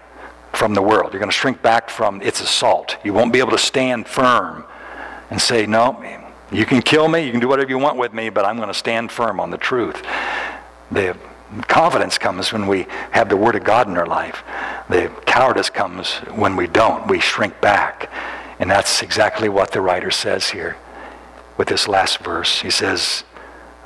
from 0.53 0.73
the 0.73 0.81
world. 0.81 1.11
You're 1.11 1.19
going 1.19 1.29
to 1.31 1.37
shrink 1.37 1.61
back 1.61 1.89
from 1.89 2.21
its 2.21 2.39
assault. 2.39 2.95
You 3.03 3.13
won't 3.13 3.33
be 3.33 3.39
able 3.39 3.51
to 3.51 3.57
stand 3.57 4.07
firm 4.07 4.63
and 5.29 5.41
say, 5.41 5.65
No, 5.65 6.01
you 6.51 6.65
can 6.65 6.81
kill 6.81 7.07
me, 7.07 7.25
you 7.25 7.31
can 7.31 7.39
do 7.39 7.47
whatever 7.47 7.69
you 7.69 7.79
want 7.79 7.97
with 7.97 8.13
me, 8.13 8.29
but 8.29 8.45
I'm 8.45 8.57
going 8.57 8.67
to 8.67 8.73
stand 8.73 9.11
firm 9.11 9.39
on 9.39 9.51
the 9.51 9.57
truth. 9.57 10.01
The 10.91 11.17
confidence 11.67 12.17
comes 12.17 12.53
when 12.53 12.67
we 12.67 12.87
have 13.11 13.29
the 13.29 13.37
Word 13.37 13.55
of 13.55 13.63
God 13.63 13.87
in 13.87 13.97
our 13.97 14.05
life. 14.05 14.43
The 14.89 15.11
cowardice 15.25 15.69
comes 15.69 16.15
when 16.35 16.55
we 16.55 16.67
don't. 16.67 17.07
We 17.07 17.19
shrink 17.19 17.59
back. 17.61 18.11
And 18.59 18.69
that's 18.69 19.01
exactly 19.01 19.49
what 19.49 19.71
the 19.71 19.81
writer 19.81 20.11
says 20.11 20.49
here 20.49 20.77
with 21.57 21.67
this 21.67 21.87
last 21.87 22.19
verse. 22.19 22.61
He 22.61 22.69
says, 22.69 23.23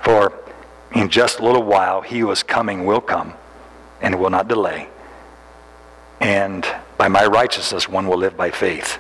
For 0.01 0.33
in 0.93 1.09
just 1.09 1.39
a 1.39 1.45
little 1.45 1.63
while 1.63 2.01
he 2.01 2.19
who 2.19 2.31
is 2.31 2.43
coming 2.43 2.85
will 2.85 3.01
come 3.01 3.33
and 4.01 4.19
will 4.19 4.29
not 4.29 4.47
delay. 4.47 4.87
And 6.19 6.65
by 6.97 7.07
my 7.07 7.25
righteousness 7.25 7.87
one 7.87 8.07
will 8.07 8.17
live 8.17 8.35
by 8.35 8.51
faith. 8.51 8.99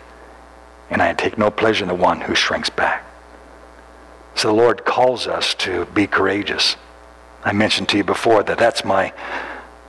And 0.89 1.01
I 1.01 1.13
take 1.13 1.37
no 1.37 1.51
pleasure 1.51 1.83
in 1.83 1.89
the 1.89 1.95
one 1.95 2.21
who 2.21 2.33
shrinks 2.33 2.69
back. 2.69 3.05
So 4.39 4.47
the 4.47 4.53
Lord 4.53 4.85
calls 4.85 5.27
us 5.27 5.53
to 5.55 5.83
be 5.87 6.07
courageous. 6.07 6.77
I 7.43 7.51
mentioned 7.51 7.89
to 7.89 7.97
you 7.97 8.05
before 8.05 8.41
that 8.43 8.57
that's 8.57 8.85
my, 8.85 9.11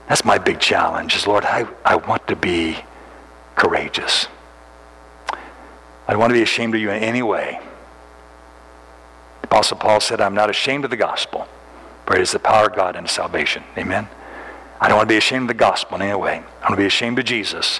that's 0.09 0.25
my 0.25 0.39
big 0.39 0.59
challenge 0.59 1.15
is, 1.15 1.25
Lord, 1.25 1.45
I, 1.45 1.65
I 1.85 1.95
want 1.95 2.27
to 2.27 2.35
be 2.35 2.75
courageous. 3.55 4.27
I 5.31 6.09
don't 6.09 6.19
want 6.19 6.31
to 6.31 6.33
be 6.33 6.41
ashamed 6.41 6.75
of 6.75 6.81
you 6.81 6.91
in 6.91 7.01
any 7.01 7.21
way. 7.21 7.61
The 9.41 9.47
Apostle 9.47 9.77
Paul 9.77 10.01
said, 10.01 10.19
I'm 10.19 10.35
not 10.35 10.49
ashamed 10.49 10.83
of 10.83 10.89
the 10.91 10.97
gospel, 10.97 11.47
for 12.05 12.17
it 12.17 12.21
is 12.21 12.33
the 12.33 12.39
power 12.39 12.65
of 12.65 12.75
God 12.75 12.97
unto 12.97 13.07
salvation. 13.07 13.63
Amen? 13.77 14.09
I 14.81 14.89
don't 14.89 14.97
want 14.97 15.07
to 15.07 15.13
be 15.13 15.17
ashamed 15.17 15.43
of 15.43 15.47
the 15.47 15.53
gospel 15.53 15.95
in 15.95 16.01
any 16.01 16.19
way. 16.19 16.43
I 16.61 16.63
want 16.63 16.71
to 16.71 16.75
be 16.75 16.87
ashamed 16.87 17.19
of 17.19 17.23
Jesus. 17.23 17.79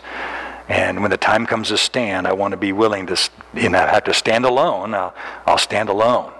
And 0.69 1.01
when 1.01 1.11
the 1.11 1.17
time 1.17 1.45
comes 1.45 1.67
to 1.67 1.77
stand, 1.77 2.27
I 2.27 2.31
want 2.31 2.53
to 2.53 2.57
be 2.57 2.71
willing 2.71 3.07
to, 3.07 3.19
you 3.55 3.67
know, 3.67 3.79
have 3.79 4.05
to 4.05 4.13
stand 4.13 4.45
alone. 4.45 4.93
I'll, 4.93 5.13
I'll 5.45 5.57
stand 5.57 5.89
alone. 5.89 6.31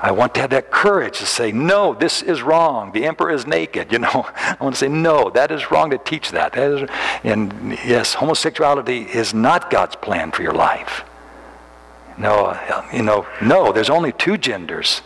I 0.00 0.12
want 0.12 0.34
to 0.34 0.40
have 0.40 0.50
that 0.50 0.70
courage 0.70 1.18
to 1.18 1.26
say, 1.26 1.50
no, 1.50 1.92
this 1.92 2.22
is 2.22 2.40
wrong. 2.40 2.92
The 2.92 3.04
emperor 3.04 3.30
is 3.30 3.46
naked. 3.46 3.92
You 3.98 3.98
know, 3.98 4.26
I 4.36 4.56
want 4.60 4.76
to 4.76 4.78
say, 4.78 4.88
no, 4.88 5.30
that 5.30 5.50
is 5.50 5.72
wrong 5.72 5.90
to 5.90 5.98
teach 5.98 6.30
that. 6.30 6.52
that 6.52 6.70
is, 6.70 6.90
and 7.24 7.76
yes, 7.84 8.14
homosexuality 8.14 9.02
is 9.02 9.34
not 9.34 9.70
God's 9.70 9.96
plan 9.96 10.30
for 10.30 10.42
your 10.42 10.52
life. 10.52 11.02
No, 12.16 12.58
you 12.92 13.02
know, 13.02 13.26
no, 13.42 13.72
there's 13.72 13.90
only 13.90 14.12
two 14.12 14.36
genders. 14.36 15.02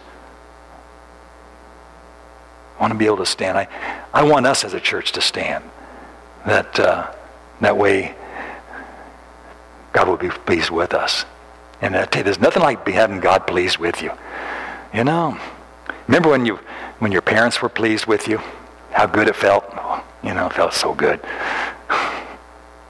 I 2.77 2.83
want 2.83 2.93
to 2.93 2.99
be 2.99 3.07
able 3.07 3.19
to 3.19 3.27
stand. 3.27 3.57
I, 3.57 3.69
I 4.13 4.25
want 4.25 4.47
us 4.47 4.65
as 4.65 4.75
a 4.75 4.81
church 4.81 5.13
to 5.13 5.21
stand. 5.21 5.65
That, 6.45 6.79
uh, 6.81 7.13
that 7.61 7.77
way, 7.77 8.15
God 9.93 10.09
will 10.09 10.17
be 10.17 10.31
pleased 10.31 10.71
with 10.71 10.93
us. 10.93 11.25
And 11.81 11.97
I 11.97 12.05
tell 12.05 12.21
you, 12.21 12.25
there's 12.25 12.41
nothing 12.41 12.63
like 12.63 12.87
having 12.89 13.21
God 13.21 13.47
pleased 13.47 13.79
with 13.79 14.03
you. 14.03 14.13
You 14.95 15.05
know, 15.05 15.39
remember 16.07 16.29
when 16.31 16.45
you 16.45 16.57
when 16.99 17.13
your 17.13 17.23
parents 17.23 17.63
were 17.63 17.69
pleased 17.69 18.07
with 18.07 18.29
you? 18.29 18.39
How 18.91 19.07
good 19.07 19.27
it 19.27 19.37
felt? 19.37 19.65
You 20.23 20.35
know, 20.35 20.47
it 20.47 20.53
felt 20.53 20.75
so 20.75 20.95
good. 20.95 21.21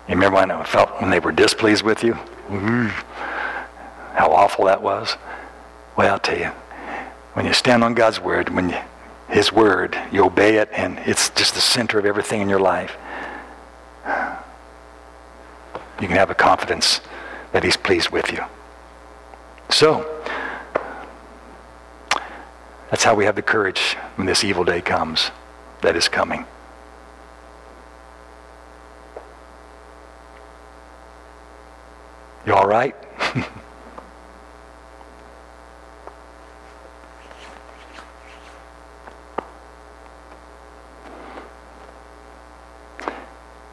You 0.08 0.16
remember 0.16 0.36
when 0.36 0.50
it 0.50 0.66
felt 0.66 1.00
when 1.00 1.10
they 1.10 1.20
were 1.20 1.32
displeased 1.32 1.84
with 1.84 2.02
you? 2.02 2.14
Mm-hmm. 2.48 2.88
How 4.16 4.30
awful 4.30 4.64
that 4.66 4.82
was? 4.82 5.16
Well, 5.96 6.12
I'll 6.12 6.18
tell 6.18 6.38
you, 6.38 6.50
when 7.34 7.46
you 7.46 7.52
stand 7.52 7.84
on 7.84 7.94
God's 7.94 8.20
word, 8.20 8.50
when 8.50 8.70
you, 8.70 8.78
His 9.28 9.52
word, 9.52 9.96
you 10.10 10.24
obey 10.24 10.56
it, 10.56 10.68
and 10.72 10.98
it's 11.00 11.30
just 11.30 11.54
the 11.54 11.60
center 11.60 11.98
of 11.98 12.04
everything 12.04 12.40
in 12.40 12.48
your 12.48 12.60
life, 12.60 12.96
you 16.00 16.08
can 16.08 16.16
have 16.16 16.30
a 16.30 16.34
confidence 16.34 17.00
that 17.52 17.62
He's 17.62 17.76
pleased 17.76 18.10
with 18.10 18.32
you. 18.32 18.44
So, 19.70 20.04
that's 22.92 23.02
how 23.04 23.14
we 23.14 23.24
have 23.24 23.34
the 23.36 23.42
courage 23.42 23.94
when 24.16 24.26
this 24.26 24.44
evil 24.44 24.64
day 24.64 24.82
comes 24.82 25.30
that 25.80 25.96
is 25.96 26.10
coming. 26.10 26.44
You 32.44 32.52
all 32.52 32.66
right? 32.66 32.94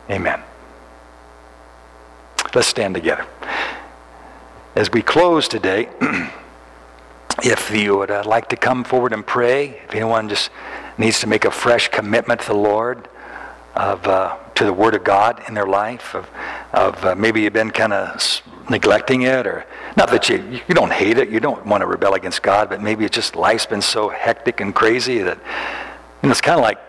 Amen. 0.09 0.41
Let's 2.55 2.67
stand 2.67 2.95
together. 2.95 3.25
As 4.75 4.89
we 4.89 5.01
close 5.01 5.49
today, 5.49 5.89
if 7.43 7.71
you 7.71 7.97
would 7.97 8.11
uh, 8.11 8.23
like 8.25 8.49
to 8.49 8.55
come 8.55 8.83
forward 8.83 9.13
and 9.13 9.25
pray, 9.25 9.81
if 9.87 9.95
anyone 9.95 10.29
just 10.29 10.49
needs 10.97 11.19
to 11.21 11.27
make 11.27 11.45
a 11.45 11.51
fresh 11.51 11.87
commitment 11.87 12.41
to 12.41 12.47
the 12.47 12.53
Lord, 12.53 13.07
of 13.75 14.05
uh, 14.07 14.37
to 14.55 14.65
the 14.65 14.73
Word 14.73 14.95
of 14.95 15.03
God 15.03 15.41
in 15.47 15.53
their 15.53 15.67
life, 15.67 16.15
of, 16.15 16.27
of 16.73 17.05
uh, 17.05 17.15
maybe 17.15 17.41
you've 17.41 17.53
been 17.53 17.71
kind 17.71 17.93
of 17.93 18.41
neglecting 18.69 19.21
it, 19.23 19.47
or 19.47 19.65
not 19.95 20.09
that 20.09 20.29
you 20.29 20.61
you 20.67 20.75
don't 20.75 20.91
hate 20.91 21.17
it, 21.17 21.29
you 21.29 21.39
don't 21.39 21.65
want 21.65 21.81
to 21.81 21.87
rebel 21.87 22.13
against 22.15 22.41
God, 22.41 22.69
but 22.69 22.81
maybe 22.81 23.05
it's 23.05 23.15
just 23.15 23.35
life's 23.35 23.65
been 23.65 23.81
so 23.81 24.09
hectic 24.09 24.59
and 24.59 24.75
crazy 24.75 25.19
that 25.19 25.37
you 26.21 26.27
know, 26.27 26.31
it's 26.31 26.41
kind 26.41 26.59
of 26.59 26.63
like 26.63 26.79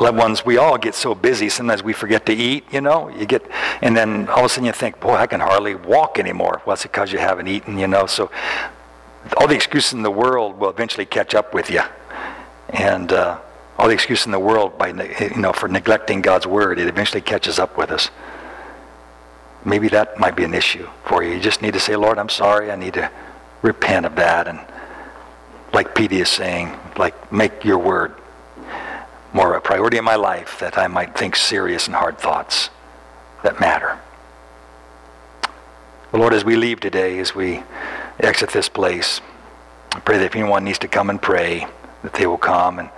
loved 0.00 0.18
ones, 0.18 0.46
we 0.46 0.56
all 0.56 0.78
get 0.78 0.94
so 0.94 1.14
busy, 1.14 1.48
sometimes 1.48 1.82
we 1.82 1.92
forget 1.92 2.24
to 2.26 2.32
eat, 2.32 2.64
you 2.72 2.80
know. 2.80 3.08
You 3.08 3.26
get, 3.26 3.42
and 3.82 3.96
then 3.96 4.28
all 4.28 4.40
of 4.40 4.44
a 4.46 4.48
sudden 4.48 4.64
you 4.64 4.72
think, 4.72 4.98
boy, 5.00 5.14
I 5.14 5.26
can 5.26 5.40
hardly 5.40 5.74
walk 5.74 6.18
anymore. 6.18 6.62
Well, 6.64 6.74
it's 6.74 6.82
because 6.82 7.12
you 7.12 7.18
haven't 7.18 7.48
eaten, 7.48 7.78
you 7.78 7.86
know. 7.86 8.06
So 8.06 8.30
all 9.36 9.46
the 9.46 9.54
excuses 9.54 9.92
in 9.92 10.02
the 10.02 10.10
world 10.10 10.58
will 10.58 10.70
eventually 10.70 11.06
catch 11.06 11.34
up 11.34 11.54
with 11.54 11.70
you. 11.70 11.82
And 12.70 13.12
uh, 13.12 13.38
all 13.78 13.88
the 13.88 13.94
excuses 13.94 14.26
in 14.26 14.32
the 14.32 14.38
world 14.38 14.78
by, 14.78 14.88
you 14.88 15.36
know, 15.36 15.52
for 15.52 15.68
neglecting 15.68 16.20
God's 16.20 16.46
word, 16.46 16.78
it 16.78 16.88
eventually 16.88 17.20
catches 17.20 17.58
up 17.58 17.76
with 17.76 17.90
us. 17.90 18.10
Maybe 19.64 19.88
that 19.88 20.18
might 20.18 20.36
be 20.36 20.44
an 20.44 20.54
issue 20.54 20.88
for 21.04 21.22
you. 21.22 21.34
You 21.34 21.40
just 21.40 21.62
need 21.62 21.74
to 21.74 21.80
say, 21.80 21.96
Lord, 21.96 22.18
I'm 22.18 22.28
sorry. 22.28 22.70
I 22.70 22.76
need 22.76 22.94
to 22.94 23.10
repent 23.62 24.06
of 24.06 24.16
that. 24.16 24.48
And 24.48 24.60
like 25.72 25.94
Petey 25.94 26.20
is 26.20 26.28
saying, 26.28 26.76
like 26.96 27.32
make 27.32 27.64
your 27.64 27.78
word 27.78 28.14
more 29.32 29.54
a 29.54 29.60
priority 29.60 29.98
in 29.98 30.04
my 30.04 30.16
life 30.16 30.58
that 30.60 30.78
I 30.78 30.86
might 30.86 31.16
think 31.16 31.36
serious 31.36 31.86
and 31.86 31.94
hard 31.94 32.18
thoughts 32.18 32.70
that 33.42 33.60
matter. 33.60 33.98
Lord, 36.12 36.32
as 36.32 36.44
we 36.44 36.56
leave 36.56 36.80
today, 36.80 37.18
as 37.18 37.34
we 37.34 37.62
exit 38.20 38.50
this 38.50 38.68
place, 38.68 39.20
I 39.92 40.00
pray 40.00 40.18
that 40.18 40.24
if 40.24 40.36
anyone 40.36 40.64
needs 40.64 40.78
to 40.80 40.88
come 40.88 41.10
and 41.10 41.20
pray, 41.20 41.66
that 42.02 42.14
they 42.14 42.26
will 42.26 42.38
come 42.38 42.78
and 42.78 42.90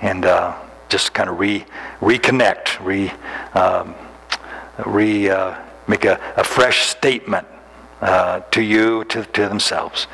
and 0.00 0.26
uh, 0.26 0.54
just 0.88 1.14
kind 1.14 1.30
of 1.30 1.38
re 1.38 1.64
reconnect, 2.00 2.84
re 2.84 3.10
um, 3.54 3.94
re 4.84 5.30
uh, 5.30 5.54
make 5.86 6.04
a, 6.04 6.20
a 6.36 6.44
fresh 6.44 6.86
statement 6.86 7.46
uh, 8.00 8.40
to 8.50 8.62
you, 8.62 9.04
to, 9.04 9.24
to 9.24 9.48
themselves 9.48 10.06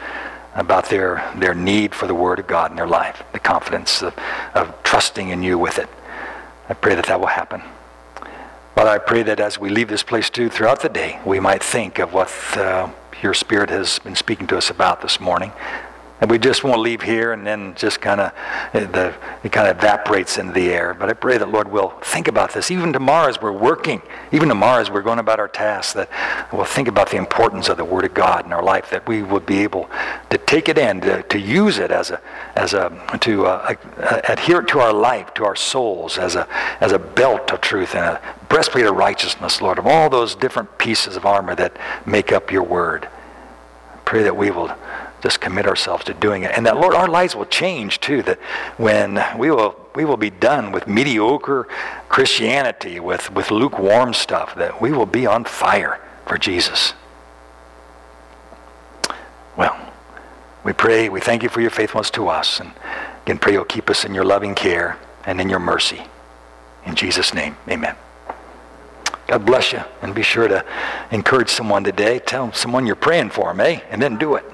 about 0.55 0.89
their, 0.89 1.28
their 1.37 1.55
need 1.55 1.95
for 1.95 2.07
the 2.07 2.14
Word 2.14 2.39
of 2.39 2.47
God 2.47 2.70
in 2.70 2.76
their 2.76 2.87
life, 2.87 3.22
the 3.33 3.39
confidence 3.39 4.03
of, 4.03 4.14
of 4.55 4.83
trusting 4.83 5.28
in 5.28 5.43
you 5.43 5.59
with 5.59 5.78
it. 5.78 5.89
I 6.68 6.74
pray 6.74 6.95
that 6.95 7.07
that 7.07 7.20
will 7.20 7.28
happen. 7.28 7.62
Father, 8.74 8.91
I 8.91 8.99
pray 8.99 9.22
that 9.24 9.41
as 9.41 9.59
we 9.59 9.68
leave 9.68 9.89
this 9.89 10.03
place 10.03 10.31
too, 10.31 10.49
throughout 10.49 10.81
the 10.81 10.89
day, 10.89 11.20
we 11.24 11.41
might 11.41 11.62
think 11.62 11.99
of 11.99 12.12
what 12.12 12.31
uh, 12.57 12.89
your 13.22 13.34
Spirit 13.34 13.70
has 13.70 13.98
been 13.98 14.16
speaking 14.16 14.46
to 14.48 14.56
us 14.56 14.70
about 14.70 15.02
this 15.02 15.20
morning. 15.20 15.52
And 16.20 16.30
we 16.30 16.38
just 16.38 16.62
won't 16.62 16.80
leave 16.80 17.00
here 17.00 17.32
and 17.32 17.46
then 17.46 17.74
just 17.76 18.02
kind 18.02 18.20
of, 18.20 18.32
the, 18.74 19.14
it 19.42 19.52
kind 19.52 19.68
of 19.68 19.78
evaporates 19.78 20.36
into 20.36 20.52
the 20.52 20.70
air. 20.70 20.92
But 20.92 21.08
I 21.08 21.14
pray 21.14 21.38
that, 21.38 21.48
Lord, 21.48 21.72
we'll 21.72 21.88
think 22.02 22.28
about 22.28 22.52
this. 22.52 22.70
Even 22.70 22.92
tomorrow 22.92 23.30
as 23.30 23.40
we're 23.40 23.52
working, 23.52 24.02
even 24.30 24.50
tomorrow 24.50 24.82
as 24.82 24.90
we're 24.90 25.00
going 25.00 25.18
about 25.18 25.40
our 25.40 25.48
tasks, 25.48 25.94
that 25.94 26.10
we'll 26.52 26.66
think 26.66 26.88
about 26.88 27.08
the 27.08 27.16
importance 27.16 27.70
of 27.70 27.78
the 27.78 27.86
Word 27.86 28.04
of 28.04 28.12
God 28.12 28.44
in 28.44 28.52
our 28.52 28.62
life, 28.62 28.90
that 28.90 29.08
we 29.08 29.22
would 29.22 29.46
be 29.46 29.60
able 29.60 29.88
to 30.28 30.36
take 30.36 30.68
it 30.68 30.76
in, 30.76 31.00
to, 31.00 31.22
to 31.22 31.38
use 31.38 31.78
it 31.78 31.90
as 31.90 32.10
a, 32.10 32.20
as 32.54 32.74
a, 32.74 32.90
to 33.20 33.46
uh, 33.46 33.74
adhere 34.28 34.60
it 34.60 34.68
to 34.68 34.80
our 34.80 34.92
life, 34.92 35.32
to 35.34 35.44
our 35.46 35.56
souls, 35.56 36.18
as 36.18 36.36
a, 36.36 36.46
as 36.82 36.92
a 36.92 36.98
belt 36.98 37.50
of 37.50 37.62
truth 37.62 37.94
and 37.94 38.04
a 38.04 38.39
breastplate 38.51 38.84
of 38.84 38.96
righteousness, 38.96 39.62
Lord, 39.62 39.78
of 39.78 39.86
all 39.86 40.11
those 40.11 40.34
different 40.34 40.76
pieces 40.76 41.16
of 41.16 41.24
armor 41.24 41.55
that 41.55 41.74
make 42.05 42.32
up 42.32 42.53
your 42.53 42.64
Word. 42.64 43.09
I 43.94 43.96
pray 44.05 44.24
that 44.24 44.36
we 44.36 44.51
will 44.51 44.76
just 45.22 45.40
commit 45.40 45.66
ourselves 45.66 46.05
to 46.05 46.14
doing 46.14 46.42
it. 46.42 46.51
And 46.55 46.66
that, 46.66 46.76
Lord, 46.76 46.94
our 46.94 47.09
lives 47.09 47.36
will 47.36 47.46
change 47.46 48.01
too. 48.01 48.22
That 48.22 48.38
when 48.76 49.24
we 49.38 49.51
will, 49.51 49.76
we 49.94 50.05
will 50.05 50.16
be 50.16 50.30
done 50.30 50.72
with 50.72 50.88
mediocre 50.88 51.68
Christianity, 52.09 52.98
with, 52.98 53.32
with 53.32 53.51
lukewarm 53.51 54.14
stuff, 54.14 54.55
that 54.57 54.82
we 54.82 54.90
will 54.92 55.07
be 55.07 55.26
on 55.26 55.44
fire 55.44 56.01
for 56.26 56.36
Jesus. 56.36 56.94
Well, 59.57 59.78
we 60.64 60.72
pray, 60.72 61.09
we 61.09 61.20
thank 61.20 61.42
you 61.42 61.48
for 61.48 61.61
your 61.61 61.70
faithfulness 61.70 62.11
to 62.12 62.28
us. 62.28 62.59
And 62.59 62.72
again, 63.22 63.38
pray 63.38 63.53
you'll 63.53 63.64
keep 63.64 63.88
us 63.88 64.05
in 64.05 64.12
your 64.12 64.24
loving 64.24 64.57
care 64.57 64.98
and 65.24 65.40
in 65.40 65.48
your 65.48 65.61
mercy. 65.61 66.03
In 66.84 66.96
Jesus' 66.96 67.32
name, 67.32 67.57
amen. 67.68 67.94
God 69.31 69.47
bless 69.47 69.72
you. 69.72 69.81
And 70.03 70.12
be 70.12 70.22
sure 70.22 70.49
to 70.49 70.64
encourage 71.12 71.51
someone 71.51 71.85
today. 71.85 72.18
Tell 72.18 72.53
someone 72.53 72.85
you're 72.85 72.97
praying 72.97 73.31
for 73.31 73.45
them, 73.45 73.61
eh? 73.61 73.78
And 73.89 74.03
then 74.03 74.18
do 74.18 74.35
it. 74.35 74.45